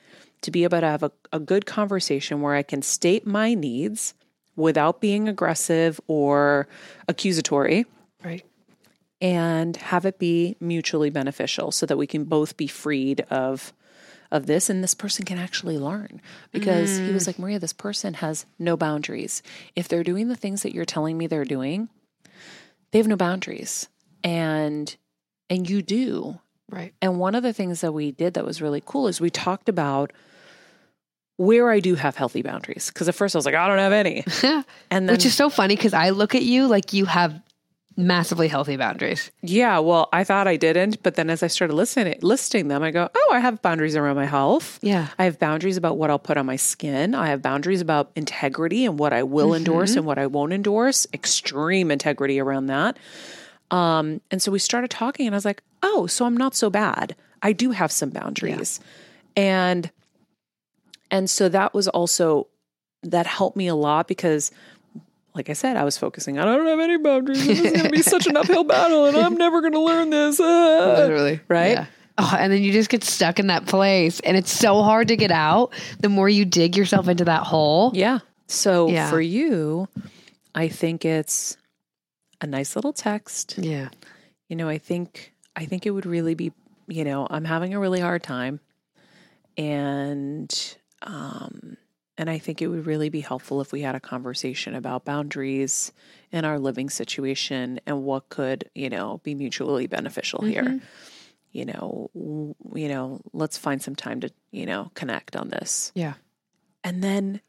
to 0.42 0.50
be 0.50 0.64
able 0.64 0.80
to 0.80 0.86
have 0.86 1.02
a, 1.02 1.12
a 1.32 1.40
good 1.40 1.66
conversation 1.66 2.40
where 2.40 2.54
I 2.54 2.62
can 2.62 2.82
state 2.82 3.26
my 3.26 3.54
needs 3.54 4.14
without 4.56 5.00
being 5.00 5.28
aggressive 5.28 6.00
or 6.06 6.68
accusatory 7.08 7.84
Right. 8.24 8.44
and 9.20 9.76
have 9.76 10.04
it 10.04 10.18
be 10.18 10.56
mutually 10.60 11.10
beneficial 11.10 11.72
so 11.72 11.86
that 11.86 11.96
we 11.96 12.06
can 12.06 12.24
both 12.24 12.56
be 12.56 12.66
freed 12.66 13.22
of 13.30 13.72
of 14.30 14.46
this 14.46 14.70
and 14.70 14.84
this 14.84 14.94
person 14.94 15.24
can 15.24 15.38
actually 15.38 15.76
learn. 15.76 16.20
Because 16.52 16.98
he 16.98 17.10
was 17.10 17.24
mm. 17.24 17.26
like 17.28 17.38
maria 17.38 17.58
this 17.58 17.72
person 17.72 18.14
has 18.14 18.46
no 18.58 18.76
boundaries. 18.76 19.42
If 19.74 19.88
they're 19.88 20.04
doing 20.04 20.28
the 20.28 20.36
things 20.36 20.62
that 20.62 20.74
you're 20.74 20.84
telling 20.84 21.18
me 21.18 21.26
they're 21.26 21.44
doing 21.44 21.88
they 22.92 22.98
have 22.98 23.08
no 23.08 23.16
boundaries. 23.16 23.88
And 24.22 24.94
and 25.50 25.68
you 25.68 25.82
do 25.82 26.38
Right. 26.70 26.94
and 27.02 27.18
one 27.18 27.34
of 27.34 27.42
the 27.42 27.52
things 27.52 27.80
that 27.80 27.92
we 27.92 28.12
did 28.12 28.34
that 28.34 28.46
was 28.46 28.62
really 28.62 28.80
cool 28.84 29.08
is 29.08 29.20
we 29.20 29.28
talked 29.28 29.68
about 29.68 30.12
where 31.40 31.70
I 31.70 31.80
do 31.80 31.94
have 31.94 32.16
healthy 32.16 32.42
boundaries. 32.42 32.90
Because 32.92 33.08
at 33.08 33.14
first 33.14 33.34
I 33.34 33.38
was 33.38 33.46
like, 33.46 33.54
I 33.54 33.66
don't 33.66 33.78
have 33.78 33.92
any. 33.92 34.24
And 34.90 35.08
then, 35.08 35.14
Which 35.14 35.24
is 35.24 35.34
so 35.34 35.48
funny 35.48 35.74
because 35.74 35.94
I 35.94 36.10
look 36.10 36.34
at 36.34 36.42
you 36.42 36.66
like 36.66 36.92
you 36.92 37.06
have 37.06 37.40
massively 37.96 38.46
healthy 38.48 38.76
boundaries. 38.76 39.30
yeah, 39.42 39.78
well, 39.78 40.08
I 40.12 40.24
thought 40.24 40.46
I 40.48 40.56
didn't. 40.56 41.02
But 41.02 41.14
then 41.14 41.30
as 41.30 41.42
I 41.42 41.46
started 41.46 41.74
listening, 41.74 42.18
listing 42.22 42.68
them, 42.68 42.82
I 42.82 42.90
go, 42.90 43.08
oh, 43.14 43.30
I 43.32 43.40
have 43.40 43.62
boundaries 43.62 43.96
around 43.96 44.16
my 44.16 44.26
health. 44.26 44.78
Yeah. 44.82 45.08
I 45.18 45.24
have 45.24 45.38
boundaries 45.38 45.76
about 45.78 45.96
what 45.96 46.10
I'll 46.10 46.18
put 46.18 46.36
on 46.36 46.44
my 46.44 46.56
skin. 46.56 47.14
I 47.14 47.28
have 47.28 47.40
boundaries 47.40 47.80
about 47.80 48.10
integrity 48.16 48.84
and 48.84 48.98
what 48.98 49.12
I 49.12 49.22
will 49.22 49.48
mm-hmm. 49.48 49.56
endorse 49.56 49.96
and 49.96 50.04
what 50.04 50.18
I 50.18 50.26
won't 50.26 50.52
endorse. 50.52 51.06
Extreme 51.14 51.90
integrity 51.90 52.38
around 52.38 52.66
that. 52.66 52.98
Um, 53.70 54.20
and 54.30 54.42
so 54.42 54.50
we 54.50 54.58
started 54.58 54.90
talking, 54.90 55.26
and 55.26 55.34
I 55.34 55.36
was 55.36 55.44
like, 55.44 55.62
oh, 55.82 56.06
so 56.06 56.24
I'm 56.26 56.36
not 56.36 56.54
so 56.54 56.70
bad. 56.70 57.14
I 57.42 57.52
do 57.52 57.70
have 57.70 57.90
some 57.92 58.10
boundaries. 58.10 58.80
And 59.36 59.90
and 61.10 61.28
so 61.30 61.48
that 61.48 61.74
was 61.74 61.88
also 61.88 62.48
that 63.02 63.26
helped 63.26 63.56
me 63.56 63.66
a 63.68 63.74
lot 63.74 64.06
because 64.08 64.50
like 65.34 65.48
I 65.48 65.52
said, 65.54 65.76
I 65.76 65.84
was 65.84 65.96
focusing 65.96 66.38
on 66.38 66.48
I 66.48 66.56
don't 66.56 66.66
have 66.66 66.80
any 66.80 66.98
boundaries. 66.98 67.46
This 67.46 67.60
is 67.60 67.72
gonna 67.76 67.88
be 67.90 68.02
such 68.02 68.26
an 68.26 68.36
uphill 68.36 68.64
battle 68.64 69.06
and 69.06 69.16
I'm 69.16 69.36
never 69.36 69.60
gonna 69.62 69.80
learn 69.80 70.10
this. 70.10 70.38
Ah. 70.40 70.44
Literally. 70.98 71.40
Right? 71.48 71.72
Yeah. 71.72 71.86
Oh, 72.18 72.36
and 72.38 72.52
then 72.52 72.62
you 72.62 72.72
just 72.72 72.90
get 72.90 73.02
stuck 73.04 73.38
in 73.38 73.46
that 73.46 73.66
place 73.66 74.20
and 74.20 74.36
it's 74.36 74.52
so 74.52 74.82
hard 74.82 75.08
to 75.08 75.16
get 75.16 75.30
out 75.30 75.72
the 76.00 76.08
more 76.10 76.28
you 76.28 76.44
dig 76.44 76.76
yourself 76.76 77.08
into 77.08 77.24
that 77.24 77.44
hole. 77.44 77.92
Yeah. 77.94 78.18
So 78.48 78.88
Yeah. 78.90 79.08
for 79.08 79.20
you, 79.20 79.88
I 80.54 80.68
think 80.68 81.04
it's 81.04 81.56
a 82.40 82.46
nice 82.46 82.76
little 82.76 82.92
text. 82.92 83.58
Yeah. 83.58 83.88
You 84.48 84.56
know, 84.56 84.68
I 84.68 84.78
think 84.78 85.34
I 85.56 85.66
think 85.66 85.86
it 85.86 85.90
would 85.90 86.06
really 86.06 86.34
be, 86.34 86.52
you 86.88 87.04
know, 87.04 87.26
I'm 87.30 87.44
having 87.44 87.74
a 87.74 87.80
really 87.80 88.00
hard 88.00 88.22
time 88.22 88.60
and 89.56 90.76
um 91.02 91.76
and 92.18 92.28
I 92.28 92.38
think 92.38 92.60
it 92.60 92.68
would 92.68 92.84
really 92.84 93.08
be 93.08 93.20
helpful 93.20 93.62
if 93.62 93.72
we 93.72 93.80
had 93.80 93.94
a 93.94 94.00
conversation 94.00 94.74
about 94.74 95.06
boundaries 95.06 95.90
in 96.30 96.44
our 96.44 96.58
living 96.58 96.90
situation 96.90 97.80
and 97.86 98.02
what 98.02 98.28
could, 98.28 98.68
you 98.74 98.90
know, 98.90 99.22
be 99.24 99.34
mutually 99.34 99.86
beneficial 99.86 100.42
here. 100.42 100.80
You 101.52 101.64
know, 101.64 102.10
w- 102.14 102.54
you 102.74 102.88
know, 102.88 103.22
let's 103.32 103.56
find 103.56 103.80
some 103.80 103.96
time 103.96 104.20
to, 104.20 104.30
you 104.50 104.66
know, 104.66 104.90
connect 104.94 105.34
on 105.34 105.48
this. 105.48 105.92
Yeah. 105.94 106.14
And 106.84 107.02
then 107.02 107.40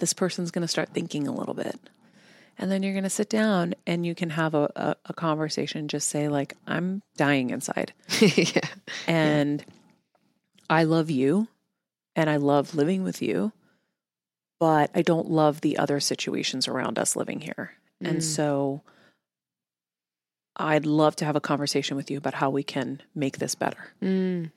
this 0.00 0.12
person's 0.12 0.50
going 0.50 0.62
to 0.62 0.68
start 0.68 0.88
thinking 0.88 1.28
a 1.28 1.32
little 1.32 1.54
bit. 1.54 1.78
And 2.58 2.70
then 2.70 2.82
you're 2.82 2.92
going 2.94 3.04
to 3.04 3.10
sit 3.10 3.28
down 3.28 3.74
and 3.86 4.06
you 4.06 4.14
can 4.14 4.30
have 4.30 4.54
a, 4.54 4.70
a, 4.76 4.96
a 5.06 5.12
conversation, 5.14 5.88
just 5.88 6.08
say, 6.08 6.28
like, 6.28 6.54
I'm 6.66 7.02
dying 7.16 7.50
inside. 7.50 7.92
yeah. 8.20 8.60
And 9.06 9.62
I 10.70 10.84
love 10.84 11.10
you 11.10 11.48
and 12.14 12.30
I 12.30 12.36
love 12.36 12.74
living 12.74 13.04
with 13.04 13.20
you, 13.20 13.52
but 14.58 14.90
I 14.94 15.02
don't 15.02 15.30
love 15.30 15.60
the 15.60 15.76
other 15.76 16.00
situations 16.00 16.66
around 16.66 16.98
us 16.98 17.14
living 17.14 17.40
here. 17.40 17.72
And 18.00 18.18
Mm. 18.18 18.22
so 18.22 18.82
I'd 20.56 20.86
love 20.86 21.16
to 21.16 21.24
have 21.26 21.36
a 21.36 21.40
conversation 21.40 21.96
with 21.96 22.10
you 22.10 22.16
about 22.18 22.34
how 22.34 22.48
we 22.50 22.62
can 22.62 23.02
make 23.14 23.38
this 23.38 23.54
better. 23.54 23.92
Mm. 24.02 24.44
Like 24.44 24.50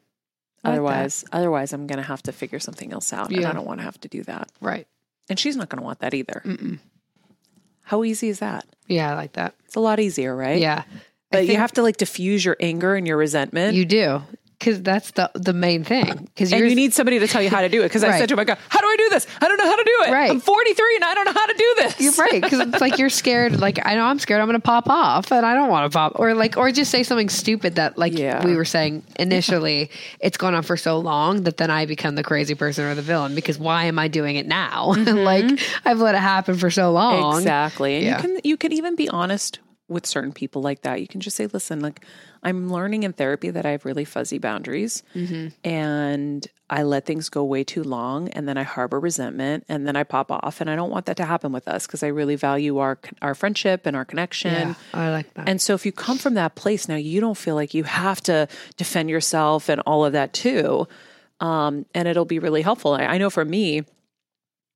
that. 0.64 0.70
Otherwise, 0.72 1.26
otherwise 1.32 1.74
I'm 1.74 1.88
going 1.88 1.97
to 1.97 2.04
have 2.08 2.24
to 2.24 2.32
figure 2.32 2.60
something 2.60 2.93
else 2.93 3.12
out 3.12 3.30
and 3.32 3.45
I 3.45 3.52
don't 3.54 3.66
want 3.66 3.80
to 3.80 3.84
have 3.86 4.00
to 4.02 4.08
do 4.08 4.24
that. 4.24 4.52
Right. 4.62 4.88
And 5.30 5.38
she's 5.38 5.56
not 5.58 5.70
going 5.70 5.80
to 5.80 5.86
want 5.86 6.00
that 6.00 6.14
either. 6.14 6.41
Mm-mm. 6.45 6.80
How 7.89 8.03
easy 8.03 8.29
is 8.29 8.37
that? 8.37 8.67
Yeah, 8.85 9.11
I 9.11 9.15
like 9.15 9.33
that. 9.33 9.55
It's 9.65 9.75
a 9.75 9.79
lot 9.79 9.99
easier, 9.99 10.35
right? 10.35 10.61
Yeah. 10.61 10.83
But 11.31 11.47
you 11.47 11.57
have 11.57 11.71
to 11.71 11.81
like 11.81 11.97
diffuse 11.97 12.45
your 12.45 12.55
anger 12.59 12.95
and 12.95 13.07
your 13.07 13.17
resentment. 13.17 13.73
You 13.73 13.83
do. 13.83 14.21
Because 14.60 14.82
that's 14.82 15.12
the 15.12 15.32
the 15.36 15.53
main 15.53 15.86
thing. 15.86 16.28
Because 16.36 16.51
you 16.51 16.76
need 16.76 16.93
somebody 16.93 17.18
to 17.20 17.28
tell 17.28 17.41
you 17.41 17.49
how 17.49 17.62
to 17.62 17.70
do 17.70 17.80
it. 17.82 17.86
Because 17.88 18.03
I 18.03 18.18
said 18.20 18.28
to 18.30 18.36
my 18.36 18.43
God, 18.43 18.57
how 18.68 18.82
do 18.82 18.88
I 18.88 18.95
do 18.97 19.10
this? 19.10 19.26
I 19.41 19.47
don't 19.47 19.57
know 19.57 19.66
how 19.66 19.76
to 19.78 19.84
do 19.86 20.03
it. 20.07 20.12
Right. 20.12 20.30
I'm 20.30 20.41
43 20.41 20.95
and 20.95 21.05
I 21.05 21.14
don't 21.14 21.26
know 21.26 21.32
how 21.34 21.45
to 21.45 21.53
do 21.53 21.74
this. 21.78 22.01
You're 22.01 22.14
right 22.26 22.41
because 22.41 22.60
it's 22.60 22.82
like 22.82 22.97
you're 22.97 23.10
scared. 23.10 23.60
Like 23.62 23.80
I 23.86 23.95
know 23.95 24.03
I'm 24.03 24.20
scared. 24.20 24.41
I'm 24.41 24.47
going 24.47 24.60
to 24.60 24.66
pop 24.66 24.89
off, 24.89 25.32
and 25.32 25.45
I 25.45 25.53
don't 25.53 25.70
want 25.70 25.89
to 25.89 25.95
pop, 25.97 26.14
or 26.20 26.34
like, 26.34 26.57
or 26.57 26.72
just 26.72 26.91
say 26.91 27.03
something 27.03 27.30
stupid 27.30 27.76
that, 27.76 27.97
like 27.97 28.18
Yeah. 28.18 28.43
we 28.45 28.55
were 28.55 28.66
saying 28.66 29.03
initially, 29.18 29.89
it's 30.20 30.36
gone 30.38 30.53
on 30.53 30.64
for 30.64 30.76
so 30.76 30.99
long 30.99 31.43
that 31.43 31.55
then 31.57 31.72
I 31.72 31.86
become 31.86 32.16
the 32.16 32.24
crazy 32.24 32.53
person 32.55 32.84
or 32.86 32.95
the 32.95 33.01
villain 33.01 33.36
because 33.36 33.57
why 33.57 33.86
am 33.86 33.97
I 33.97 34.07
doing 34.10 34.36
it 34.36 34.45
now? 34.47 34.93
Mm-hmm. 34.99 35.18
like 35.20 35.60
I've 35.86 35.99
let 35.99 36.16
it 36.16 36.20
happen 36.20 36.57
for 36.57 36.70
so 36.70 36.91
long. 36.91 37.38
Exactly. 37.38 37.95
And 37.95 38.05
Yeah. 38.05 38.18
you 38.18 38.22
can 38.22 38.39
you 38.43 38.57
can 38.57 38.74
even 38.74 38.95
be 38.95 39.07
honest 39.07 39.60
with 39.89 40.05
certain 40.05 40.31
people 40.31 40.61
like 40.61 40.83
that. 40.83 41.01
You 41.01 41.07
can 41.07 41.19
just 41.19 41.35
say, 41.35 41.47
listen, 41.47 41.79
like 41.79 42.05
I'm 42.43 42.71
learning 42.71 43.03
in 43.03 43.13
therapy 43.13 43.49
that 43.49 43.65
I 43.65 43.71
have 43.71 43.85
really 43.85 44.05
fuzzy 44.05 44.37
boundaries 44.37 45.03
and 45.63 46.47
I 46.69 46.83
let 46.83 47.05
things 47.05 47.27
go 47.29 47.43
way 47.43 47.63
too 47.63 47.83
long 47.83 48.29
and 48.29 48.47
then 48.47 48.57
I 48.57 48.63
harbor 48.63 48.99
resentment 48.99 49.65
and 49.67 49.87
then 49.87 49.95
I 49.95 50.03
pop 50.03 50.31
off 50.31 50.61
and 50.61 50.69
I 50.69 50.75
don't 50.75 50.91
want 50.91 51.07
that 51.07 51.17
to 51.17 51.25
happen 51.25 51.51
with 51.51 51.67
us 51.67 51.87
because 51.87 52.03
I 52.03 52.07
really 52.07 52.35
value 52.35 52.77
our 52.77 52.99
our 53.21 53.33
friendship 53.35 53.85
and 53.85 53.95
our 53.95 54.05
connection. 54.05 54.69
Yeah, 54.69 54.73
I 54.93 55.09
like 55.09 55.33
that. 55.33 55.49
And 55.49 55.59
so 55.59 55.73
if 55.73 55.85
you 55.85 55.91
come 55.91 56.17
from 56.17 56.35
that 56.35 56.55
place 56.55 56.87
now, 56.87 56.95
you 56.95 57.19
don't 57.19 57.37
feel 57.37 57.55
like 57.55 57.73
you 57.73 57.83
have 57.83 58.21
to 58.21 58.47
defend 58.77 59.09
yourself 59.09 59.67
and 59.67 59.81
all 59.81 60.05
of 60.05 60.13
that 60.13 60.31
too. 60.33 60.87
Um, 61.39 61.85
and 61.95 62.07
it'll 62.07 62.25
be 62.25 62.39
really 62.39 62.61
helpful. 62.61 62.93
I, 62.93 63.05
I 63.05 63.17
know 63.17 63.29
for 63.29 63.43
me, 63.43 63.83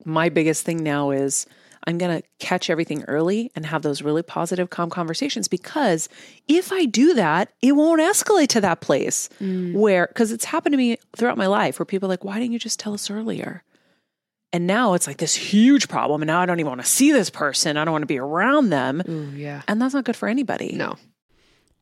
my 0.04 0.28
biggest 0.28 0.64
thing 0.64 0.82
now 0.82 1.10
is 1.12 1.46
I'm 1.86 1.98
going 1.98 2.20
to 2.20 2.26
catch 2.38 2.70
everything 2.70 3.04
early 3.04 3.50
and 3.54 3.66
have 3.66 3.82
those 3.82 4.02
really 4.02 4.22
positive, 4.22 4.70
calm 4.70 4.90
conversations 4.90 5.48
because 5.48 6.08
if 6.48 6.72
I 6.72 6.86
do 6.86 7.14
that, 7.14 7.52
it 7.60 7.72
won't 7.72 8.00
escalate 8.00 8.48
to 8.48 8.60
that 8.62 8.80
place 8.80 9.28
mm. 9.40 9.74
where, 9.74 10.06
because 10.06 10.32
it's 10.32 10.44
happened 10.44 10.72
to 10.72 10.76
me 10.78 10.98
throughout 11.16 11.38
my 11.38 11.46
life 11.46 11.78
where 11.78 11.86
people 11.86 12.06
are 12.06 12.12
like, 12.12 12.24
why 12.24 12.38
didn't 12.38 12.52
you 12.52 12.58
just 12.58 12.80
tell 12.80 12.94
us 12.94 13.10
earlier? 13.10 13.62
And 14.52 14.66
now 14.66 14.94
it's 14.94 15.06
like 15.06 15.16
this 15.16 15.34
huge 15.34 15.88
problem. 15.88 16.22
And 16.22 16.28
now 16.28 16.40
I 16.40 16.46
don't 16.46 16.60
even 16.60 16.70
want 16.70 16.80
to 16.80 16.86
see 16.86 17.10
this 17.10 17.28
person. 17.28 17.76
I 17.76 17.84
don't 17.84 17.92
want 17.92 18.02
to 18.02 18.06
be 18.06 18.20
around 18.20 18.70
them. 18.70 19.02
Ooh, 19.08 19.32
yeah. 19.34 19.62
And 19.66 19.82
that's 19.82 19.94
not 19.94 20.04
good 20.04 20.16
for 20.16 20.28
anybody. 20.28 20.72
No. 20.76 20.96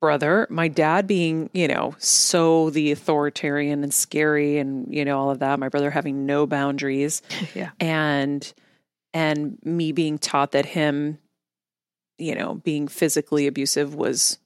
brother, 0.00 0.46
my 0.50 0.68
dad 0.68 1.06
being, 1.06 1.50
you 1.52 1.66
know, 1.68 1.94
so 1.98 2.70
the 2.70 2.92
authoritarian 2.92 3.82
and 3.82 3.92
scary 3.92 4.58
and, 4.58 4.92
you 4.94 5.04
know, 5.04 5.18
all 5.18 5.30
of 5.30 5.40
that, 5.40 5.58
my 5.58 5.68
brother 5.68 5.90
having 5.90 6.24
no 6.26 6.46
boundaries 6.46 7.22
Yeah. 7.54 7.70
and 7.80 8.52
and 9.14 9.58
me 9.64 9.90
being 9.92 10.18
taught 10.18 10.52
that 10.52 10.66
him, 10.66 11.18
you 12.18 12.34
know, 12.34 12.54
being 12.56 12.86
physically 12.88 13.46
abusive 13.46 13.94
was 13.94 14.38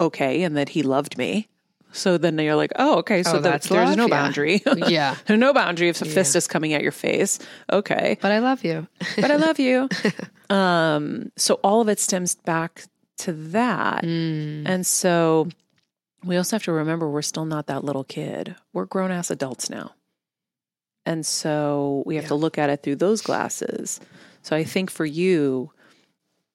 okay 0.00 0.42
and 0.42 0.56
that 0.56 0.70
he 0.70 0.82
loved 0.82 1.16
me. 1.16 1.48
So 1.94 2.16
then 2.16 2.38
you're 2.38 2.54
like, 2.56 2.72
oh, 2.76 2.98
okay, 2.98 3.22
so 3.22 3.32
Oh, 3.32 3.34
the- 3.36 3.40
that's 3.50 3.68
there's 3.68 3.88
love? 3.90 3.96
no 3.98 4.08
boundary. 4.08 4.62
Yeah. 4.76 5.16
There's 5.26 5.38
no 5.40 5.52
boundary 5.52 5.88
if 5.88 6.00
a 6.00 6.06
Yeah. 6.06 6.14
fist 6.14 6.36
is 6.36 6.46
coming 6.46 6.72
at 6.74 6.82
your 6.82 6.92
face. 6.92 7.38
Okay 7.72 8.18
But 8.20 8.32
I 8.32 8.38
love 8.38 8.64
you. 8.64 8.86
but 9.16 9.30
I 9.30 9.36
love 9.36 9.58
you. 9.58 9.88
um, 10.54 11.32
so 11.36 11.54
all 11.62 11.80
of 11.80 11.88
it 11.88 11.98
stems 12.00 12.34
back 12.34 12.84
to 13.22 13.32
that. 13.32 14.04
Mm. 14.04 14.62
And 14.66 14.86
so 14.86 15.48
we 16.24 16.36
also 16.36 16.56
have 16.56 16.64
to 16.64 16.72
remember 16.72 17.08
we're 17.10 17.22
still 17.22 17.44
not 17.44 17.66
that 17.66 17.84
little 17.84 18.04
kid. 18.04 18.54
We're 18.72 18.84
grown 18.86 19.10
ass 19.10 19.30
adults 19.30 19.68
now. 19.70 19.92
And 21.04 21.26
so 21.26 22.02
we 22.06 22.14
have 22.16 22.24
Yeah. 22.24 22.28
to 22.28 22.34
look 22.36 22.58
at 22.58 22.70
it 22.70 22.82
through 22.82 22.96
those 22.96 23.22
glasses. 23.22 23.98
So 24.42 24.54
I 24.54 24.62
think 24.64 24.90
for 24.90 25.04
you, 25.04 25.70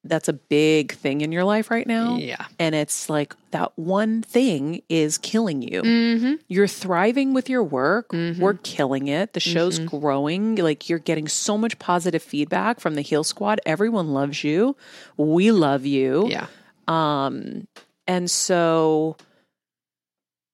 that's 0.03 0.29
a 0.29 0.33
big 0.33 0.93
thing 0.93 1.19
in 1.19 1.33
your 1.33 1.43
life 1.43 1.69
right 1.69 1.85
now. 1.85 2.15
Yeah. 2.15 2.45
And 2.57 2.73
it's 2.73 3.09
like 3.09 3.35
that 3.51 3.73
one 3.77 4.21
thing 4.21 4.81
is 4.87 5.17
killing 5.17 5.61
you. 5.61 5.81
Mm-hmm. 5.81 6.33
You're 6.47 6.67
thriving 6.67 7.33
with 7.33 7.49
your 7.49 7.61
work. 7.63 8.09
Mhm. 8.13 8.39
We're 8.39 8.53
killing 8.53 9.09
it. 9.09 9.33
The 9.33 9.41
show's 9.41 9.79
Mhm. 9.81 9.87
growing. 9.99 10.55
Like 10.55 10.87
you're 10.87 10.99
getting 10.99 11.27
so 11.27 11.57
much 11.57 11.77
positive 11.77 12.23
feedback 12.23 12.79
from 12.79 12.95
the 12.95 13.01
Heal 13.01 13.25
Squad. 13.25 13.59
Everyone 13.65 14.13
loves 14.13 14.45
you. 14.45 14.77
We 15.17 15.51
love 15.51 15.85
you. 15.85 16.27
Yeah. 16.29 16.47
Um 16.87 17.67
and 18.07 18.29
so 18.31 19.17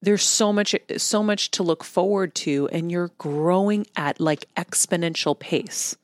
there's 0.02 0.24
so 0.24 0.52
much 0.52 0.76
so 0.98 1.24
much 1.24 1.52
to 1.52 1.64
look 1.64 1.84
forward 1.84 2.36
to 2.36 2.68
and 2.72 2.92
you're 2.92 3.12
growing 3.18 3.86
at 3.96 4.20
like 4.20 4.46
exponential 4.56 5.38
pace. 5.38 5.96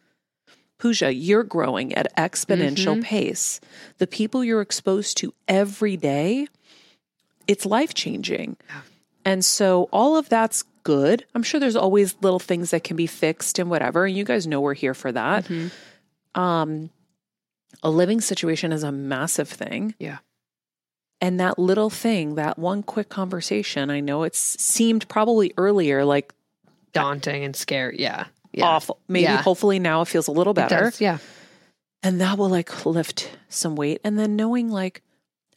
Pooja, 0.78 1.14
you're 1.14 1.44
growing 1.44 1.94
at 1.96 2.08
exponential 2.16 3.00
Mhm. 3.00 3.04
pace. 3.04 3.60
The 3.98 4.08
people 4.08 4.44
you're 4.46 4.62
exposed 4.62 5.18
to 5.18 5.34
every 5.48 5.98
day, 5.98 6.48
it's 7.48 7.66
life 7.66 7.94
changing. 7.94 8.56
Yeah. 8.70 8.82
And 9.26 9.44
so 9.44 9.90
all 9.92 10.16
of 10.16 10.30
that's 10.30 10.64
good. 10.84 11.26
I'm 11.36 11.44
sure 11.44 11.60
there's 11.60 11.76
always 11.76 12.16
little 12.22 12.40
things 12.40 12.72
that 12.72 12.86
can 12.86 12.96
be 12.96 13.08
fixed 13.08 13.60
and 13.60 13.70
whatever. 13.70 14.06
And 14.06 14.16
you 14.16 14.24
guys 14.24 14.48
know 14.48 14.62
we're 14.62 14.74
here 14.74 14.94
for 14.94 15.12
that. 15.12 15.44
Mhm. 15.46 15.72
Um, 16.36 16.90
a 17.84 17.90
living 17.90 18.22
situation 18.22 18.72
is 18.72 18.84
a 18.84 18.92
massive 18.92 19.50
thing. 19.50 19.96
Yeah. 20.00 20.20
And 21.22 21.40
that 21.40 21.60
little 21.60 21.90
thing, 21.90 22.36
that 22.36 22.58
one 22.58 22.82
quick 22.84 23.10
conversation, 23.10 23.90
I 23.90 24.00
know 24.00 24.24
it's 24.24 24.40
seemed 24.40 25.08
probably 25.10 25.54
earlier 25.58 26.06
like 26.06 26.34
Daunting 26.94 27.44
and 27.44 27.56
scary. 27.56 27.98
Yeah. 28.00 28.26
Yeah. 28.52 28.66
awful. 28.66 29.00
Maybe 29.08 29.24
Yeah. 29.24 29.42
hopefully 29.44 29.78
now 29.78 30.02
it 30.02 30.08
feels 30.08 30.28
a 30.28 30.32
little 30.32 30.52
It 30.52 30.56
better. 30.56 30.92
Yeah. 31.00 31.20
And 32.02 32.20
that 32.22 32.38
will 32.38 32.50
like 32.50 32.86
lift 32.86 33.30
some 33.50 33.76
weight. 33.76 34.02
And 34.04 34.18
then 34.18 34.36
knowing 34.36 34.70
like, 34.72 35.04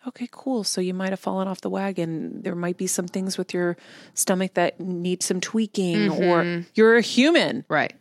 okay, 0.07 0.29
cool. 0.31 0.63
So 0.65 0.81
you 0.81 0.93
might 0.93 1.11
have 1.11 1.21
fallen 1.21 1.47
off 1.49 1.61
the 1.63 1.71
wagon. 1.71 2.43
There 2.43 2.55
might 2.57 2.77
be 2.77 2.87
some 2.89 3.07
things 3.09 3.39
with 3.39 3.55
your 3.55 3.77
stomach 4.15 4.55
that 4.55 4.79
need 4.81 5.23
some 5.23 5.41
tweaking, 5.41 6.11
or 6.11 6.43
Mhm. 6.43 6.67
you're 6.75 6.97
a 6.97 7.01
human. 7.03 7.65
Right. 7.69 7.95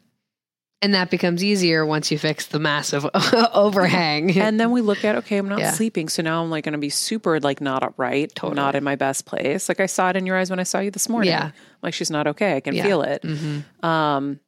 And 0.83 0.95
that 0.95 1.11
becomes 1.11 1.43
easier 1.43 1.85
once 1.85 2.09
you 2.11 2.17
fix 2.17 2.47
the 2.47 2.57
massive 2.59 3.05
overhang. 3.53 4.35
And 4.37 4.59
then 4.59 4.71
we 4.71 4.81
look 4.81 5.05
at, 5.05 5.15
okay, 5.17 5.37
I'm 5.37 5.47
not 5.47 5.59
Yeah. 5.59 5.71
sleeping. 5.71 6.09
So 6.09 6.23
now 6.23 6.41
I'm 6.43 6.49
like 6.49 6.63
going 6.63 6.73
to 6.73 6.79
be 6.79 6.89
super 6.89 7.39
like 7.39 7.61
not 7.61 7.83
upright, 7.83 8.33
Totally. 8.35 8.55
not 8.55 8.75
in 8.75 8.83
my 8.83 8.95
best 8.95 9.25
place. 9.25 9.69
Like 9.69 9.79
I 9.79 9.85
saw 9.85 10.09
it 10.09 10.15
in 10.15 10.25
your 10.25 10.37
eyes 10.37 10.49
when 10.49 10.59
I 10.59 10.63
saw 10.63 10.79
you 10.79 10.89
this 10.91 11.07
morning. 11.07 11.29
Yeah. 11.31 11.51
Like 11.83 11.93
she's 11.93 12.09
not 12.09 12.27
okay. 12.27 12.55
I 12.55 12.59
can 12.61 12.73
Yeah. 12.73 12.83
feel 12.83 13.01
it. 13.03 13.21
Mhm. 13.21 13.63
Um, 13.83 14.39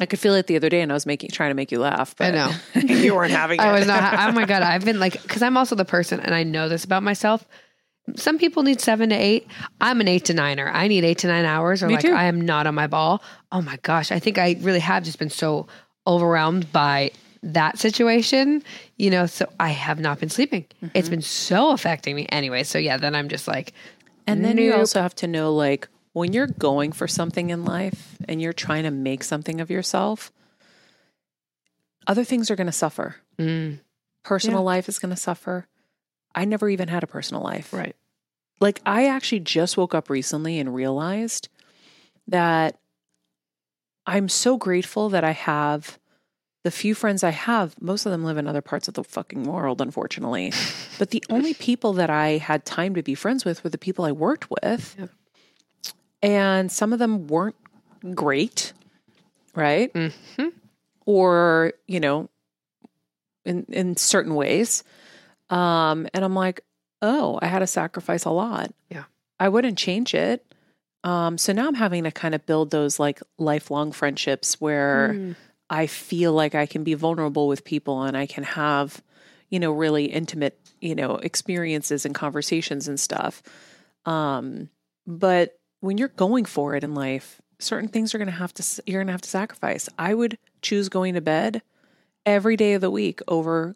I 0.00 0.06
could 0.06 0.18
feel 0.18 0.34
it 0.34 0.46
the 0.46 0.56
other 0.56 0.70
day 0.70 0.80
and 0.80 0.90
I 0.90 0.94
was 0.94 1.04
making, 1.04 1.30
trying 1.30 1.50
to 1.50 1.54
make 1.54 1.70
you 1.70 1.78
laugh. 1.78 2.14
I 2.18 2.30
But 2.30 2.34
know. 2.34 2.52
you 2.94 3.14
weren't 3.14 3.32
having 3.32 3.60
it. 3.60 3.62
I 3.62 3.72
was 3.72 3.86
not. 3.86 4.14
Oh 4.30 4.32
my 4.32 4.46
god, 4.46 4.62
I've 4.62 4.86
been 4.86 4.98
like, 4.98 5.20
because 5.20 5.42
I'm 5.42 5.58
also 5.58 5.74
the 5.74 5.84
person, 5.84 6.18
and 6.20 6.34
I 6.34 6.44
know 6.44 6.70
this 6.70 6.84
about 6.84 7.02
myself. 7.02 7.46
Some 8.16 8.38
people 8.38 8.62
need 8.62 8.80
seven 8.80 9.10
to 9.10 9.14
eight. 9.16 9.46
I'm 9.80 10.00
an 10.00 10.08
eight 10.08 10.24
to 10.26 10.34
niner. 10.34 10.68
I 10.68 10.88
need 10.88 11.04
eight 11.04 11.18
to 11.18 11.28
nine 11.28 11.44
hours, 11.44 11.82
or 11.82 11.88
Me 11.88 11.94
like 11.94 12.02
too. 12.02 12.12
I 12.12 12.24
am 12.24 12.40
not 12.40 12.66
on 12.66 12.74
my 12.74 12.86
ball. 12.88 13.22
Oh 13.52 13.62
my 13.62 13.76
gosh, 13.82 14.10
I 14.10 14.18
think 14.18 14.38
I 14.38 14.56
really 14.60 14.80
have 14.80 15.04
just 15.04 15.18
been 15.18 15.30
so 15.30 15.66
overwhelmed 16.06 16.72
by 16.72 17.12
that 17.44 17.78
situation. 17.78 18.62
You 18.96 19.10
know, 19.10 19.26
so 19.26 19.46
I 19.60 19.70
have 19.70 20.00
not 20.00 20.18
been 20.20 20.30
sleeping. 20.30 20.66
It's 20.94 21.08
been 21.08 21.22
so 21.22 21.70
affecting 21.70 22.16
me 22.16 22.26
anyway. 22.30 22.64
So 22.64 22.78
yeah, 22.78 22.96
then 22.96 23.14
I'm 23.14 23.28
just 23.28 23.46
like, 23.48 23.72
And 24.26 24.44
then 24.44 24.58
you 24.58 24.74
also 24.74 25.00
have 25.00 25.14
to 25.16 25.26
know 25.28 25.54
like 25.54 25.88
when 26.12 26.32
you're 26.32 26.46
going 26.48 26.92
for 26.92 27.06
something 27.08 27.50
in 27.50 27.64
life 27.64 28.16
and 28.28 28.42
you're 28.42 28.52
trying 28.52 28.82
to 28.82 28.90
make 28.90 29.22
something 29.24 29.60
of 29.60 29.70
yourself, 29.70 30.30
other 32.06 32.24
things 32.24 32.50
are 32.50 32.56
going 32.56 32.66
to 32.66 32.72
suffer. 32.72 33.16
mm, 33.38 33.78
Personal 34.24 34.60
Yeah. 34.60 34.64
life 34.64 34.88
is 34.88 34.98
going 34.98 35.14
to 35.14 35.20
suffer. 35.20 35.66
I 36.34 36.44
never 36.44 36.68
even 36.68 36.88
had 36.88 37.02
a 37.02 37.06
personal 37.06 37.42
life. 37.42 37.72
right, 37.72 37.96
Like 38.60 38.80
I 38.86 39.06
actually 39.08 39.40
just 39.40 39.76
woke 39.76 39.94
up 39.94 40.08
recently 40.10 40.58
and 40.58 40.74
realized 40.74 41.48
that 42.28 42.78
I'm 44.06 44.28
so 44.28 44.56
grateful 44.56 45.08
that 45.10 45.24
I 45.24 45.32
have 45.32 45.98
the 46.64 46.70
few 46.70 46.94
friends 46.94 47.24
I 47.24 47.30
have, 47.30 47.74
most 47.80 48.06
of 48.06 48.12
them 48.12 48.24
live 48.24 48.38
in 48.38 48.46
other 48.46 48.62
parts 48.62 48.86
of 48.86 48.94
the 48.94 49.02
fucking 49.02 49.44
world, 49.44 49.80
unfortunately. 49.80 50.52
but 50.98 51.10
the 51.10 51.22
only 51.28 51.54
people 51.54 51.92
that 51.94 52.08
I 52.10 52.38
had 52.38 52.64
time 52.64 52.94
to 52.94 53.02
be 53.02 53.14
friends 53.14 53.44
with 53.44 53.64
were 53.64 53.70
the 53.70 53.78
people 53.78 54.04
I 54.04 54.12
worked 54.12 54.48
with. 54.50 54.94
Yep. 54.98 55.10
And 56.22 56.70
some 56.70 56.92
of 56.92 57.00
them 57.00 57.26
weren't 57.26 57.56
great, 58.14 58.72
right? 59.56 59.90
hmm 59.92 60.48
Or, 61.04 61.72
you 61.88 61.98
know, 61.98 62.30
in 63.44 63.66
in 63.68 63.96
certain 63.96 64.36
ways. 64.36 64.84
Um, 65.52 66.08
and 66.14 66.24
I'm 66.24 66.34
like, 66.34 66.62
oh, 67.02 67.38
I 67.42 67.46
had 67.46 67.60
to 67.60 67.66
sacrifice 67.66 68.24
a 68.24 68.30
lot. 68.30 68.72
Yeah. 68.90 69.04
I 69.38 69.48
wouldn't 69.48 69.76
change 69.78 70.14
it. 70.14 70.44
Um, 71.04 71.36
so 71.36 71.52
now 71.52 71.66
I'm 71.66 71.74
having 71.74 72.04
to 72.04 72.12
kind 72.12 72.34
of 72.34 72.46
build 72.46 72.70
those 72.70 73.00
like 73.00 73.20
lifelong 73.38 73.92
friendships 73.92 74.60
where 74.60 75.14
Mm. 75.14 75.36
I 75.68 75.86
feel 75.86 76.32
like 76.34 76.54
I 76.54 76.66
can 76.66 76.84
be 76.84 76.94
vulnerable 76.94 77.48
with 77.48 77.64
people 77.64 78.02
and 78.02 78.14
I 78.14 78.26
can 78.26 78.44
have, 78.44 79.02
you 79.48 79.58
know, 79.58 79.72
really 79.72 80.04
intimate, 80.04 80.58
you 80.80 80.94
know, 80.94 81.16
experiences 81.16 82.04
and 82.04 82.14
conversations 82.14 82.88
and 82.88 83.00
stuff. 83.00 83.42
Um, 84.04 84.68
but 85.06 85.58
when 85.80 85.96
you're 85.96 86.08
going 86.08 86.44
for 86.44 86.76
it 86.76 86.84
in 86.84 86.94
life, 86.94 87.40
certain 87.58 87.88
things 87.88 88.14
are 88.14 88.18
going 88.18 88.28
to 88.28 88.32
have 88.32 88.52
to, 88.54 88.82
you're 88.86 89.00
going 89.00 89.06
to 89.06 89.12
have 89.12 89.22
to 89.22 89.30
sacrifice. 89.30 89.88
I 89.98 90.12
would 90.12 90.36
choose 90.60 90.90
going 90.90 91.14
to 91.14 91.22
bed 91.22 91.62
every 92.26 92.56
day 92.56 92.74
of 92.74 92.82
the 92.82 92.90
week 92.90 93.20
over 93.26 93.74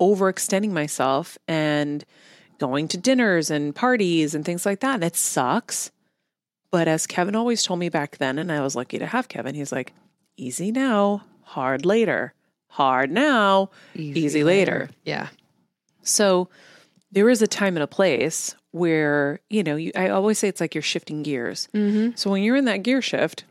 overextending 0.00 0.70
myself 0.70 1.38
and 1.46 2.04
going 2.58 2.88
to 2.88 2.96
dinners 2.98 3.50
and 3.50 3.74
parties 3.74 4.34
and 4.34 4.44
things 4.44 4.66
like 4.66 4.80
that. 4.80 4.94
And 4.94 5.04
it 5.04 5.16
sucks. 5.16 5.90
But 6.70 6.88
as 6.88 7.06
Kevin 7.06 7.34
always 7.36 7.62
told 7.62 7.80
me 7.80 7.88
back 7.88 8.18
then, 8.18 8.38
and 8.38 8.50
I 8.52 8.60
was 8.60 8.76
lucky 8.76 8.98
to 8.98 9.06
have 9.06 9.28
Kevin, 9.28 9.54
he's 9.54 9.72
like, 9.72 9.92
easy 10.36 10.70
now, 10.70 11.24
hard 11.42 11.84
later. 11.84 12.34
Hard 12.68 13.10
now, 13.10 13.70
Easy 13.96 14.44
later. 14.44 14.90
Yeah, 15.04 15.28
so 16.02 16.48
there 17.12 17.28
is 17.28 17.42
a 17.42 17.46
time 17.46 17.76
and 17.76 17.82
a 17.82 17.86
place 17.86 18.54
where, 18.70 19.40
you 19.50 19.62
know, 19.62 19.76
you, 19.76 19.92
I 19.96 20.08
always 20.08 20.38
say 20.38 20.48
it's 20.48 20.60
like 20.60 20.74
you're 20.74 20.82
shifting 20.82 21.22
gears. 21.22 21.68
mm-hmm. 21.74 22.14
So 22.14 22.30
when 22.30 22.42
you're 22.42 22.56
in 22.56 22.66
that 22.66 22.82
gear 22.82 23.02
shift, 23.02 23.44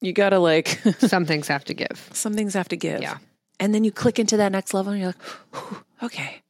you 0.00 0.12
got 0.12 0.30
to 0.30 0.38
like, 0.38 0.68
some 0.98 1.26
things 1.26 1.48
have 1.48 1.64
to 1.66 1.74
give. 1.74 2.08
some 2.12 2.34
things 2.34 2.54
have 2.54 2.68
to 2.68 2.76
give. 2.76 3.02
Yeah. 3.02 3.18
And 3.62 3.72
then 3.72 3.84
you 3.84 3.92
click 3.92 4.18
into 4.18 4.36
that 4.38 4.50
next 4.50 4.74
level 4.74 4.92
and 4.92 5.00
you're 5.00 5.14
like, 5.14 5.62
okay. 6.02 6.42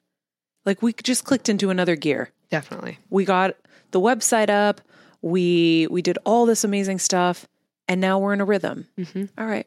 Like 0.65 0.81
we 0.81 0.95
just 0.95 1.25
clicked 1.25 1.49
into 1.51 1.69
another 1.69 1.95
gear. 1.95 2.31
Definitely. 2.51 2.99
We 3.11 3.25
got 3.27 3.55
the 3.91 4.01
website 4.01 4.49
up. 4.49 4.81
We 5.21 5.87
we 5.91 6.01
did 6.01 6.19
all 6.25 6.47
this 6.47 6.65
amazing 6.65 6.99
stuff 7.01 7.47
and 7.87 8.01
now 8.01 8.19
we're 8.19 8.33
in 8.33 8.41
a 8.41 8.45
rhythm. 8.47 8.87
Mm-hmm. 8.99 9.25
All 9.37 9.47
right. 9.47 9.67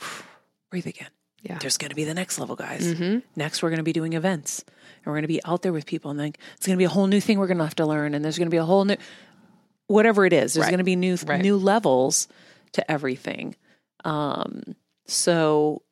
Breathe 0.70 0.86
again. 0.86 1.08
Yeah. 1.42 1.58
There's 1.58 1.76
going 1.76 1.90
to 1.90 1.94
be 1.96 2.04
the 2.04 2.14
next 2.14 2.38
level, 2.38 2.56
guys. 2.56 2.86
Mm-hmm. 2.94 3.18
Next, 3.36 3.62
we're 3.62 3.68
going 3.68 3.76
to 3.78 3.82
be 3.84 3.92
doing 3.92 4.14
events 4.14 4.64
and 4.66 5.06
we're 5.06 5.12
going 5.12 5.22
to 5.22 5.28
be 5.28 5.44
out 5.44 5.60
there 5.62 5.72
with 5.74 5.84
people. 5.86 6.10
And 6.10 6.18
then 6.18 6.32
it's 6.56 6.66
going 6.66 6.76
to 6.76 6.80
be 6.80 6.84
a 6.84 6.88
whole 6.88 7.06
new 7.06 7.20
thing 7.20 7.38
we're 7.38 7.46
going 7.46 7.58
to 7.58 7.64
have 7.64 7.76
to 7.76 7.86
learn. 7.86 8.14
And 8.14 8.24
there's 8.24 8.38
going 8.38 8.46
to 8.48 8.50
be 8.50 8.56
a 8.56 8.64
whole 8.64 8.84
new, 8.86 8.96
whatever 9.86 10.24
it 10.24 10.32
is, 10.32 10.54
there's 10.54 10.64
Right. 10.64 10.70
going 10.70 10.78
to 10.78 10.84
be 10.84 10.96
new, 10.96 11.16
Right. 11.26 11.42
new 11.42 11.56
levels 11.58 12.26
to 12.72 12.90
everything. 12.90 13.54
Um, 14.04 14.74
so 15.06 15.82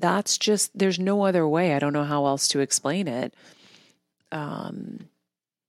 that's 0.00 0.38
just, 0.38 0.76
there's 0.78 0.98
no 0.98 1.22
other 1.24 1.46
way. 1.46 1.74
I 1.74 1.78
don't 1.78 1.92
know 1.92 2.04
how 2.04 2.26
else 2.26 2.48
to 2.48 2.60
explain 2.60 3.08
it. 3.08 3.34
Um, 4.30 5.08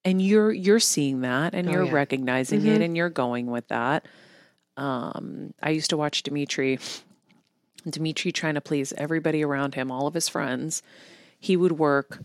and 0.05 0.21
you're, 0.21 0.51
you're 0.51 0.79
seeing 0.79 1.21
that 1.21 1.53
and 1.53 1.67
Oh, 1.67 1.71
you're 1.71 1.85
yeah. 1.85 1.91
recognizing 1.93 2.61
Mhm. 2.61 2.75
it 2.75 2.81
and 2.81 2.95
you're 2.97 3.09
going 3.09 3.47
with 3.47 3.67
that. 3.69 4.05
Um, 4.77 5.53
I 5.61 5.69
used 5.71 5.89
to 5.91 5.97
watch 5.97 6.23
Dimitri 6.23 6.79
Dimitri 7.89 8.31
trying 8.31 8.53
to 8.55 8.61
please 8.61 8.93
everybody 8.97 9.43
around 9.43 9.75
him, 9.75 9.91
all 9.91 10.07
of 10.07 10.13
his 10.13 10.29
friends. 10.29 10.81
He 11.37 11.57
would 11.57 11.73
work 11.73 12.19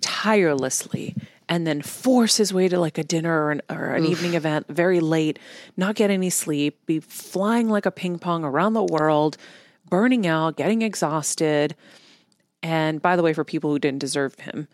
tirelessly 0.00 1.14
and 1.48 1.66
then 1.66 1.82
force 1.82 2.36
his 2.38 2.52
way 2.52 2.68
to 2.68 2.78
like 2.78 2.98
a 2.98 3.04
dinner 3.04 3.44
or 3.44 3.50
an, 3.52 3.62
or 3.70 3.94
an 3.94 4.04
evening 4.04 4.34
event 4.34 4.66
very 4.68 4.98
late, 5.00 5.38
not 5.76 5.94
get 5.94 6.10
any 6.10 6.30
sleep, 6.30 6.84
be 6.86 6.98
flying 7.00 7.68
like 7.68 7.86
a 7.86 7.90
ping 7.90 8.18
pong 8.18 8.44
around 8.44 8.72
the 8.72 8.82
world, 8.82 9.36
burning 9.94 10.26
out, 10.26 10.56
getting 10.56 10.82
exhausted. 10.82 11.76
And 12.62 13.00
by 13.00 13.14
the 13.16 13.22
way, 13.22 13.32
for 13.32 13.44
people 13.44 13.70
who 13.70 13.78
didn't 13.78 14.00
deserve 14.00 14.34
him 14.36 14.66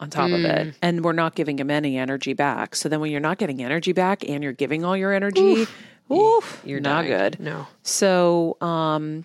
on 0.00 0.10
top 0.10 0.30
of 0.30 0.44
it, 0.44 0.74
and 0.82 1.02
we're 1.04 1.12
not 1.12 1.34
giving 1.34 1.58
him 1.58 1.70
any 1.70 1.96
energy 1.96 2.32
back. 2.34 2.74
So 2.76 2.88
then 2.88 3.00
when 3.00 3.10
you're 3.10 3.20
not 3.20 3.38
getting 3.38 3.62
energy 3.62 3.92
back 3.92 4.28
and 4.28 4.42
you're 4.44 4.52
giving 4.52 4.84
all 4.84 4.96
your 4.96 5.12
energy, 5.12 5.66
oof, 6.12 6.60
You're 6.64 6.80
not 6.80 7.02
dying. 7.02 7.08
good. 7.16 7.40
No. 7.40 7.66
So, 7.82 8.56
um, 8.60 9.24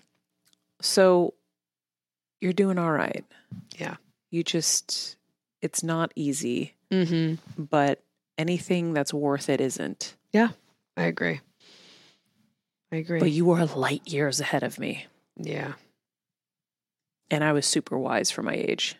so 0.80 1.34
you're 2.40 2.52
doing 2.52 2.78
all 2.78 2.90
right. 2.92 3.24
Yeah. 3.78 3.96
You 4.30 4.42
just, 4.42 5.16
it's 5.60 5.82
not 5.82 6.12
easy, 6.16 6.74
Mm-hmm. 6.90 7.62
but 7.64 8.00
anything 8.38 8.92
that's 8.94 9.12
worth 9.12 9.48
it 9.48 9.60
isn't. 9.60 10.14
Yeah, 10.32 10.48
I 10.96 11.04
agree. 11.04 11.40
I 12.92 12.96
agree. 12.96 13.18
But 13.20 13.30
you 13.32 13.50
are 13.52 13.64
light 13.66 14.06
years 14.06 14.40
ahead 14.40 14.62
of 14.62 14.78
me, 14.78 15.06
yeah. 15.36 15.72
and 17.30 17.42
I 17.42 17.52
was 17.52 17.66
super 17.66 17.98
wise 17.98 18.30
for 18.30 18.42
my 18.42 18.54
age, 18.54 18.96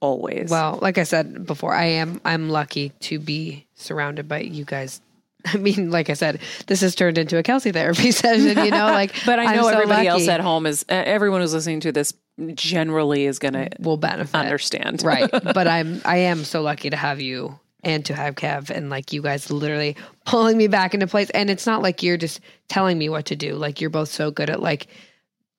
always. 0.00 0.50
Well, 0.50 0.78
like 0.80 0.98
I 0.98 1.04
said 1.04 1.46
before, 1.46 1.74
I 1.74 1.84
am 1.84 2.20
I'm 2.24 2.48
lucky 2.50 2.90
to 3.00 3.18
be 3.18 3.66
surrounded 3.74 4.28
by 4.28 4.40
you 4.40 4.64
guys. 4.64 5.00
I 5.46 5.58
mean, 5.58 5.90
like 5.90 6.08
I 6.10 6.14
said, 6.14 6.40
this 6.66 6.80
has 6.80 6.94
turned 6.94 7.18
into 7.18 7.36
a 7.38 7.42
Kelsey 7.42 7.72
therapy 7.72 8.10
session, 8.12 8.64
you 8.64 8.70
know, 8.70 8.86
like 8.86 9.14
but 9.26 9.38
I 9.38 9.54
know 9.54 9.62
so 9.62 9.68
everybody 9.68 10.08
else 10.08 10.28
at 10.28 10.40
home 10.40 10.66
is, 10.66 10.84
uh, 10.88 10.94
everyone 10.94 11.40
who's 11.40 11.52
listening 11.52 11.80
to 11.80 11.92
this 11.92 12.14
generally 12.54 13.26
is 13.26 13.38
going 13.38 13.54
to 13.54 13.68
will 13.78 13.96
benefit. 13.96 14.34
understand. 14.34 15.02
right. 15.04 15.30
But 15.30 15.68
I'm 15.68 16.00
I 16.04 16.18
am 16.18 16.44
so 16.44 16.62
lucky 16.62 16.90
to 16.90 16.96
have 16.96 17.20
you 17.20 17.58
and 17.82 18.04
to 18.06 18.14
have 18.14 18.34
Kev 18.34 18.70
and 18.70 18.90
like 18.90 19.12
you 19.12 19.22
guys 19.22 19.50
literally 19.50 19.96
pulling 20.24 20.56
me 20.56 20.66
back 20.66 20.94
into 20.94 21.06
place. 21.06 21.30
And 21.30 21.50
it's 21.50 21.66
not 21.66 21.82
like 21.82 22.02
you're 22.02 22.16
just 22.16 22.40
telling 22.68 22.98
me 22.98 23.08
what 23.08 23.26
to 23.26 23.36
do. 23.36 23.54
Like 23.54 23.80
you're 23.80 23.90
both 23.90 24.08
so 24.08 24.30
good 24.30 24.50
at 24.50 24.60
like 24.60 24.88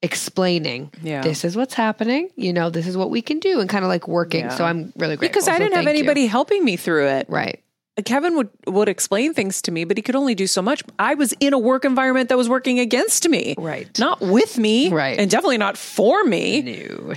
explaining 0.01 0.91
Yeah. 1.01 1.21
this 1.21 1.43
is 1.43 1.55
what's 1.55 1.73
happening, 1.73 2.29
you 2.35 2.53
know, 2.53 2.69
this 2.69 2.87
is 2.87 2.95
what 2.95 3.09
we 3.09 3.21
can 3.21 3.39
do 3.39 3.59
and 3.59 3.69
kind 3.69 3.83
of 3.83 3.89
like 3.89 4.07
working. 4.07 4.41
Yeah. 4.45 4.49
So 4.55 4.63
I'm 4.65 4.93
really 4.95 5.15
grateful. 5.15 5.27
Because 5.27 5.47
I 5.47 5.57
didn't 5.57 5.73
have 5.73 5.85
thank 5.85 5.95
you. 5.97 6.03
anybody 6.03 6.25
helping 6.27 6.63
me 6.63 6.75
through 6.77 7.07
it. 7.07 7.25
Right. 7.29 7.61
Kevin 8.03 8.35
would 8.35 8.49
would 8.67 8.89
explain 8.89 9.33
things 9.33 9.61
to 9.63 9.71
me, 9.71 9.85
but 9.85 9.97
he 9.97 10.01
could 10.03 10.15
only 10.17 10.35
do 10.35 10.47
so 10.47 10.61
much. 10.61 10.83
I 10.99 11.15
was 11.15 11.33
in 11.39 11.53
a 11.53 11.57
work 11.59 11.85
environment 11.85 12.27
that 12.29 12.37
was 12.37 12.49
working 12.49 12.77
against 12.79 13.27
me, 13.29 13.55
Right. 13.57 13.87
Not 13.97 14.19
with 14.21 14.57
me, 14.57 14.89
Right. 14.89 15.17
And 15.17 15.31
definitely 15.31 15.57
not 15.57 15.77
for 15.77 16.23
me, 16.25 16.61
No. 16.61 17.13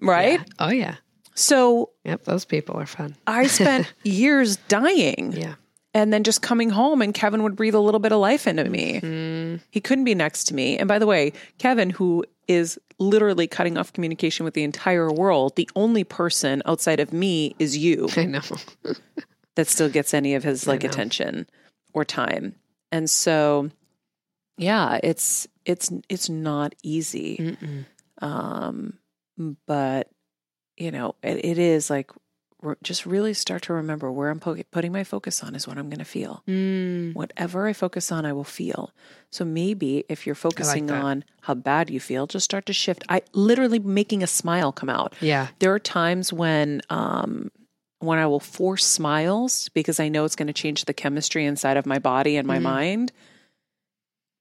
right? 0.00 0.40
Oh 0.60 0.70
yeah. 0.70 0.94
So 1.34 1.90
Yep, 2.04 2.22
those 2.24 2.44
people 2.44 2.76
are 2.76 2.86
fun. 2.86 3.16
I 3.26 3.48
spent 3.48 3.92
years 4.04 4.56
dying, 4.68 5.32
Yeah. 5.36 5.54
And 5.96 6.12
then 6.12 6.24
just 6.24 6.42
coming 6.42 6.68
home, 6.68 7.00
and 7.00 7.14
Kevin 7.14 7.42
would 7.42 7.56
breathe 7.56 7.74
a 7.74 7.80
little 7.80 8.00
bit 8.00 8.12
of 8.12 8.18
life 8.18 8.46
into 8.46 8.68
me. 8.68 9.00
Mm-hmm. 9.00 9.62
He 9.70 9.80
couldn't 9.80 10.04
be 10.04 10.14
next 10.14 10.44
to 10.48 10.54
me. 10.54 10.76
And 10.76 10.86
by 10.86 10.98
the 10.98 11.06
way, 11.06 11.32
Kevin, 11.56 11.88
who 11.88 12.22
is 12.46 12.78
literally 12.98 13.46
cutting 13.46 13.78
off 13.78 13.94
communication 13.94 14.44
with 14.44 14.52
the 14.52 14.62
entire 14.62 15.10
world, 15.10 15.56
the 15.56 15.70
only 15.74 16.04
person 16.04 16.60
outside 16.66 17.00
of 17.00 17.14
me 17.14 17.56
is 17.58 17.78
you. 17.78 18.10
I 18.18 18.26
know. 18.26 18.42
that 19.54 19.68
still 19.68 19.88
gets 19.88 20.12
any 20.12 20.34
of 20.34 20.44
his 20.44 20.66
like 20.66 20.84
attention 20.84 21.48
or 21.94 22.04
time. 22.04 22.54
And 22.92 23.08
so 23.08 23.70
yeah, 24.58 25.00
it's 25.02 25.48
it's 25.64 25.90
it's 26.10 26.28
not 26.28 26.74
easy. 26.82 27.56
Um 28.20 28.98
but 29.66 30.10
you 30.76 30.90
know, 30.90 31.14
it, 31.22 31.42
it 31.42 31.58
is 31.58 31.88
like 31.88 32.10
re- 32.62 32.74
just 32.82 33.06
really 33.06 33.34
start 33.34 33.62
to 33.62 33.72
remember 33.74 34.10
where 34.10 34.30
I'm 34.30 34.40
po- 34.40 34.56
putting 34.70 34.92
my 34.92 35.04
focus 35.04 35.42
on 35.42 35.54
is 35.54 35.66
what 35.68 35.78
I'm 35.78 35.88
going 35.88 35.98
to 35.98 36.04
feel. 36.04 36.42
Mm. 36.48 37.14
Whatever 37.14 37.66
I 37.66 37.72
focus 37.72 38.10
on, 38.12 38.24
I 38.26 38.32
will 38.32 38.44
feel. 38.44 38.90
So 39.30 39.44
maybe 39.44 40.04
if 40.08 40.26
you're 40.26 40.34
focusing 40.34 40.86
that. 40.86 41.02
on 41.02 41.24
how 41.42 41.54
bad 41.54 41.90
you 41.90 42.00
feel, 42.00 42.26
just 42.26 42.44
start 42.44 42.66
to 42.66 42.72
shift. 42.72 43.04
I 43.08 43.22
literally 43.32 43.78
making 43.78 44.22
a 44.22 44.26
smile 44.26 44.72
come 44.72 44.88
out 44.88 45.14
Yeah. 45.20 45.48
there 45.58 45.72
are 45.74 45.78
times 45.78 46.32
when 46.32 46.80
um 46.90 47.50
when 48.00 48.18
I 48.18 48.26
will 48.26 48.40
force 48.40 48.84
smiles 48.84 49.70
because 49.70 49.98
I 49.98 50.08
know 50.08 50.24
it's 50.26 50.36
going 50.36 50.48
to 50.48 50.52
change 50.52 50.84
the 50.84 50.92
chemistry 50.92 51.44
inside 51.46 51.76
of 51.78 51.86
my 51.86 51.98
body 51.98 52.36
and 52.36 52.46
my 52.46 52.58
Mhm. 52.58 52.62
mind. 52.62 53.12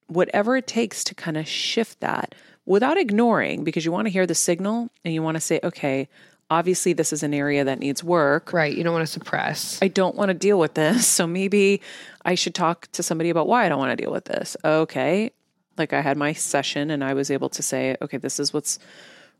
Whatever 0.07 0.55
it 0.57 0.67
takes 0.67 1.03
to 1.05 1.15
kind 1.15 1.35
of 1.37 1.47
shift 1.47 1.99
that 2.01 2.35
without 2.65 2.97
ignoring, 2.97 3.63
because 3.63 3.85
you 3.85 3.91
want 3.91 4.05
to 4.07 4.11
hear 4.11 4.27
the 4.27 4.35
signal 4.35 4.89
and 5.03 5.13
you 5.13 5.23
want 5.23 5.35
to 5.35 5.41
say, 5.41 5.59
okay, 5.63 6.07
obviously 6.49 6.93
this 6.93 7.11
is 7.11 7.23
an 7.23 7.33
area 7.33 7.63
that 7.63 7.79
needs 7.79 8.03
work. 8.03 8.53
Right. 8.53 8.75
You 8.75 8.83
don't 8.83 8.93
want 8.93 9.05
to 9.05 9.11
suppress. 9.11 9.79
I 9.81 9.87
don't 9.87 10.15
want 10.15 10.29
to 10.29 10.33
deal 10.33 10.59
with 10.59 10.73
this. 10.75 11.07
So 11.07 11.25
maybe 11.27 11.81
I 12.23 12.35
should 12.35 12.53
talk 12.55 12.87
to 12.93 13.01
somebody 13.03 13.29
about 13.29 13.47
why 13.47 13.65
I 13.65 13.69
don't 13.69 13.79
want 13.79 13.97
to 13.97 14.01
deal 14.03 14.11
with 14.11 14.25
this. 14.25 14.55
Okay. 14.63 15.31
Like 15.77 15.91
I 15.93 16.01
had 16.01 16.17
my 16.17 16.33
session 16.33 16.89
and 16.91 17.03
I 17.03 17.13
was 17.13 17.29
able 17.31 17.49
to 17.49 17.61
say, 17.63 17.97
okay, 18.01 18.17
this 18.17 18.39
is 18.39 18.53
what's 18.53 18.79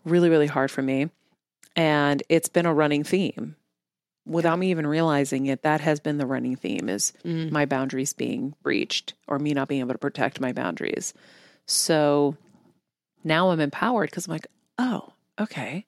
really, 0.04 0.30
really 0.30 0.48
hard 0.48 0.72
for 0.72 0.82
me. 0.82 1.10
And 1.76 2.22
it's 2.30 2.50
been 2.50 2.66
a 2.66 2.74
running 2.74 3.04
theme 3.04 3.56
without 4.26 4.58
me 4.58 4.72
even 4.72 4.88
realizing 4.88 5.46
it. 5.46 5.62
That 5.64 5.82
has 5.82 6.00
been 6.00 6.18
the 6.18 6.26
running 6.26 6.56
theme 6.56 6.90
is 6.90 7.14
Mm. 7.24 7.52
my 7.52 7.66
boundaries 7.66 8.14
being 8.14 8.56
breached 8.64 9.14
or 9.28 9.38
me 9.40 9.54
not 9.54 9.68
being 9.68 9.82
able 9.82 9.94
to 9.94 9.98
protect 10.00 10.40
my 10.42 10.52
boundaries. 10.54 11.14
So 11.68 12.36
now 13.24 13.50
I'm 13.52 13.60
empowered 13.60 14.10
because 14.10 14.28
I'm 14.28 14.34
like, 14.34 14.48
oh, 14.78 15.14
okay. 15.40 15.86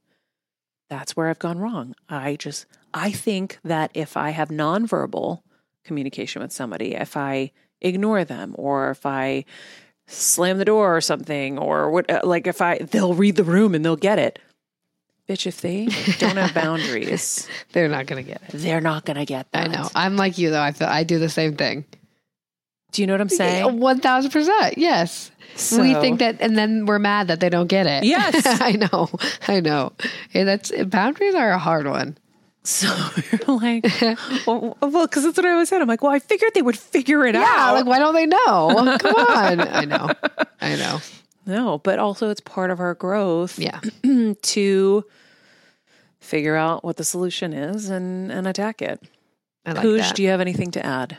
That's 0.90 1.16
where 1.16 1.28
I've 1.30 1.40
gone 1.40 1.60
wrong. 1.60 1.96
I 2.08 2.36
just, 2.38 2.66
I 2.94 3.12
think 3.12 3.60
that 3.64 3.92
if 3.94 4.16
I 4.16 4.30
have 4.32 4.50
nonverbal 4.50 5.42
communication 5.84 6.42
with 6.42 6.52
somebody, 6.52 6.96
if 6.96 7.18
I 7.18 7.52
ignore 7.82 8.24
them 8.24 8.56
or 8.58 8.92
if 8.92 9.06
I 9.06 9.46
slam 10.08 10.58
the 10.58 10.66
door 10.66 10.96
or 10.96 11.02
something, 11.02 11.58
or 11.60 11.92
what, 11.92 12.10
uh, 12.10 12.22
like 12.24 12.48
if 12.48 12.62
I, 12.62 12.78
they'll 12.78 13.14
read 13.14 13.36
the 13.36 13.44
room 13.44 13.76
and 13.76 13.84
they'll 13.84 13.98
get 13.98 14.18
it. 14.20 14.40
Bitch, 15.28 15.46
if 15.46 15.60
they 15.60 15.88
don't 16.20 16.38
have 16.38 16.54
boundaries, 16.64 17.50
They're 17.74 17.90
not 17.90 18.06
going 18.06 18.24
to 18.24 18.32
get 18.32 18.42
it. 18.48 18.52
they're 18.54 18.80
not 18.80 19.04
going 19.04 19.18
to 19.18 19.26
get 19.26 19.52
that. 19.52 19.66
I 19.66 19.68
know. 19.68 19.90
I'm 19.94 20.16
like 20.16 20.38
you 20.38 20.50
though. 20.52 20.62
I 20.62 20.72
feel 20.72 20.88
I 20.88 21.04
do 21.04 21.20
the 21.20 21.28
same 21.28 21.58
thing. 21.58 21.84
Do 22.92 23.02
you 23.02 23.08
know 23.08 23.14
what 23.14 23.22
I'm 23.22 23.30
saying? 23.30 23.80
One 23.80 24.00
thousand 24.00 24.32
percent. 24.32 24.78
Yes. 24.78 25.32
we 25.78 25.94
think 25.96 26.20
that, 26.20 26.38
and 26.40 26.58
then 26.58 26.86
we're 26.86 27.00
mad 27.00 27.28
that 27.28 27.40
they 27.40 27.50
don't 27.50 27.68
get 27.68 27.86
it. 27.88 28.04
Yes. 28.04 28.46
I 28.62 28.72
know. 28.74 29.10
I 29.48 29.60
know. 29.60 29.92
That's 30.34 30.72
boundaries 30.86 31.36
are 31.36 31.52
a 31.52 31.60
hard 31.60 31.88
one. 31.88 32.18
So 32.64 32.88
you're 33.32 33.58
like, 33.58 33.86
well, 34.48 34.76
because 34.82 35.24
that's 35.24 35.38
what 35.38 35.46
I 35.46 35.52
always 35.52 35.70
said. 35.70 35.82
I'm 35.82 35.88
like, 35.88 36.02
well, 36.02 36.12
I 36.12 36.20
figured 36.20 36.52
they 36.54 36.62
would 36.62 36.78
figure 36.78 37.26
it 37.26 37.36
out. 37.36 37.42
Yeah. 37.42 37.56
out. 37.58 37.74
Like, 37.76 37.86
why 37.86 37.98
don't 38.00 38.14
they 38.14 38.26
know? 38.26 38.98
Come 39.00 39.16
on. 39.16 39.62
I 39.62 39.86
know. 39.86 40.10
I 40.60 40.76
know. 40.76 41.00
no, 41.46 41.78
but 41.80 41.98
also 41.98 42.30
it's 42.30 42.42
part 42.42 42.70
of 42.70 42.80
our 42.82 42.94
growth 42.94 43.58
Yeah. 43.58 43.80
to 44.42 45.06
figure 46.20 46.56
out 46.58 46.84
what 46.84 46.98
the 46.98 47.06
solution 47.06 47.54
is 47.54 47.90
and 47.90 48.32
and 48.34 48.46
attack 48.48 48.82
it. 48.82 49.02
I 49.66 49.72
like 49.72 50.16
do 50.16 50.24
you 50.24 50.30
have 50.30 50.42
anything 50.42 50.72
to 50.72 50.86
add? 50.86 51.18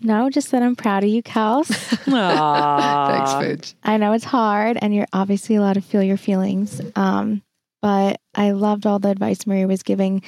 No, 0.00 0.30
just 0.30 0.50
that 0.50 0.62
I'm 0.62 0.76
proud 0.76 1.04
of 1.04 1.10
you, 1.10 1.22
Kels. 1.22 1.68
Thanks, 2.06 3.32
Thanks, 3.32 3.74
I 3.82 3.96
know 3.96 4.12
it's 4.12 4.24
hard 4.24 4.78
and 4.80 4.94
you're 4.94 5.08
obviously 5.12 5.56
allowed 5.56 5.74
to 5.74 5.80
feel 5.80 6.02
your 6.02 6.16
feelings. 6.16 6.80
Um, 6.94 7.42
but 7.82 8.20
I 8.34 8.52
loved 8.52 8.86
all 8.86 8.98
the 8.98 9.10
advice 9.10 9.46
Maria 9.46 9.66
was 9.66 9.82
giving. 9.82 10.22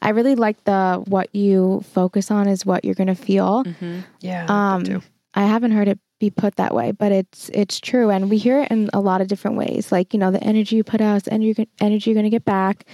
I 0.00 0.10
really 0.10 0.34
like 0.34 0.62
the 0.64 1.02
what 1.06 1.34
you 1.34 1.84
focus 1.92 2.30
on 2.30 2.48
is 2.48 2.66
what 2.66 2.84
you're 2.84 2.94
going 2.94 3.08
to 3.08 3.14
feel. 3.14 3.64
hmm 3.64 4.00
Yeah. 4.20 4.46
I 4.48 4.74
Um, 4.74 4.84
too. 4.84 5.02
I 5.34 5.44
haven't 5.44 5.72
heard 5.72 5.88
it 5.88 5.98
be 6.20 6.30
put 6.30 6.56
that 6.56 6.74
way, 6.74 6.92
but 6.92 7.10
it's 7.10 7.50
it's 7.54 7.80
true, 7.80 8.10
and 8.10 8.30
we 8.30 8.36
hear 8.38 8.62
it 8.62 8.70
in 8.70 8.90
a 8.92 9.00
lot 9.00 9.20
of 9.20 9.28
different 9.28 9.56
ways. 9.56 9.90
Like 9.90 10.12
you 10.12 10.20
know, 10.20 10.30
the 10.30 10.42
energy 10.42 10.76
you 10.76 10.84
put 10.84 11.00
out, 11.00 11.16
is 11.16 11.28
energy 11.28 11.68
energy 11.80 12.10
you're 12.10 12.14
going 12.14 12.24
to 12.24 12.30
get 12.30 12.44
back. 12.44 12.84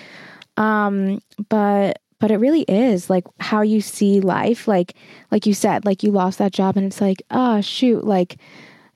Um, 0.57 1.21
but 1.49 2.01
but 2.21 2.31
it 2.31 2.39
really 2.39 2.63
is 2.63 3.09
like 3.09 3.25
how 3.39 3.63
you 3.63 3.81
see 3.81 4.21
life. 4.21 4.69
Like 4.69 4.95
like 5.31 5.47
you 5.47 5.55
said, 5.55 5.85
like 5.85 6.03
you 6.03 6.11
lost 6.11 6.39
that 6.39 6.53
job, 6.53 6.77
and 6.77 6.87
it's 6.87 7.01
like, 7.01 7.23
oh 7.31 7.61
shoot, 7.61 8.05
like 8.05 8.37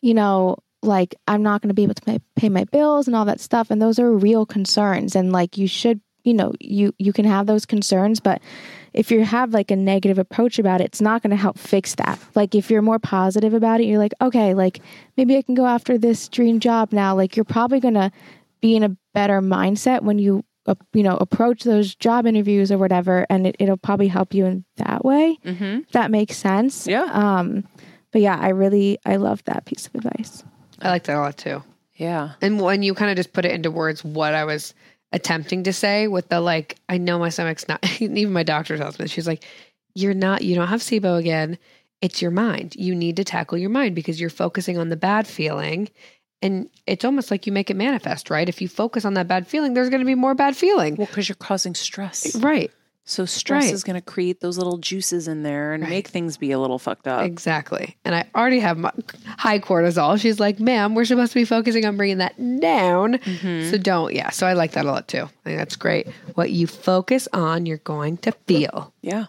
you 0.01 0.15
know, 0.15 0.57
like 0.83 1.15
I'm 1.29 1.43
not 1.43 1.63
going 1.63 1.69
to 1.69 1.75
be 1.75 1.85
able 1.85 1.95
to 1.95 2.03
pay, 2.03 2.19
pay 2.37 2.49
my 2.49 2.65
bills 2.65 3.07
and 3.07 3.17
all 3.17 3.25
that 3.27 3.41
stuff, 3.41 3.71
and 3.71 3.81
those 3.81 3.99
are 3.99 4.13
real 4.13 4.45
concerns. 4.45 5.15
And 5.15 5.33
like 5.33 5.57
you 5.57 5.67
should, 5.67 6.01
you 6.25 6.35
know, 6.35 6.53
you 6.61 6.95
you 6.99 7.13
can 7.13 7.25
have 7.25 7.47
those 7.47 7.67
concerns, 7.67 8.21
but 8.21 8.43
if 8.93 9.11
you 9.11 9.25
have 9.25 9.55
like 9.55 9.71
a 9.71 9.77
negative 9.77 10.19
approach 10.19 10.59
about 10.59 10.81
it, 10.81 10.85
it's 10.85 11.01
not 11.01 11.23
going 11.23 11.31
to 11.31 11.37
help 11.37 11.59
fix 11.59 11.95
that. 11.95 12.19
Like 12.35 12.55
if 12.55 12.71
you're 12.71 12.83
more 12.83 12.99
positive 12.99 13.55
about 13.55 13.81
it, 13.81 13.85
you're 13.85 13.99
like, 13.99 14.15
okay, 14.21 14.55
like 14.55 14.81
maybe 15.17 15.37
I 15.37 15.43
can 15.43 15.55
go 15.55 15.67
after 15.67 15.97
this 15.97 16.29
dream 16.29 16.61
job 16.61 16.93
now. 16.93 17.15
Like 17.15 17.37
you're 17.37 17.45
probably 17.45 17.81
going 17.81 17.95
to 17.95 18.11
be 18.61 18.77
in 18.77 18.83
a 18.83 18.97
better 19.15 19.41
mindset 19.41 20.03
when 20.03 20.19
you 20.19 20.45
uh, 20.67 20.75
you 20.93 21.03
know 21.03 21.17
approach 21.17 21.65
those 21.65 21.95
job 21.95 22.27
interviews 22.27 22.71
or 22.71 22.79
whatever 22.79 23.27
and 23.29 23.47
it, 23.47 23.57
it'll 23.59 23.77
probably 23.77 24.09
help 24.09 24.33
you 24.35 24.47
in 24.47 24.65
that 24.77 25.05
way 25.05 25.37
hmm 25.45 25.81
that 25.93 26.11
makes 26.11 26.37
sense 26.37 26.87
Yeah. 26.87 27.09
um 27.13 27.65
but 28.13 28.21
yeah 28.21 28.39
i 28.41 28.49
really 28.51 28.99
i 29.05 29.17
love 29.17 29.43
that 29.45 29.65
piece 29.65 29.87
of 29.87 29.95
advice 29.95 30.45
I 30.81 30.89
like 30.89 31.05
that 31.05 31.17
a 31.17 31.21
lot 31.21 31.37
too. 31.37 31.63
Yeah. 31.95 32.33
And 32.41 32.61
when 32.61 32.83
you 32.83 32.93
kind 32.95 33.09
of 33.11 33.17
just 33.17 33.33
put 33.33 33.45
it 33.45 33.53
into 33.53 33.71
words, 33.71 34.03
what 34.03 34.35
I 34.35 34.45
was 34.45 34.75
attempting 35.13 35.63
to 35.63 35.73
say 35.73 36.09
with 36.09 36.29
the 36.29 36.41
like, 36.41 36.77
I 36.89 36.99
know 36.99 37.21
my 37.21 37.29
stomach's 37.29 37.69
not, 37.69 37.85
even 38.01 38.33
my 38.33 38.43
doctor 38.43 38.77
tells 38.77 38.99
me, 38.99 39.07
she's 39.07 39.29
like, 39.29 39.45
you're 39.95 40.13
not, 40.13 40.43
you 40.43 40.57
don't 40.57 40.67
have 40.67 40.81
SIBO 40.81 41.21
again. 41.21 41.57
It's 42.01 42.21
your 42.21 42.33
mind. 42.33 42.75
You 42.75 42.97
need 42.97 43.15
to 43.17 43.23
tackle 43.25 43.59
your 43.59 43.71
mind 43.71 43.95
because 43.95 44.21
you're 44.21 44.29
focusing 44.31 44.77
on 44.77 44.89
the 44.89 44.97
bad 44.97 45.29
feeling. 45.29 45.89
And 46.43 46.69
it's 46.87 47.05
almost 47.05 47.31
like 47.31 47.47
you 47.47 47.53
make 47.53 47.71
it 47.71 47.77
manifest, 47.77 48.29
right? 48.29 48.49
If 48.49 48.61
you 48.61 48.69
focus 48.69 49.05
on 49.05 49.15
that 49.15 49.29
bad 49.29 49.47
feeling, 49.47 49.75
there's 49.75 49.89
going 49.91 50.01
to 50.01 50.07
be 50.07 50.17
more 50.17 50.35
bad 50.35 50.57
feeling. 50.57 50.97
Well, 50.97 51.07
because 51.07 51.29
you're 51.29 51.37
causing 51.37 51.75
stress. 51.75 52.35
Right. 52.37 52.71
So 53.05 53.25
stress 53.27 53.65
Right. 53.65 53.75
is 53.75 53.83
going 53.83 53.95
to 53.97 54.01
create 54.01 54.41
those 54.41 54.59
little 54.59 54.79
juices 54.79 55.27
in 55.27 55.43
there 55.43 55.73
and 55.73 55.83
Right. 55.83 55.91
make 55.91 56.09
things 56.09 56.37
be 56.37 56.53
a 56.53 56.59
little 56.59 56.79
fucked 56.79 57.09
up. 57.09 57.25
Exactly. 57.25 57.97
And 58.05 58.15
I 58.15 58.27
already 58.35 58.61
have 58.61 58.79
my 58.79 58.93
high 59.39 59.59
cortisol. 59.59 60.21
She's 60.21 60.39
like, 60.39 60.61
ma'am, 60.61 60.95
we're 60.95 61.05
supposed 61.05 61.33
to 61.33 61.39
be 61.41 61.45
focusing 61.45 61.85
on 61.85 61.97
bringing 61.97 62.19
that 62.19 62.37
down. 62.61 63.15
Mm-hmm. 63.19 63.71
So 63.71 63.77
don't. 63.79 64.15
Yeah. 64.15 64.31
So 64.31 64.47
I 64.47 64.53
like 64.53 64.73
that 64.73 64.85
a 64.85 64.89
lot 64.89 65.09
too. 65.09 65.23
I 65.25 65.29
think 65.45 65.59
that's 65.59 65.75
great. 65.77 66.07
What 66.35 66.51
you 66.51 66.67
focus 66.69 67.27
on, 67.33 67.67
you're 67.67 67.79
going 67.79 68.19
to 68.19 68.33
feel. 68.47 68.93
Yeah. 69.03 69.27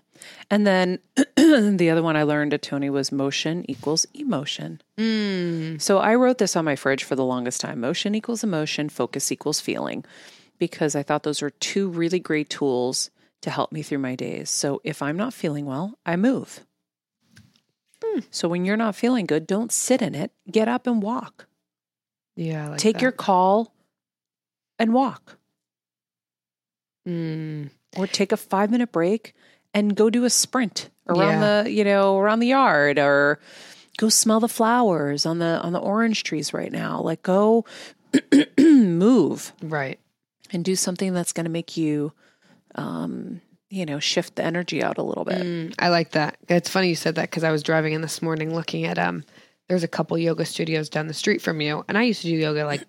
And 0.50 0.66
then 0.68 1.00
the 1.36 1.90
other 1.92 2.04
one 2.04 2.16
I 2.16 2.24
learned 2.24 2.54
at 2.54 2.62
Tony 2.62 2.90
was 2.90 3.12
motion 3.12 3.70
equals 3.70 4.06
emotion. 4.14 4.82
So 5.80 5.98
I 6.00 6.16
wrote 6.16 6.38
this 6.38 6.56
on 6.56 6.66
my 6.66 6.76
fridge 6.76 7.04
for 7.04 7.16
the 7.16 7.26
longest 7.26 7.62
time 7.62 7.80
motion 7.80 8.16
equals 8.16 8.44
emotion, 8.44 8.90
focus 8.90 9.32
equals 9.32 9.60
feeling, 9.60 10.06
because 10.60 10.96
I 10.96 11.04
thought 11.04 11.24
those 11.24 11.42
were 11.42 11.50
two 11.50 11.90
really 11.90 12.20
great 12.20 12.50
tools 12.50 13.10
to 13.42 13.50
help 13.50 13.72
me 13.72 13.82
through 13.82 13.98
my 14.00 14.16
days. 14.16 14.50
So 14.50 14.82
if 14.84 15.02
I'm 15.02 15.18
not 15.18 15.34
feeling 15.34 15.66
well, 15.66 15.98
I 16.06 16.16
move. 16.16 16.62
So 18.30 18.48
when 18.48 18.64
you're 18.66 18.78
not 18.78 18.96
feeling 18.96 19.26
good, 19.26 19.48
don't 19.48 19.72
sit 19.72 20.02
in 20.02 20.14
it. 20.14 20.32
Get 20.52 20.68
up 20.68 20.86
and 20.88 21.02
walk. 21.02 21.48
Yeah. 22.36 22.70
Like 22.70 22.80
Take 22.80 22.96
that. 22.96 23.02
your 23.02 23.12
call 23.12 23.74
and 24.78 24.94
walk. 24.94 25.38
Mm, 27.08 27.70
or 27.98 28.08
take 28.08 28.32
a 28.32 28.38
five 28.38 28.72
minute 28.72 28.92
break 28.92 29.34
and 29.74 29.96
go 29.96 30.10
do 30.10 30.24
a 30.26 30.30
sprint 30.30 30.90
around 31.08 31.42
Yeah. 31.42 31.64
the 31.64 31.72
you 31.72 31.84
know 31.84 32.18
around 32.18 32.40
the 32.40 32.48
yard 32.48 32.98
or 33.00 33.40
go 33.98 34.10
smell 34.10 34.40
the 34.40 34.48
flowers 34.48 35.26
on 35.26 35.40
the 35.40 35.60
on 35.62 35.74
the 35.74 35.80
orange 35.80 36.24
trees 36.24 36.54
right 36.54 36.72
now 36.72 37.02
like 37.02 37.22
go 37.24 37.66
move 38.58 39.54
right. 39.62 40.00
and 40.52 40.64
do 40.66 40.76
something 40.76 41.14
that's 41.14 41.34
going 41.34 41.46
to 41.46 41.50
make 41.52 41.78
you 41.78 42.12
um 42.76 43.42
you 43.70 43.86
know 43.86 44.00
shift 44.00 44.36
the 44.36 44.44
energy 44.44 44.84
out 44.84 44.98
a 44.98 45.04
little 45.04 45.26
bit 45.26 45.42
Mm, 45.42 45.74
I 45.80 45.90
like 45.90 46.12
that. 46.12 46.38
It's 46.48 46.70
funny 46.70 46.90
you 46.90 46.96
said 46.96 47.16
that 47.16 47.30
because 47.30 47.44
I 47.44 47.52
was 47.52 47.64
driving 47.64 47.94
in 47.94 48.02
this 48.02 48.22
morning 48.22 48.54
looking 48.54 48.86
at 48.86 48.98
um. 49.00 49.24
There's 49.70 49.84
a 49.84 49.88
couple 49.88 50.18
yoga 50.18 50.44
studios 50.46 50.90
down 50.90 51.08
the 51.08 51.14
street 51.14 51.42
from 51.42 51.62
you, 51.62 51.86
and 51.88 51.98
I 51.98 52.04
used 52.04 52.22
to 52.24 52.28
do 52.28 52.36
yoga 52.36 52.66
like 52.66 52.84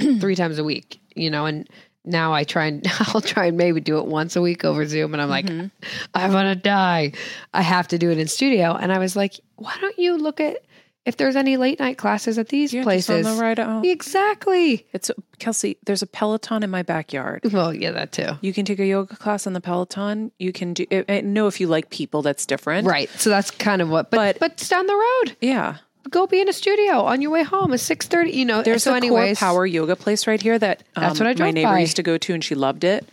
three 0.20 0.36
times 0.36 0.56
a 0.56 0.62
week. 0.64 1.00
You 1.16 1.30
know, 1.30 1.46
and 1.46 1.68
now 2.04 2.32
I 2.32 2.44
try 2.44 2.66
and 2.66 2.86
I'll 3.14 3.20
try 3.20 3.46
and 3.46 3.56
maybe 3.56 3.80
do 3.80 3.98
it 3.98 4.06
once 4.06 4.36
a 4.36 4.40
week 4.42 4.64
over 4.64 4.86
Zoom, 4.86 5.12
and 5.14 5.22
I'm 5.22 5.28
like, 5.30 5.46
mm-hmm. 5.46 5.66
I 6.14 6.28
want 6.28 6.48
to 6.48 6.54
die. 6.56 7.12
I 7.54 7.62
have 7.62 7.88
to 7.88 7.98
do 7.98 8.10
it 8.10 8.18
in 8.18 8.26
studio, 8.28 8.74
and 8.74 8.92
I 8.92 8.98
was 8.98 9.16
like, 9.16 9.38
why 9.56 9.76
don't 9.80 9.98
you 9.98 10.16
look 10.16 10.40
at 10.40 10.58
if 11.04 11.16
there's 11.16 11.34
any 11.34 11.56
late 11.56 11.80
night 11.80 11.98
classes 11.98 12.38
at 12.38 12.48
these 12.48 12.72
places? 12.72 13.26
on 13.26 13.36
the 13.36 13.62
out. 13.62 13.84
Exactly. 13.84 14.86
it's 14.92 15.10
kelsey 15.40 15.76
there's 15.84 16.02
a 16.02 16.06
peloton 16.06 16.62
in 16.62 16.70
my 16.70 16.82
backyard 16.82 17.40
Well, 17.52 17.74
yeah, 17.74 17.90
that 17.90 18.12
too. 18.12 18.38
you 18.40 18.52
can 18.52 18.64
take 18.64 18.78
a 18.78 18.86
yoga 18.86 19.16
class 19.16 19.46
on 19.46 19.52
the 19.52 19.60
peloton 19.60 20.30
you 20.38 20.52
can 20.52 20.74
do 20.74 20.86
I 21.08 21.20
know 21.22 21.48
if 21.48 21.60
you 21.60 21.66
like 21.66 21.90
people 21.90 22.22
that's 22.22 22.46
different 22.46 22.86
Right. 22.86 23.10
So 23.10 23.30
that's 23.30 23.50
kind 23.50 23.82
of 23.82 23.88
what. 23.90 24.10
But 24.12 24.38
But- 24.38 24.38
but, 24.38 24.52
it's 24.52 24.68
down 24.68 24.86
the 24.86 24.94
road. 24.94 25.36
yeah 25.40 25.78
Go 26.12 26.26
be 26.26 26.40
in 26.40 26.48
a 26.48 26.52
studio 26.52 27.00
on 27.02 27.20
your 27.22 27.30
way 27.32 27.42
home. 27.42 27.72
It's 27.72 27.82
six 27.82 28.06
thirty. 28.06 28.32
You 28.32 28.44
know. 28.44 28.62
There's 28.62 28.84
so 28.84 28.92
a 28.94 28.96
anyways, 28.96 29.38
core 29.38 29.48
power 29.48 29.66
yoga 29.66 29.96
place 29.96 30.26
right 30.26 30.40
here 30.40 30.58
that 30.58 30.82
um, 30.96 31.02
That's 31.02 31.18
what 31.20 31.26
I 31.26 31.34
my 31.42 31.50
neighbor 31.50 31.70
by. 31.70 31.80
used 31.80 31.96
to 31.96 32.02
go 32.02 32.16
to, 32.18 32.34
and 32.34 32.44
she 32.44 32.54
loved 32.54 32.84
it. 32.84 33.08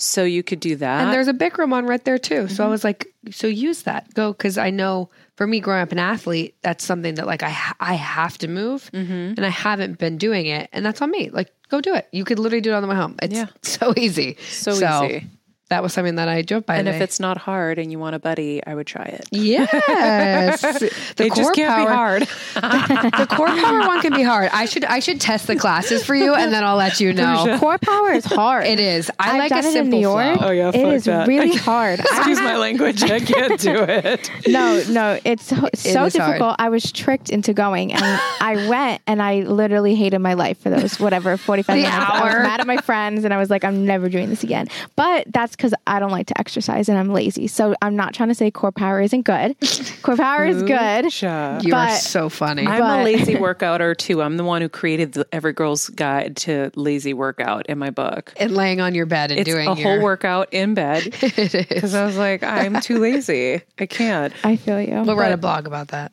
So 0.00 0.22
you 0.22 0.44
could 0.44 0.60
do 0.60 0.76
that. 0.76 1.02
And 1.04 1.12
there's 1.12 1.26
a 1.26 1.32
Bikram 1.32 1.72
on 1.72 1.84
right 1.86 2.02
there 2.04 2.18
too. 2.18 2.44
Mm-hmm. 2.44 2.54
So 2.54 2.64
I 2.64 2.68
was 2.68 2.84
like, 2.84 3.12
so 3.32 3.48
use 3.48 3.82
that. 3.82 4.14
Go 4.14 4.30
because 4.32 4.56
I 4.56 4.70
know 4.70 5.10
for 5.34 5.44
me 5.44 5.58
growing 5.58 5.82
up 5.82 5.90
an 5.90 5.98
athlete, 5.98 6.54
that's 6.62 6.84
something 6.84 7.16
that 7.16 7.26
like 7.26 7.42
I 7.42 7.54
I 7.80 7.94
have 7.94 8.38
to 8.38 8.48
move, 8.48 8.88
Mm-hmm. 8.92 9.12
and 9.36 9.44
I 9.44 9.48
haven't 9.50 9.98
been 9.98 10.16
doing 10.16 10.46
it, 10.46 10.68
and 10.72 10.86
that's 10.86 11.02
on 11.02 11.10
me. 11.10 11.30
Like 11.30 11.50
go 11.68 11.80
do 11.80 11.94
it. 11.94 12.06
You 12.12 12.24
could 12.24 12.38
literally 12.38 12.60
do 12.60 12.70
it 12.70 12.74
on 12.74 12.82
the 12.82 12.88
way 12.88 12.94
home. 12.94 13.16
It's 13.20 13.34
Yeah. 13.34 13.46
so 13.62 13.92
easy. 13.96 14.36
so, 14.48 14.72
easy. 14.72 15.26
That 15.70 15.82
was 15.82 15.92
something 15.92 16.14
that 16.14 16.28
I 16.28 16.40
drove 16.42 16.64
by. 16.64 16.76
And 16.76 16.88
if 16.88 16.94
today. 16.94 17.04
it's 17.04 17.20
not 17.20 17.36
hard 17.36 17.78
and 17.78 17.92
you 17.92 17.98
want 17.98 18.14
a 18.14 18.18
buddy, 18.18 18.62
I 18.66 18.74
would 18.74 18.86
try 18.86 19.04
it. 19.04 19.26
yes, 19.30 20.60
the 21.16 21.26
it 21.26 21.34
just 21.34 21.54
can't 21.54 21.74
power, 21.74 22.20
be 22.20 22.24
hard. 22.24 22.28
The 23.18 23.26
core 23.28 23.48
power 23.48 23.80
one 23.86 24.00
can 24.00 24.14
be 24.14 24.22
hard. 24.22 24.48
I 24.52 24.64
should 24.64 24.84
I 24.84 25.00
should 25.00 25.20
test 25.20 25.46
the 25.46 25.56
classes 25.56 26.04
for 26.04 26.14
you, 26.14 26.34
and 26.34 26.52
then 26.52 26.64
I'll 26.64 26.76
let 26.76 27.00
you 27.00 27.12
know. 27.12 27.56
Core 27.58 27.78
power 27.78 28.12
is 28.12 28.24
hard. 28.24 28.66
It 28.66 28.80
is. 28.80 29.10
I 29.18 29.32
I've 29.32 29.38
like 29.38 29.48
done 29.50 29.58
a 29.58 29.60
it 29.62 29.66
in 29.66 29.72
simple 29.72 29.98
New 29.98 30.02
York. 30.02 30.38
flow. 30.38 30.48
Oh, 30.48 30.50
yeah, 30.50 30.68
it 30.68 30.72
fuck 30.82 30.92
is 30.94 31.04
that. 31.04 31.28
really 31.28 31.54
hard. 31.56 32.00
I- 32.00 32.04
Excuse 32.16 32.38
my 32.40 32.56
language. 32.56 33.02
I 33.02 33.20
can't 33.20 33.60
do 33.60 33.74
it. 33.82 34.30
no, 34.48 34.82
no, 34.88 35.18
it's 35.24 35.44
so, 35.46 35.56
so 35.74 36.04
is 36.04 36.16
hard. 36.16 36.32
difficult. 36.32 36.56
I 36.58 36.68
was 36.70 36.90
tricked 36.92 37.28
into 37.30 37.52
going, 37.52 37.92
and 37.92 38.02
I 38.04 38.66
went, 38.68 39.02
and 39.06 39.20
I 39.22 39.40
literally 39.40 39.94
hated 39.94 40.18
my 40.20 40.34
life 40.34 40.58
for 40.60 40.70
those 40.70 40.98
whatever 40.98 41.36
forty 41.36 41.62
five 41.62 41.76
The 41.76 41.82
minutes. 41.82 41.96
I 42.10 42.24
was 42.24 42.34
hour. 42.34 42.42
mad 42.42 42.60
at 42.60 42.66
my 42.66 42.78
friends, 42.78 43.24
and 43.24 43.34
I 43.34 43.36
was 43.36 43.50
like, 43.50 43.64
I'm 43.64 43.84
never 43.84 44.08
doing 44.08 44.30
this 44.30 44.42
again. 44.42 44.68
But 44.96 45.26
that's 45.30 45.56
because 45.58 45.74
I 45.88 45.98
don't 45.98 46.12
like 46.12 46.28
to 46.28 46.38
exercise, 46.38 46.88
and 46.88 46.96
I'm 46.96 47.08
lazy. 47.12 47.48
So 47.48 47.74
I'm 47.82 47.96
not 47.96 48.14
trying 48.14 48.28
to 48.30 48.34
say 48.34 48.50
core 48.50 48.70
power 48.72 49.00
isn't 49.02 49.22
good. 49.22 49.56
core 50.02 50.16
power 50.16 50.46
is 50.46 50.62
good. 50.62 51.12
Sure. 51.12 51.58
You 51.60 51.74
are 51.74 51.90
so 51.96 52.28
funny. 52.28 52.64
I'm 52.66 52.78
But- 52.80 53.00
a 53.00 53.02
lazy 53.04 53.34
workouter 53.46 53.96
too. 53.96 54.22
I'm 54.22 54.36
the 54.36 54.44
one 54.44 54.62
who 54.62 54.68
created 54.68 55.12
the 55.12 55.26
Every 55.32 55.52
Girl's 55.52 55.88
Guide 55.90 56.36
to 56.38 56.70
Lazy 56.76 57.12
Workout 57.12 57.66
in 57.66 57.76
my 57.78 57.90
book. 57.90 58.32
and 58.38 58.52
laying 58.54 58.80
on 58.80 58.94
your 58.94 59.06
bed 59.06 59.32
and 59.32 59.40
It's 59.40 59.50
doing 59.50 59.66
a 59.68 59.74
your, 59.74 59.94
whole 59.96 60.02
workout 60.02 60.48
in 60.54 60.74
bed 60.74 61.04
because 61.20 61.94
I 61.94 62.04
was 62.06 62.16
like, 62.16 62.42
I'm 62.44 62.80
too 62.80 62.98
lazy. 62.98 63.60
I 63.78 63.86
can't. 63.86 64.32
I 64.44 64.54
feel 64.56 64.80
you. 64.80 65.02
We'll 65.02 65.16
write 65.16 65.32
a 65.32 65.36
blog 65.36 65.66
about 65.66 65.88
that. 65.88 66.12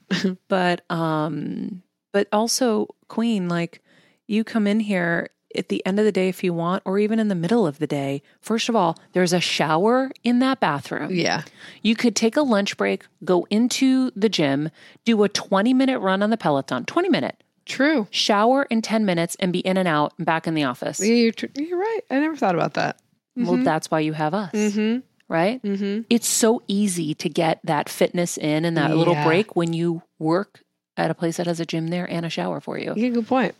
but 0.49 0.81
um 0.89 1.83
but 2.11 2.27
also 2.31 2.87
queen 3.07 3.47
like 3.47 3.81
you 4.27 4.43
come 4.43 4.65
in 4.65 4.79
here 4.79 5.29
at 5.55 5.69
the 5.69 5.85
end 5.85 5.99
of 5.99 6.05
the 6.05 6.11
day 6.11 6.29
if 6.29 6.43
you 6.43 6.53
want 6.53 6.81
or 6.85 6.99
even 6.99 7.19
in 7.19 7.27
the 7.27 7.35
middle 7.35 7.65
of 7.67 7.79
the 7.79 7.87
day 7.87 8.21
first 8.41 8.69
of 8.69 8.75
all 8.75 8.97
there's 9.13 9.33
a 9.33 9.39
shower 9.39 10.11
in 10.23 10.39
that 10.39 10.59
bathroom 10.59 11.09
yeah. 11.11 11.43
you 11.81 11.95
could 11.95 12.15
take 12.15 12.35
a 12.37 12.41
lunch 12.41 12.77
break 12.77 13.05
go 13.23 13.45
into 13.49 14.11
the 14.15 14.29
gym 14.29 14.69
do 15.05 15.21
a 15.23 15.29
20 15.29 15.73
minute 15.73 15.99
run 15.99 16.21
on 16.23 16.29
the 16.29 16.37
peloton 16.37 16.85
20 16.85 17.09
minute 17.09 17.41
True. 17.65 18.07
shower 18.11 18.63
in 18.69 18.81
10 18.83 19.05
minutes 19.05 19.35
and 19.39 19.51
be 19.51 19.59
in 19.59 19.75
and 19.77 19.87
out 19.87 20.13
and 20.17 20.25
back 20.25 20.45
in 20.47 20.53
the 20.53 20.63
office 20.65 20.99
Yeah, 20.99 21.15
You're, 21.15 21.31
tr- 21.31 21.45
you're 21.55 21.79
right. 21.79 22.01
I 22.11 22.19
never 22.19 22.35
thought 22.35 22.53
about 22.55 22.75
that. 22.75 22.99
well 23.35 23.57
that's 23.57 23.89
why 23.89 24.01
you 24.01 24.13
have 24.13 24.33
us 24.33 24.51
Mm-hmm. 24.53 24.99
right 25.27 25.61
Mm-hmm. 25.63 26.01
it's 26.09 26.27
so 26.27 26.61
easy 26.67 27.13
to 27.15 27.27
get 27.29 27.59
that 27.63 27.89
fitness 27.89 28.37
in 28.37 28.65
and 28.65 28.77
that 28.77 28.95
little 28.95 29.15
break 29.23 29.55
when 29.55 29.73
you 29.73 30.03
work 30.19 30.61
at 30.97 31.09
a 31.11 31.13
place 31.15 31.37
that 31.37 31.47
has 31.47 31.59
a 31.59 31.65
gym 31.65 31.87
there 31.87 32.05
and 32.09 32.25
a 32.25 32.29
shower 32.29 32.59
for 32.61 32.77
you 32.77 32.93
Yeah, 32.95 33.09
good 33.09 33.27
point. 33.27 33.55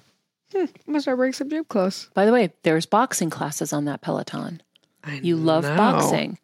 Hmm. 0.56 0.62
I'm 0.88 0.94
gonna 0.94 1.02
start 1.02 1.18
bringing 1.18 1.34
some 1.34 1.50
gym 1.50 1.66
clothes. 1.66 2.10
By 2.14 2.26
the 2.26 2.32
way, 2.32 2.54
there's 2.64 2.86
boxing 2.86 3.30
classes 3.30 3.74
on 3.74 3.86
that 3.86 4.02
Peloton. 4.02 4.62
I 5.04 5.16
You 5.16 5.36
love 5.36 5.64
know. 5.64 5.76
boxing. 5.76 6.38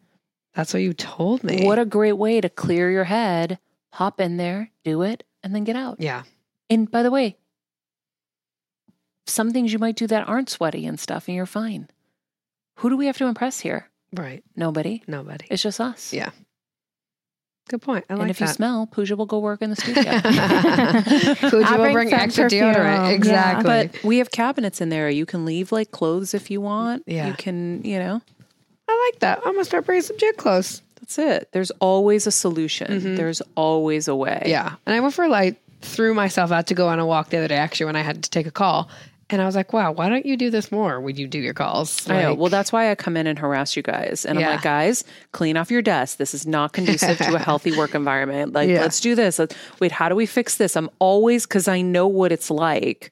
That's 0.54 0.74
what 0.74 0.82
you 0.82 0.92
told 0.92 1.42
me. 1.44 1.64
What 1.64 1.78
a 1.78 1.84
great 1.86 2.12
way 2.18 2.40
to 2.40 2.48
clear 2.50 2.90
your 2.90 3.04
head. 3.04 3.58
Hop 3.94 4.20
in 4.20 4.36
there, 4.36 4.70
do 4.84 5.02
it, 5.02 5.24
and 5.42 5.54
then 5.54 5.64
get 5.64 5.76
out. 5.76 5.96
yeah. 6.00 6.22
And 6.70 6.90
by 6.90 7.02
the 7.02 7.10
way, 7.10 7.36
some 9.26 9.50
things 9.52 9.72
you 9.72 9.78
might 9.78 9.96
do 9.96 10.06
that 10.06 10.28
aren't 10.28 10.48
sweaty 10.50 10.86
and 10.86 10.98
stuff, 10.98 11.28
and 11.28 11.34
you're 11.36 11.46
fine. 11.46 11.88
Who 12.78 12.88
do 12.90 12.96
we 12.96 13.06
have 13.06 13.16
to 13.18 13.26
impress 13.26 13.60
here? 13.60 13.88
Right. 14.14 14.42
Nobody. 14.56 15.02
Nobody. 15.06 15.46
It's 15.50 15.62
just 15.62 15.80
us. 15.80 16.12
Yeah. 16.12 16.30
Good 17.68 17.80
point. 17.80 18.04
I 18.10 18.14
like 18.14 18.22
and 18.22 18.30
if 18.30 18.40
you 18.40 18.46
smell, 18.48 18.86
Pooja 18.86 19.16
will 19.16 19.26
go 19.26 19.38
work 19.38 19.62
in 19.62 19.70
the 19.70 19.76
studio. 19.84 20.02
Fuji 21.48 21.64
I'll 21.64 21.78
will 21.78 21.84
bring 21.84 21.92
bring 21.94 22.10
some 22.10 22.18
extra 22.20 22.44
perfume, 22.44 22.74
deodorant. 22.74 22.84
yeah. 22.84 23.08
Exactly. 23.08 23.64
but 23.64 24.04
we 24.04 24.18
have 24.18 24.30
cabinets 24.30 24.80
in 24.80 24.88
there. 24.88 25.08
You 25.08 25.26
can 25.26 25.44
leave 25.44 25.72
like 25.72 25.90
clothes 25.90 26.34
if 26.34 26.50
you 26.50 26.60
want. 26.60 27.04
Yeah. 27.06 27.28
You 27.28 27.34
can, 27.34 27.82
you 27.84 27.98
know, 27.98 28.20
I 28.88 29.10
like 29.12 29.20
that. 29.20 29.38
I'm 29.44 29.52
gonna 29.54 29.64
start 29.64 29.86
bringing 29.86 30.02
some 30.02 30.18
gym 30.18 30.34
clothes. 30.36 30.82
that's 31.00 31.18
it. 31.18 31.48
There's 31.52 31.70
always 31.80 32.26
a 32.26 32.32
solution. 32.32 32.88
Mm-hmm. 32.90 33.14
There's 33.16 33.40
always 33.54 34.08
a 34.08 34.14
way. 34.16 34.42
Yeah. 34.46 34.74
And 34.84 34.94
I 34.94 35.00
went 35.00 35.14
for 35.14 35.28
like 35.28 35.56
threw 35.80 36.14
myself 36.14 36.52
out 36.52 36.66
to 36.68 36.74
go 36.74 36.88
on 36.88 36.98
a 36.98 37.06
walk 37.06 37.30
the 37.30 37.38
other 37.38 37.48
day 37.48 37.56
actually 37.56 37.86
when 37.86 37.96
I 37.96 38.02
had 38.02 38.22
to 38.24 38.30
take 38.30 38.46
a 38.46 38.50
call. 38.52 38.88
And 39.32 39.40
I 39.42 39.46
was 39.46 39.56
like, 39.56 39.72
wow, 39.72 39.90
why 39.92 40.08
don't 40.08 40.24
you 40.26 40.36
do 40.36 40.50
this 40.50 40.70
more 40.70 41.00
when 41.00 41.16
you 41.16 41.26
do 41.26 41.38
your 41.38 41.54
calls? 41.54 42.08
I 42.08 42.22
know. 42.22 42.34
Well, 42.34 42.50
that's 42.50 42.70
why 42.70 42.90
I 42.90 42.94
come 42.94 43.16
in 43.16 43.26
and 43.26 43.38
harass 43.38 43.74
you 43.76 43.82
guys. 43.82 44.24
And 44.26 44.38
Yeah. 44.38 44.48
I'm 44.50 44.52
like, 44.56 44.62
guys, 44.62 45.04
clean 45.32 45.56
off 45.56 45.70
your 45.70 45.82
desk. 45.82 46.18
This 46.18 46.34
is 46.34 46.46
not 46.46 46.72
conducive 46.72 47.18
to 47.18 47.34
a 47.34 47.38
healthy 47.48 47.76
work 47.76 47.94
environment. 47.94 48.52
Like, 48.52 48.68
Yeah. 48.68 48.82
let's 48.82 49.00
do 49.00 49.14
this. 49.14 49.38
Let's, 49.38 49.56
wait, 49.80 49.90
how 49.90 50.08
do 50.08 50.14
we 50.14 50.26
fix 50.26 50.56
this? 50.58 50.76
I'm 50.76 50.90
always, 50.98 51.46
because 51.46 51.66
I 51.66 51.80
know 51.80 52.06
what 52.06 52.30
it's 52.30 52.50
like 52.50 53.10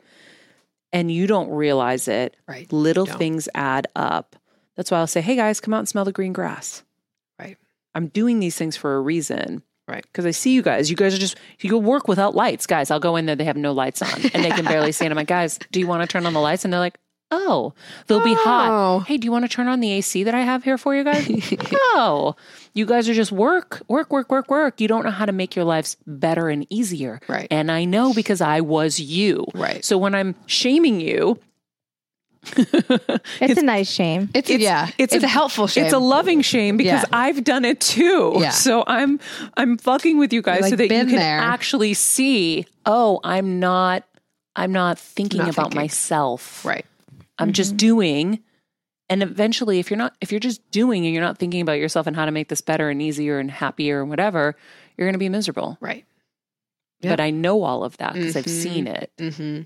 and 0.92 1.10
you 1.10 1.26
don't 1.26 1.50
realize 1.50 2.06
it. 2.08 2.36
Right. 2.46 2.70
Little 2.72 3.06
things 3.06 3.48
add 3.54 3.86
up. 3.96 4.36
That's 4.76 4.90
why 4.90 4.98
I'll 4.98 5.06
say, 5.06 5.20
hey, 5.20 5.36
guys, 5.36 5.60
come 5.60 5.72
out 5.74 5.78
and 5.80 5.88
smell 5.88 6.04
the 6.04 6.12
green 6.12 6.32
grass. 6.32 6.82
Right. 7.38 7.56
I'm 7.94 8.08
doing 8.08 8.40
these 8.40 8.56
things 8.56 8.76
for 8.76 8.96
a 8.96 9.00
reason. 9.00 9.62
Right. 9.90 10.04
Because 10.04 10.24
I 10.24 10.30
see 10.30 10.52
you 10.52 10.62
guys. 10.62 10.88
You 10.88 10.96
guys 10.96 11.14
are 11.14 11.18
just, 11.18 11.36
you 11.60 11.68
go 11.68 11.78
work 11.78 12.06
without 12.06 12.34
lights. 12.34 12.66
Guys, 12.66 12.90
I'll 12.90 13.00
go 13.00 13.16
in 13.16 13.26
there. 13.26 13.34
They 13.34 13.44
have 13.44 13.56
no 13.56 13.72
lights 13.72 14.00
on 14.02 14.20
and 14.32 14.44
they 14.44 14.50
can 14.50 14.64
barely 14.64 14.92
see 14.92 15.04
And 15.04 15.12
I'm 15.12 15.16
like, 15.16 15.26
guys, 15.26 15.58
do 15.72 15.80
you 15.80 15.86
want 15.86 16.02
to 16.02 16.06
turn 16.06 16.26
on 16.26 16.32
the 16.32 16.40
lights? 16.40 16.64
And 16.64 16.72
they're 16.72 16.80
like, 16.80 16.98
Oh, 17.32 17.74
they'll 18.08 18.24
be 18.24 18.34
hot. 18.34 18.68
Oh. 18.70 19.00
Hey, 19.00 19.16
do 19.16 19.24
you 19.24 19.30
want 19.30 19.44
to 19.44 19.48
turn 19.48 19.68
on 19.68 19.78
the 19.78 19.92
AC 19.92 20.24
that 20.24 20.34
I 20.34 20.40
have 20.40 20.64
here 20.64 20.76
for 20.76 20.96
you 20.96 21.04
guys? 21.04 21.28
no. 21.94 22.34
You 22.74 22.86
guys 22.86 23.08
are 23.08 23.14
just 23.14 23.30
work, 23.30 23.82
work, 23.86 24.10
work, 24.10 24.32
work, 24.32 24.50
work. 24.50 24.80
You 24.80 24.88
don't 24.88 25.04
know 25.04 25.12
how 25.12 25.26
to 25.26 25.32
make 25.32 25.54
your 25.54 25.64
lives 25.64 25.96
better 26.08 26.48
and 26.48 26.66
easier. 26.70 27.20
Right. 27.28 27.46
And 27.48 27.70
I 27.70 27.84
know 27.84 28.12
because 28.12 28.40
I 28.40 28.62
was 28.62 28.98
you. 28.98 29.46
Right. 29.54 29.84
So 29.84 29.96
when 29.96 30.12
I'm 30.12 30.34
shaming 30.46 31.00
you, 31.00 31.38
It's, 32.42 33.58
a 33.60 33.62
nice 33.62 33.90
shame. 33.90 34.30
It's, 34.34 34.48
yeah, 34.50 34.90
it's, 34.98 35.14
a, 35.14 35.26
helpful 35.28 35.66
shame. 35.66 35.84
It's 35.84 35.92
a 35.92 35.98
loving 35.98 36.40
shame 36.40 36.76
because 36.76 37.02
Yeah. 37.02 37.08
I've 37.18 37.44
done 37.44 37.64
it 37.64 37.80
too. 37.80 38.34
Yeah. 38.38 38.50
So 38.50 38.82
I'm 38.86 39.20
I'm 39.56 39.76
fucking 39.78 40.18
with 40.18 40.32
you 40.32 40.40
guys 40.42 40.62
Like, 40.62 40.70
so 40.70 40.76
that 40.76 40.84
you 40.84 40.88
can 40.88 41.08
there. 41.08 41.38
actually 41.38 41.94
see, 41.94 42.66
oh, 42.86 43.20
I'm 43.24 43.60
not 43.60 44.04
I'm 44.56 44.72
not 44.72 44.98
thinking 44.98 45.38
Not 45.40 45.50
about 45.50 45.64
thinking. 45.66 45.80
myself. 45.82 46.64
right. 46.64 46.86
I'm 47.38 47.52
just 47.52 47.76
doing. 47.76 48.40
And 49.08 49.22
eventually 49.22 49.78
if 49.78 49.90
you're 49.90 49.98
not 49.98 50.14
if 50.20 50.30
you're 50.32 50.40
just 50.40 50.68
doing 50.70 51.04
and 51.04 51.12
you're 51.14 51.22
not 51.24 51.38
thinking 51.38 51.60
about 51.60 51.78
yourself 51.78 52.06
and 52.06 52.16
how 52.16 52.24
to 52.24 52.30
make 52.30 52.48
this 52.48 52.60
better 52.60 52.88
and 52.90 53.02
easier 53.02 53.38
and 53.38 53.50
happier 53.50 54.00
and 54.00 54.08
whatever, 54.08 54.56
you're 54.96 55.06
going 55.06 55.14
to 55.14 55.18
be 55.18 55.28
miserable. 55.28 55.76
Right. 55.80 56.04
Yep. 57.00 57.12
But 57.12 57.20
I 57.20 57.30
know 57.30 57.62
all 57.62 57.82
of 57.84 57.96
that 57.98 58.14
because 58.14 58.36
I've 58.36 58.44
Mhm. 58.44 58.62
seen 58.62 58.86
it 58.86 59.10
Mm-hmm. 59.18 59.62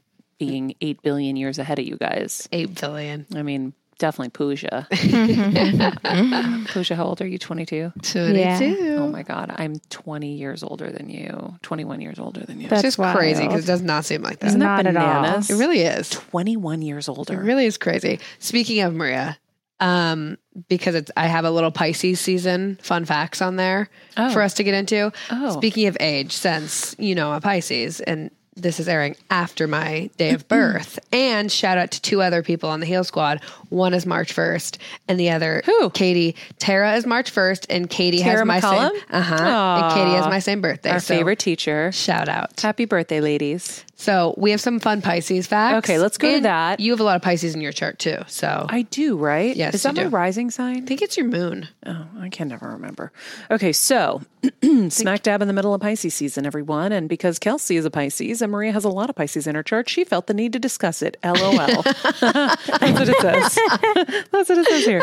Being 0.47 0.75
8 0.81 1.03
billion 1.03 1.37
years 1.37 1.59
ahead 1.59 1.79
of 1.79 1.85
you 1.87 1.97
guys. 1.97 2.49
Eight 2.53 2.79
billion. 2.81 3.27
I 3.35 3.43
mean, 3.43 3.73
definitely 3.99 4.31
Pooja. 4.31 4.87
Pooja, 6.69 6.95
how 6.97 7.05
old 7.05 7.21
are 7.21 7.27
you? 7.27 7.39
22? 7.39 7.93
Twenty-two. 8.03 8.97
Oh 9.01 9.09
my 9.09 9.23
God, 9.23 9.55
I'm 9.57 9.77
20 9.91 10.35
years 10.35 10.63
older 10.63 10.91
than 10.91 11.09
you, 11.09 11.55
21 11.63 12.01
years 12.01 12.19
older 12.19 12.41
than 12.41 12.61
you. 12.61 12.69
That's 12.69 12.85
It's 12.85 12.97
just 12.97 13.15
crazy 13.17 13.47
because 13.47 13.65
it 13.65 13.67
does 13.67 13.83
not 13.83 14.05
seem 14.05 14.23
like 14.23 14.41
that. 14.41 14.49
Isn't 14.49 14.61
that 14.61 14.85
Not 14.85 14.87
at 14.87 14.97
all. 14.97 15.23
bananas? 15.23 15.51
It 15.51 15.57
really 15.57 15.81
is. 15.81 16.11
21 16.11 16.83
years 16.83 17.09
It 17.09 17.13
older. 17.13 17.39
really 17.41 17.67
is 17.67 17.79
crazy. 17.79 18.21
Speaking 18.39 18.81
of 18.81 18.95
Maria, 18.95 19.39
um, 19.81 20.39
because 20.69 20.95
it's 20.95 21.11
I 21.17 21.27
have 21.27 21.45
a 21.45 21.51
little 21.51 21.73
Pisces 21.73 22.21
season 22.21 22.79
fun 22.83 23.05
facts 23.05 23.43
on 23.43 23.57
there 23.57 23.91
Oh. 24.17 24.33
for 24.33 24.41
us 24.43 24.55
to 24.55 24.65
get 24.65 24.75
into. 24.75 25.13
Oh. 25.31 25.51
Speaking 25.57 25.87
of 25.89 25.97
age, 26.01 26.33
since 26.33 26.95
you 26.99 27.15
know 27.15 27.33
a 27.33 27.41
Pisces 27.41 28.01
and 28.01 28.31
this 28.57 28.81
is 28.81 28.89
airing 28.89 29.17
after 29.31 29.67
my 29.67 30.11
day 30.17 30.33
of 30.33 30.49
birth. 30.49 30.99
and 31.13 31.51
shout 31.51 31.79
out 31.79 31.91
to 31.93 32.01
two 32.01 32.23
other 32.23 32.43
people 32.43 32.71
on 32.71 32.81
the 32.81 32.87
Heal 32.87 33.05
Squad. 33.05 33.41
One 33.75 33.93
is 33.93 34.07
March 34.07 34.35
1st, 34.35 34.79
and 35.09 35.19
the 35.19 35.31
other, 35.31 35.63
Who? 35.67 35.91
Katie. 35.91 36.37
Tara 36.59 36.95
is 36.95 37.07
March 37.07 37.35
1st, 37.35 37.67
and 37.69 37.91
Katie 37.91 38.19
Tara 38.19 38.39
has 38.39 38.47
my 38.47 38.61
McCollum? 38.61 38.91
same. 38.93 39.03
Uh 39.11 39.21
huh. 39.21 39.81
And 39.85 39.95
Katie 39.95 40.13
has 40.13 40.27
my 40.27 40.39
same 40.39 40.61
birthday. 40.61 40.91
Our 40.91 41.01
so 41.01 41.15
favorite 41.17 41.41
teacher. 41.41 41.91
Shout 41.93 42.29
out. 42.29 42.61
Happy 42.61 42.85
birthday, 42.85 43.21
ladies. 43.21 43.85
So 43.97 44.35
we 44.37 44.51
have 44.51 44.61
some 44.61 44.81
fun 44.81 45.03
Pisces 45.03 45.47
facts. 45.47 45.79
Okay, 45.89 45.99
let's 45.99 46.19
go 46.19 46.35
to 46.35 46.41
that. 46.43 46.81
You 46.81 46.91
have 46.93 47.01
a 47.01 47.05
lot 47.05 47.17
of 47.17 47.23
Pisces 47.23 47.55
in 47.55 47.61
your 47.61 47.73
chart 47.73 47.99
too. 47.99 48.19
So 48.27 48.67
I 48.69 48.83
do, 48.83 49.17
right? 49.17 49.55
Yes, 49.57 49.75
Is 49.75 49.83
that 49.85 49.95
my 49.95 50.03
do. 50.05 50.09
rising 50.09 50.51
sign? 50.51 50.83
I 50.83 50.87
think 50.87 51.01
it's 51.01 51.17
your 51.17 51.27
moon. 51.27 51.69
Oh, 51.87 52.07
I 52.21 52.29
can 52.29 52.49
never 52.49 52.69
remember. 52.69 53.13
Okay, 53.51 53.73
so 53.73 54.21
smack 54.89 55.23
dab 55.23 55.43
in 55.43 55.49
the 55.49 55.55
middle 55.55 55.75
of 55.75 55.81
Pisces 55.81 56.13
season, 56.15 56.45
everyone. 56.45 56.91
And 56.93 57.09
because 57.09 57.39
Kelsey 57.39 57.77
is 57.77 57.85
a 57.85 57.91
Pisces 57.91 58.43
and 58.43 58.51
Maria 58.53 58.73
has 58.73 58.85
a 58.85 58.89
lot 58.89 59.09
of 59.11 59.17
Pisces 59.17 59.47
in 59.47 59.55
her 59.55 59.63
chart, 59.63 59.89
she 59.89 60.05
felt 60.05 60.27
the 60.27 60.35
need 60.35 60.53
to 60.53 60.59
discuss 60.59 61.01
it. 61.01 61.17
LOL. 61.25 61.83
That's 62.21 62.69
what 62.71 63.09
it 63.09 63.21
says. 63.21 63.59
That's 63.69 64.49
what 64.49 64.59
it 64.59 64.67
says 64.67 64.85
here. 64.85 65.03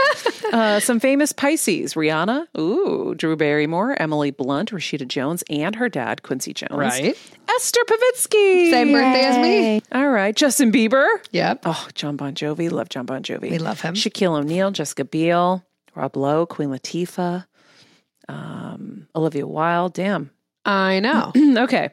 Uh, 0.52 0.80
some 0.80 1.00
famous 1.00 1.32
Pisces 1.32 1.94
Rihanna, 1.94 2.48
ooh, 2.58 3.16
Drew 3.16 3.36
Barrymore, 3.36 3.96
Emily 4.02 4.32
Blunt, 4.32 4.72
Rashida 4.72 5.08
Jones, 5.08 5.44
and 5.50 5.76
her 5.76 5.90
dad, 5.90 6.24
Quincy 6.24 6.54
Jones. 6.54 6.72
Right. 6.72 7.18
Esther 7.56 7.80
Povitsky. 7.88 8.70
Same 8.72 8.92
birthday 8.92 9.24
as 9.24 9.38
me. 9.38 9.82
All 9.92 10.10
right. 10.10 10.36
Justin 10.36 10.72
Bieber. 10.72 11.08
Yep. 11.32 11.62
Oh, 11.66 11.88
John 11.94 12.18
Bon 12.18 12.34
Jovi. 12.34 12.72
Love 12.72 12.90
John 12.90 13.06
Bon 13.06 13.24
Jovi. 13.24 13.52
We 13.52 13.58
love 13.60 13.82
him. 13.82 13.94
Shaquille 13.96 14.38
O'Neal, 14.40 14.72
Jessica 14.72 15.06
Biel, 15.06 15.64
Rob 15.96 16.16
Lowe, 16.16 16.46
Queen 16.46 16.70
Latifah, 16.70 17.46
um, 18.28 19.08
Olivia 19.16 19.48
Wilde. 19.48 19.94
Damn. 19.94 20.32
I 20.66 21.00
know. 21.00 21.32
okay. 21.64 21.90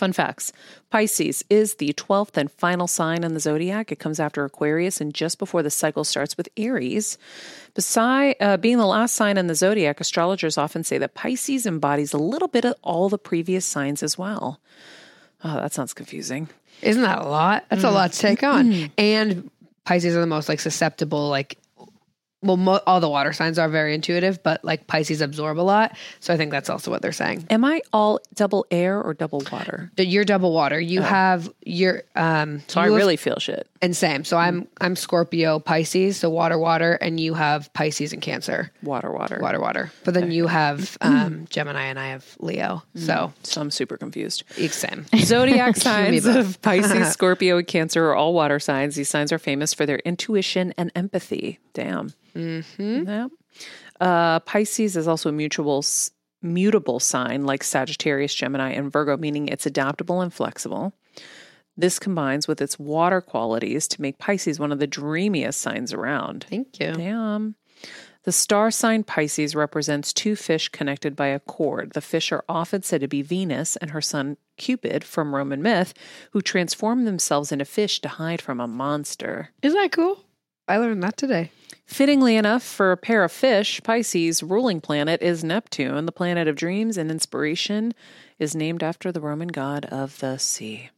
Fun 0.00 0.14
facts. 0.14 0.50
Pisces 0.88 1.44
is 1.50 1.74
the 1.74 1.92
12th 1.92 2.38
and 2.38 2.50
final 2.50 2.86
sign 2.86 3.22
in 3.22 3.34
the 3.34 3.38
zodiac. 3.38 3.92
It 3.92 3.98
comes 3.98 4.18
after 4.18 4.46
Aquarius 4.46 4.98
and 4.98 5.12
just 5.12 5.38
before 5.38 5.62
the 5.62 5.68
cycle 5.68 6.04
starts 6.04 6.38
with 6.38 6.48
Aries. 6.56 7.18
Beside 7.74 8.36
uh, 8.40 8.56
being 8.56 8.78
the 8.78 8.86
last 8.86 9.14
sign 9.14 9.36
in 9.36 9.46
the 9.46 9.54
zodiac, 9.54 10.00
astrologers 10.00 10.56
often 10.56 10.84
say 10.84 10.96
that 10.96 11.12
Pisces 11.12 11.66
embodies 11.66 12.14
a 12.14 12.16
little 12.16 12.48
bit 12.48 12.64
of 12.64 12.76
all 12.80 13.10
the 13.10 13.18
previous 13.18 13.66
signs 13.66 14.02
as 14.02 14.16
well. 14.16 14.58
Oh, 15.44 15.56
that 15.56 15.74
sounds 15.74 15.92
confusing. 15.92 16.48
Isn't 16.80 17.02
that 17.02 17.18
a 17.18 17.28
lot? 17.28 17.66
That's 17.68 17.84
a 17.84 17.90
lot 17.90 18.12
to 18.12 18.18
take 18.18 18.42
on. 18.42 18.90
And 18.96 19.50
Pisces 19.84 20.16
are 20.16 20.20
the 20.20 20.26
most 20.26 20.48
like 20.48 20.60
susceptible, 20.60 21.28
like 21.28 21.58
well, 22.42 22.56
mo- 22.56 22.80
all 22.86 23.00
the 23.00 23.08
water 23.08 23.32
signs 23.32 23.58
are 23.58 23.68
very 23.68 23.94
intuitive, 23.94 24.42
but 24.42 24.64
like 24.64 24.86
Pisces 24.86 25.20
absorb 25.20 25.58
a 25.58 25.62
lot. 25.62 25.96
So 26.20 26.32
I 26.34 26.36
think 26.36 26.50
that's 26.50 26.70
also 26.70 26.90
what 26.90 27.02
they're 27.02 27.12
saying. 27.12 27.46
Am 27.50 27.64
I 27.64 27.82
all 27.92 28.20
double 28.34 28.66
air 28.70 29.00
or 29.02 29.14
double 29.14 29.42
water? 29.52 29.90
You're 29.96 30.24
double 30.24 30.52
water. 30.52 30.80
You 30.80 31.02
have 31.02 31.52
your 31.64 32.02
um. 32.16 32.62
So 32.66 32.80
I 32.80 32.86
you 32.86 32.92
have- 32.92 32.98
really 32.98 33.16
feel 33.16 33.38
shit. 33.38 33.66
And 33.82 33.96
same. 33.96 34.24
So 34.24 34.36
I'm 34.36 34.68
I'm 34.80 34.94
Scorpio 34.96 35.58
Pisces, 35.58 36.18
so 36.18 36.28
water 36.30 36.58
water, 36.58 36.92
and 36.94 37.18
you 37.18 37.34
have 37.34 37.72
Pisces 37.72 38.12
and 38.12 38.20
Cancer, 38.20 38.70
Water, 38.82 39.10
water. 39.12 39.38
water 39.40 39.60
water. 39.60 39.92
But 40.04 40.14
then 40.14 40.30
you 40.30 40.46
have 40.46 40.96
um 41.00 41.46
Gemini, 41.50 41.84
and 41.84 41.98
I 41.98 42.08
have 42.08 42.24
Leo. 42.40 42.82
So 42.94 43.32
So 43.42 43.60
I'm 43.60 43.70
super 43.70 43.96
confused. 43.96 44.44
same. 44.70 45.06
Zodiac 45.16 45.76
signs 45.88 46.26
of 46.26 46.60
Pisces, 46.62 47.08
Scorpio, 47.12 47.58
and 47.58 47.66
Cancer 47.66 48.06
are 48.08 48.14
all 48.14 48.34
water 48.34 48.58
signs. 48.58 48.96
These 48.96 49.08
signs 49.08 49.32
are 49.32 49.38
famous 49.38 49.72
for 49.74 49.86
their 49.86 49.98
intuition 50.00 50.74
and 50.76 50.92
empathy. 50.94 51.58
Damn. 51.74 52.12
Mm-hmm. 52.36 53.08
Yep. 53.08 53.30
Uh, 54.00 54.40
Pisces 54.40 54.96
is 54.96 55.06
also 55.08 55.28
a 55.28 55.32
mutual, 55.32 55.78
s- 55.78 56.10
mutable 56.42 57.00
sign 57.00 57.44
like 57.44 57.62
Sagittarius, 57.62 58.34
Gemini, 58.34 58.70
and 58.72 58.90
Virgo, 58.90 59.16
meaning 59.16 59.48
it's 59.48 59.66
adaptable 59.66 60.20
and 60.22 60.32
flexible. 60.32 60.94
This 61.80 61.98
combines 61.98 62.46
with 62.46 62.60
its 62.60 62.78
water 62.78 63.22
qualities 63.22 63.88
to 63.88 64.02
make 64.02 64.18
Pisces 64.18 64.60
one 64.60 64.70
of 64.70 64.80
the 64.80 64.86
dreamiest 64.86 65.60
signs 65.60 65.94
around. 65.94 66.44
Thank 66.50 66.78
you. 66.78 66.92
Damn. 66.92 67.54
The 68.24 68.32
star 68.32 68.70
sign 68.70 69.02
Pisces 69.02 69.54
represents 69.54 70.12
two 70.12 70.36
fish 70.36 70.68
connected 70.68 71.16
by 71.16 71.28
a 71.28 71.40
cord. 71.40 71.92
The 71.94 72.02
fish 72.02 72.32
are 72.32 72.44
often 72.50 72.82
said 72.82 73.00
to 73.00 73.08
be 73.08 73.22
Venus 73.22 73.76
and 73.76 73.92
her 73.92 74.02
son 74.02 74.36
Cupid 74.58 75.04
from 75.04 75.34
Roman 75.34 75.62
myth, 75.62 75.94
who 76.32 76.42
transform 76.42 77.06
themselves 77.06 77.50
into 77.50 77.64
fish 77.64 77.98
to 78.02 78.08
hide 78.08 78.42
from 78.42 78.60
a 78.60 78.68
monster. 78.68 79.48
Isn't 79.62 79.80
that 79.80 79.92
cool? 79.92 80.22
I 80.68 80.76
learned 80.76 81.02
that 81.02 81.16
today. 81.16 81.50
Fittingly 81.86 82.36
enough, 82.36 82.62
for 82.62 82.92
a 82.92 82.96
pair 82.98 83.24
of 83.24 83.32
fish, 83.32 83.80
Pisces' 83.82 84.42
ruling 84.42 84.82
planet 84.82 85.22
is 85.22 85.42
Neptune. 85.42 86.04
The 86.04 86.12
planet 86.12 86.46
of 86.46 86.56
dreams 86.56 86.98
and 86.98 87.10
inspiration 87.10 87.94
is 88.38 88.54
named 88.54 88.82
after 88.82 89.10
the 89.10 89.22
Roman 89.22 89.48
god 89.48 89.86
of 89.86 90.18
the 90.18 90.36
sea. 90.36 90.90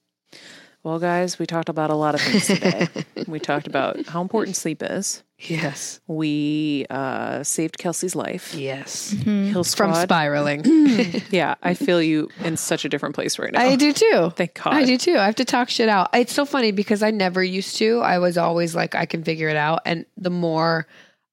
Well, 0.85 0.99
guys, 0.99 1.39
we 1.39 1.47
talked 1.47 1.69
about 1.69 1.91
a 1.91 1.95
lot 1.95 2.17
of 2.17 2.21
things 2.21 2.47
today. 2.49 2.89
we 3.29 3.39
talked 3.39 3.69
about 3.69 4.05
how 4.07 4.21
important 4.21 4.57
sleep 4.57 4.83
is. 4.83 5.23
Yes. 5.39 6.01
We 6.09 6.87
uh, 6.91 7.45
saved 7.45 7.79
Kelsey's 7.79 8.17
life. 8.17 8.53
Yes. 8.55 9.11
Hill 9.11 9.63
From 9.63 9.65
Squad. 9.65 10.03
spiraling. 10.03 10.63
yeah, 11.31 11.55
I 11.63 11.75
feel 11.75 12.03
you 12.03 12.29
in 12.45 12.57
such 12.57 12.85
a 12.85 12.89
different 12.89 13.15
place 13.15 13.39
right 13.39 13.53
now. 13.53 13.61
I 13.61 13.77
do 13.77 13.93
too. 13.93 14.33
Thank 14.35 14.55
God. 14.55 14.75
I 14.75 14.85
do 14.85 14.99
too. 14.99 15.17
I 15.17 15.25
have 15.27 15.37
to 15.37 15.45
talk 15.45 15.69
shit 15.69 15.89
out. 15.89 16.11
It's 16.15 16.33
so 16.33 16.45
funny 16.45 16.73
because 16.73 17.03
I 17.05 17.13
never 17.13 17.43
used 17.45 17.77
to. 17.77 18.01
I 18.01 18.19
was 18.19 18.37
always 18.37 18.75
like, 18.75 18.97
I 18.97 19.07
can 19.07 19.23
figure 19.23 19.49
it 19.49 19.57
out. 19.57 19.83
And 19.85 20.05
the 20.17 20.31
more 20.31 20.89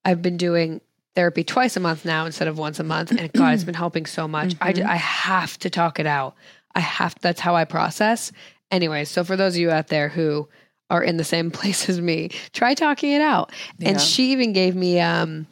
I've 0.05 0.21
been 0.21 0.37
doing 0.37 0.79
therapy 1.15 1.43
twice 1.43 1.75
a 1.75 1.79
month 1.79 2.05
now 2.05 2.27
instead 2.27 2.47
of 2.47 2.59
once 2.59 2.79
a 2.79 2.83
month, 2.83 3.11
and 3.11 3.33
God, 3.33 3.55
it's 3.55 3.63
been 3.63 3.73
helping 3.73 4.05
so 4.05 4.27
much. 4.27 4.53
I, 4.61 4.73
Mm-hmm. 4.73 4.87
I 4.89 4.95
have 4.95 5.57
to 5.59 5.71
talk 5.71 5.99
it 5.99 6.05
out. 6.05 6.35
I 6.75 6.81
have. 6.81 7.15
That's 7.21 7.39
how 7.39 7.55
I 7.55 7.65
process. 7.65 8.31
Anyway, 8.71 9.05
so 9.05 9.23
for 9.23 9.35
those 9.35 9.55
of 9.55 9.61
you 9.61 9.71
out 9.71 9.87
there 9.87 10.09
who 10.09 10.47
are 10.89 11.03
in 11.03 11.17
the 11.17 11.23
same 11.23 11.51
place 11.51 11.89
as 11.89 11.99
me, 12.01 12.29
try 12.53 12.73
talking 12.73 13.11
it 13.11 13.21
out. 13.21 13.51
Yeah. 13.77 13.89
And 13.89 14.01
she 14.01 14.31
even 14.31 14.53
gave 14.53 14.75
me. 14.75 14.99
um 14.99 15.47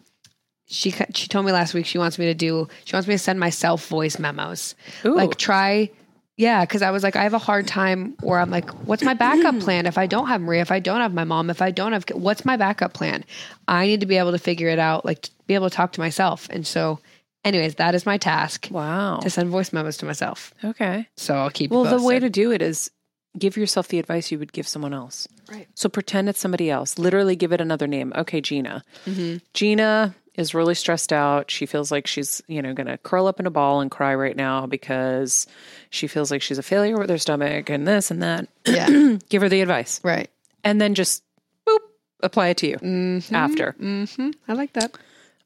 she 0.70 0.92
she 1.14 1.30
told 1.30 1.46
me 1.46 1.54
last 1.54 1.74
week 1.74 1.86
she 1.86 1.98
wants 1.98 2.20
me 2.20 2.26
to 2.26 2.34
do 2.34 2.68
she 2.84 2.94
wants 2.94 3.08
me 3.08 3.14
to 3.14 3.20
send 3.20 3.40
myself 3.40 3.88
voice 3.88 4.20
memos. 4.20 4.76
Ooh. 5.06 5.16
Like 5.16 5.38
try 5.38 5.90
yeah, 6.38 6.64
because 6.64 6.84
I 6.84 6.92
was 6.92 7.02
like, 7.02 7.16
I 7.16 7.24
have 7.24 7.34
a 7.34 7.40
hard 7.40 7.68
time 7.68 8.16
where 8.22 8.40
I'm 8.40 8.52
like, 8.52 8.70
what's 8.86 9.02
my 9.02 9.16
backup 9.16 9.60
plan 9.60 9.88
if 9.88 9.98
I 9.98 10.06
don't 10.06 10.28
have 10.28 10.40
Maria, 10.40 10.62
if 10.62 10.72
I 10.72 10.80
don't 10.80 11.02
have 11.02 11.14
my 11.14 11.24
mom, 11.24 11.50
if 11.50 11.64
I 11.64 11.72
don't 11.72 11.94
have, 11.94 12.06
what's 12.14 12.46
my 12.46 12.56
backup 12.56 12.94
plan? 12.94 13.26
I 13.68 13.88
need 13.88 14.02
to 14.02 14.06
be 14.06 14.18
able 14.18 14.32
to 14.32 14.38
figure 14.38 14.70
it 14.70 14.78
out, 14.78 15.04
like 15.04 15.30
be 15.48 15.56
able 15.56 15.68
to 15.68 15.76
talk 15.76 15.94
to 15.94 16.00
myself. 16.00 16.48
And 16.52 16.66
so, 16.66 17.00
anyways, 17.44 17.76
that 17.76 17.96
is 17.96 18.06
my 18.06 18.20
task 18.20 18.68
wow. 18.70 19.18
to 19.18 19.32
send 19.32 19.50
voice 19.50 19.74
memos 19.74 19.98
to 19.98 20.06
myself. 20.06 20.54
Okay. 20.64 21.08
So 21.18 21.34
I'll 21.34 21.50
keep. 21.50 21.72
Well, 21.72 21.86
the 21.86 22.04
way 22.04 22.20
to 22.20 22.30
do 22.30 22.52
it 22.52 22.62
is 22.62 22.92
give 23.38 23.58
yourself 23.58 23.88
the 23.88 24.00
advice 24.00 24.32
you 24.32 24.40
would 24.40 24.54
give 24.54 24.68
someone 24.68 24.94
else. 24.94 25.28
Right. 25.52 25.68
So 25.76 25.90
pretend 25.90 26.30
it's 26.30 26.40
somebody 26.40 26.70
else. 26.70 26.98
Literally 27.00 27.36
give 27.36 27.52
it 27.54 27.62
another 27.62 27.88
name. 27.88 28.12
Okay, 28.16 28.42
Gina. 28.42 28.84
Mm-hmm. 29.06 29.38
Gina 29.54 30.16
is 30.36 30.54
really 30.54 30.76
stressed 30.76 31.12
out. 31.12 31.50
She 31.50 31.66
feels 31.66 31.92
like 31.92 32.06
she's, 32.06 32.42
you 32.48 32.62
know, 32.62 32.74
going 32.74 32.88
to 32.88 32.98
curl 33.00 33.26
up 33.28 33.40
in 33.40 33.48
a 33.48 33.52
ball 33.52 33.82
and 33.82 33.90
cry 33.90 34.14
right 34.14 34.36
now 34.36 34.68
because 34.68 35.48
she 35.90 36.08
feels 36.08 36.30
like 36.30 36.42
she's 36.44 36.60
a 36.60 36.64
failure 36.64 36.98
with 36.98 37.10
her 37.10 37.18
stomach 37.18 37.70
and 37.72 37.88
this 37.88 38.12
and 38.12 38.22
that. 38.22 38.48
yeah, 38.68 39.18
Give 39.30 39.42
her 39.42 39.50
the 39.50 39.62
advice. 39.62 40.00
right. 40.04 40.30
And 40.64 40.80
then 40.82 40.94
just 40.96 41.24
boop, 41.68 41.80
apply 42.22 42.50
it 42.50 42.58
to 42.58 42.68
you 42.68 42.78
Mm-hmm. 42.78 43.34
after. 43.36 43.72
hmm 43.74 44.30
I 44.48 44.54
like 44.54 44.74
that. 44.74 44.98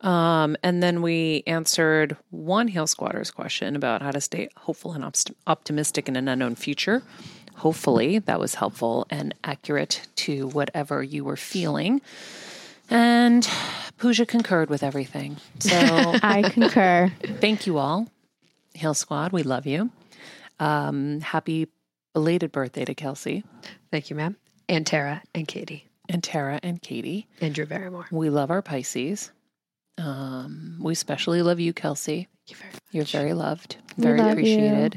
Um, 0.06 0.58
and 0.64 0.82
then 0.82 1.04
we 1.04 1.44
answered 1.46 2.18
one 2.32 2.68
Heal 2.68 2.88
Squatter's 2.88 3.30
question 3.30 3.76
about 3.76 4.02
how 4.02 4.10
to 4.12 4.20
stay 4.20 4.50
hopeful 4.58 4.94
and 4.94 5.04
opst- 5.04 5.32
optimistic 5.46 6.08
in 6.10 6.16
an 6.16 6.28
unknown 6.28 6.56
future. 6.56 7.04
Hopefully, 7.62 8.18
that 8.18 8.40
was 8.40 8.56
helpful 8.56 9.06
and 9.12 9.36
accurate 9.44 10.08
to 10.16 10.48
whatever 10.48 11.04
you 11.04 11.24
were 11.24 11.38
feeling. 11.38 12.02
And 12.90 13.48
Pooja 14.00 14.26
concurred 14.26 14.70
with 14.72 14.82
everything. 14.82 15.38
So 15.60 15.70
I 16.24 16.42
concur. 16.52 17.12
thank 17.40 17.68
you 17.68 17.78
all. 17.78 18.08
Heal 18.74 18.96
Squad, 18.96 19.32
we 19.32 19.44
love 19.44 19.68
you. 19.68 19.92
Um, 20.60 21.22
happy 21.22 21.68
belated 22.14 22.52
birthday 22.52 22.84
to 22.86 22.94
Kelsey 22.94 23.44
Thank 23.92 24.10
you, 24.10 24.16
ma'am. 24.16 24.36
And 24.68 24.86
Tara 24.88 25.22
and 25.36 25.48
Katie 25.48 25.86
and 26.10 26.24
Tara 26.24 26.60
and 26.64 26.82
Katie. 26.82 27.28
and 27.42 27.54
Drew 27.54 27.66
Barrymore. 27.66 28.08
We 28.12 28.30
love 28.30 28.50
our 28.52 28.62
Pisces. 28.62 29.32
Um, 29.98 30.78
we 30.82 30.94
especially 30.94 31.42
love 31.44 31.60
you, 31.60 31.74
Kelsey. 31.74 32.28
Thank 32.48 32.50
you 32.50 32.56
very 32.56 32.72
much. 32.74 32.82
You're 32.92 33.06
very 33.22 33.34
loved, 33.34 33.78
We 33.98 34.04
very 34.04 34.20
love 34.20 34.40
you. 34.40 34.90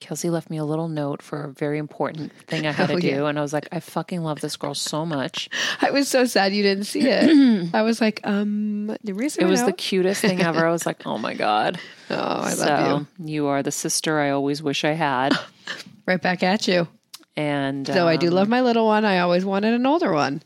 Kelsey 0.00 0.30
left 0.30 0.50
me 0.50 0.56
a 0.56 0.64
little 0.64 0.88
note 0.88 1.22
for 1.22 1.44
a 1.44 1.48
very 1.52 1.78
important 1.78 2.32
thing 2.46 2.66
I 2.66 2.72
had 2.72 2.88
to 2.88 2.94
Oh, 2.94 2.98
do. 2.98 3.06
yeah. 3.06 3.26
And 3.26 3.38
I 3.38 3.42
was 3.42 3.52
like, 3.52 3.68
I 3.70 3.80
fucking 3.80 4.22
love 4.22 4.40
this 4.40 4.56
girl 4.56 4.74
so 4.74 5.04
much. 5.06 5.48
I 5.80 5.90
was 5.90 6.08
so 6.08 6.24
sad 6.24 6.52
you 6.54 6.62
didn't 6.62 6.84
see 6.84 7.02
it. 7.08 7.70
I 7.74 7.82
was 7.82 8.00
like, 8.00 8.20
um, 8.24 8.90
It 9.04 9.12
was 9.14 9.36
the 9.64 9.74
cutest 9.76 10.22
thing 10.22 10.40
ever. 10.42 10.66
I 10.66 10.70
was 10.70 10.86
like, 10.86 11.06
oh 11.06 11.18
my 11.18 11.34
God. 11.34 11.78
Oh, 12.12 12.40
I 12.40 12.50
so 12.54 12.64
love 12.66 13.06
you. 13.20 13.26
you 13.26 13.46
are 13.46 13.62
the 13.62 13.70
sister 13.70 14.18
I 14.18 14.30
always 14.30 14.60
wish 14.62 14.84
I 14.84 14.92
had. 14.94 15.38
Right 16.06 16.20
back 16.20 16.42
at 16.42 16.66
you. 16.66 16.88
And 17.36 17.86
Though 17.86 18.08
I 18.08 18.16
do 18.16 18.28
um, 18.28 18.34
love 18.34 18.48
my 18.48 18.62
little 18.62 18.86
one, 18.86 19.04
I 19.04 19.20
always 19.20 19.44
wanted 19.44 19.74
an 19.74 19.86
older 19.86 20.12
one. 20.12 20.42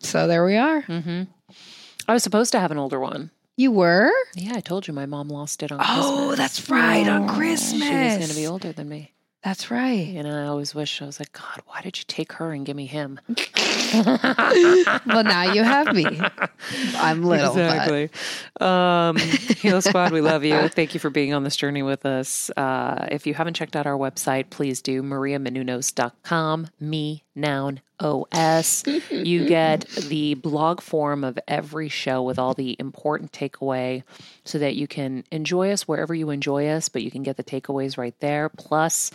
So 0.00 0.26
there 0.26 0.44
we 0.44 0.56
are. 0.56 0.82
Mm-hmm. 0.82 1.22
I 2.06 2.12
was 2.12 2.22
supposed 2.22 2.52
to 2.52 2.60
have 2.60 2.70
an 2.72 2.76
older 2.78 3.00
one. 3.00 3.30
You 3.58 3.72
were? 3.72 4.08
Yeah, 4.36 4.52
I 4.54 4.60
told 4.60 4.86
you 4.86 4.94
my 4.94 5.06
mom 5.06 5.28
lost 5.28 5.64
it 5.64 5.72
on 5.72 5.78
Christmas. 5.80 5.98
Oh, 6.00 6.16
Christmas. 6.28 6.38
that's 6.38 6.70
right. 6.70 7.08
On 7.08 7.26
Christmas. 7.26 7.82
She 7.82 7.92
was 7.92 8.16
going 8.18 8.28
to 8.28 8.34
be 8.36 8.46
older 8.46 8.70
than 8.70 8.88
me. 8.88 9.14
That's 9.42 9.68
right. 9.68 10.14
And 10.16 10.28
I 10.28 10.46
always 10.46 10.76
wish 10.76 11.02
I 11.02 11.06
was 11.06 11.18
like, 11.18 11.32
God, 11.32 11.62
why 11.66 11.80
did 11.80 11.98
you 11.98 12.04
take 12.06 12.34
her 12.34 12.52
and 12.52 12.64
give 12.64 12.76
me 12.76 12.86
him? 12.86 13.18
well, 13.94 15.24
now 15.24 15.52
you 15.52 15.64
have 15.64 15.92
me. 15.92 16.06
I'm 16.96 17.24
little. 17.24 17.52
But 17.54 18.64
Um, 18.64 19.16
Heal 19.16 19.82
Squad, 19.82 20.12
we 20.12 20.20
love 20.20 20.44
you. 20.44 20.68
Thank 20.68 20.94
you 20.94 21.00
for 21.00 21.10
being 21.10 21.34
on 21.34 21.42
this 21.42 21.56
journey 21.56 21.82
with 21.82 22.06
us. 22.06 22.50
Uh, 22.56 23.06
if 23.10 23.26
you 23.26 23.34
haven't 23.34 23.54
checked 23.54 23.74
out 23.74 23.88
our 23.88 23.98
website, 23.98 24.50
please 24.50 24.80
do 24.82 25.02
mariamenounos.com, 25.02 26.68
me, 26.78 27.24
noun, 27.34 27.80
OS. 28.00 28.84
You 29.10 29.46
get 29.46 29.86
the 29.88 30.34
blog 30.34 30.80
form 30.80 31.24
of 31.24 31.38
every 31.48 31.88
show 31.88 32.22
with 32.22 32.38
all 32.38 32.54
the 32.54 32.76
important 32.78 33.32
takeaway 33.32 34.02
so 34.44 34.58
that 34.58 34.76
you 34.76 34.86
can 34.86 35.24
enjoy 35.30 35.70
us 35.70 35.86
wherever 35.86 36.14
you 36.14 36.30
enjoy 36.30 36.68
us, 36.68 36.88
but 36.88 37.02
you 37.02 37.10
can 37.10 37.22
get 37.22 37.36
the 37.36 37.44
takeaways 37.44 37.98
right 37.98 38.18
there. 38.20 38.48
Plus, 38.48 39.10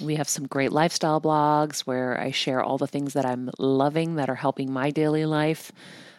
we 0.00 0.16
have 0.16 0.28
some 0.28 0.46
great 0.46 0.72
lifestyle 0.72 1.20
blogs 1.20 1.80
where 1.80 2.20
I 2.20 2.30
share 2.30 2.62
all 2.62 2.78
the 2.78 2.86
things 2.86 3.14
that 3.14 3.24
I'm 3.24 3.50
loving 3.58 4.16
that 4.16 4.28
are 4.28 4.34
helping 4.34 4.72
my 4.72 4.90
daily 4.90 5.24
life 5.24 5.72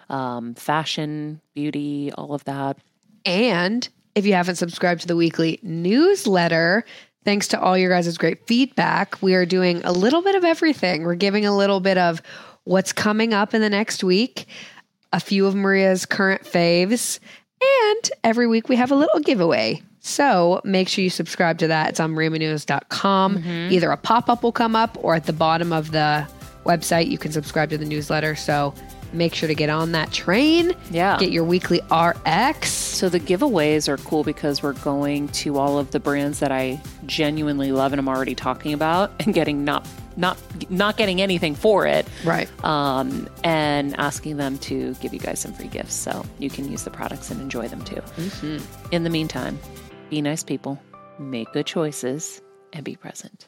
um, 0.10 0.56
fashion, 0.56 1.42
beauty, 1.54 2.12
all 2.14 2.34
of 2.34 2.44
that. 2.46 2.78
And 3.26 3.88
if 4.16 4.26
you 4.26 4.34
haven't 4.34 4.56
subscribed 4.56 5.02
to 5.02 5.08
the 5.08 5.16
weekly 5.16 5.60
newsletter, 5.62 6.86
thanks 7.28 7.50
to 7.50 7.60
all 7.60 7.78
your 7.78 7.90
guys' 7.90 8.18
great 8.18 8.48
feedback, 8.48 9.22
we 9.22 9.36
are 9.36 9.46
doing 9.46 9.82
a 9.84 9.92
little 9.92 10.22
bit 10.22 10.36
of 10.36 10.46
everything. 10.46 11.04
We're 11.04 11.16
giving 11.16 11.46
a 11.46 11.54
little 11.54 11.82
bit 11.82 11.98
of 11.98 12.22
what's 12.64 12.94
coming 12.94 13.34
up 13.34 13.54
in 13.54 13.60
the 13.60 13.70
next 13.70 14.02
week, 14.02 14.48
a 15.12 15.20
few 15.20 15.46
of 15.46 15.54
Maria's 15.54 16.06
current 16.06 16.44
faves, 16.44 17.20
and 17.62 18.10
every 18.24 18.48
week 18.48 18.70
we 18.70 18.78
have 18.78 18.92
a 18.92 18.96
little 18.96 19.20
giveaway. 19.20 19.82
So 20.00 20.62
make 20.64 20.88
sure 20.88 21.04
you 21.04 21.10
subscribe 21.10 21.58
to 21.58 21.68
that. 21.68 21.90
It's 21.90 22.00
on 22.00 22.14
mariamenounos.com. 22.14 23.38
Mm-hmm. 23.40 23.74
Either 23.74 23.92
a 23.92 23.98
pop 23.98 24.30
up 24.30 24.42
will 24.42 24.54
come 24.54 24.74
up 24.74 24.98
or 25.04 25.14
at 25.14 25.26
the 25.26 25.34
bottom 25.34 25.74
of 25.74 25.92
the 25.92 26.26
website, 26.64 27.10
you 27.10 27.18
can 27.18 27.34
subscribe 27.34 27.70
to 27.72 27.78
the 27.78 27.84
newsletter. 27.84 28.38
So 28.38 28.74
make 29.14 29.34
sure 29.34 29.48
to 29.48 29.56
get 29.56 29.70
on 29.70 29.92
that 29.94 30.12
train. 30.12 30.74
Yeah. 30.92 31.18
Get 31.18 31.32
your 31.32 31.44
weekly 31.44 31.82
RX. 31.92 32.70
So 32.70 33.10
the 33.10 33.20
giveaways 33.20 33.88
are 33.88 33.98
cool 33.98 34.24
because 34.24 34.64
we're 34.64 34.74
going 34.74 35.28
to 35.30 35.58
all 35.58 35.78
of 35.78 35.92
the 35.92 36.00
brands 36.00 36.40
that 36.40 36.52
I 36.52 36.82
genuinely 37.06 37.72
love 37.72 37.94
and 37.94 38.00
I'm 38.00 38.10
already 38.10 38.36
talking 38.36 38.74
about 38.74 39.12
and 39.20 39.34
getting 39.34 39.64
not 39.64 39.88
not 40.18 40.38
not 40.72 40.98
getting 40.98 41.22
anything 41.22 41.56
for 41.56 41.86
it. 41.86 42.08
Right. 42.24 42.50
Um, 42.64 43.30
and 43.44 43.96
asking 44.00 44.38
them 44.38 44.58
to 44.60 44.96
give 44.96 45.14
you 45.14 45.20
guys 45.20 45.40
some 45.40 45.54
free 45.54 45.68
gifts 45.68 45.94
so 45.94 46.26
you 46.40 46.50
can 46.50 46.70
use 46.70 46.84
the 46.84 46.90
products 46.90 47.30
and 47.30 47.40
enjoy 47.40 47.68
them 47.68 47.84
too. 47.84 48.02
In 48.92 49.04
the 49.04 49.10
meantime, 49.10 49.60
be 50.10 50.22
nice 50.22 50.44
people, 50.44 50.82
make 51.20 51.52
good 51.54 51.66
choices, 51.66 52.42
and 52.74 52.84
be 52.84 52.96
present. 52.96 53.48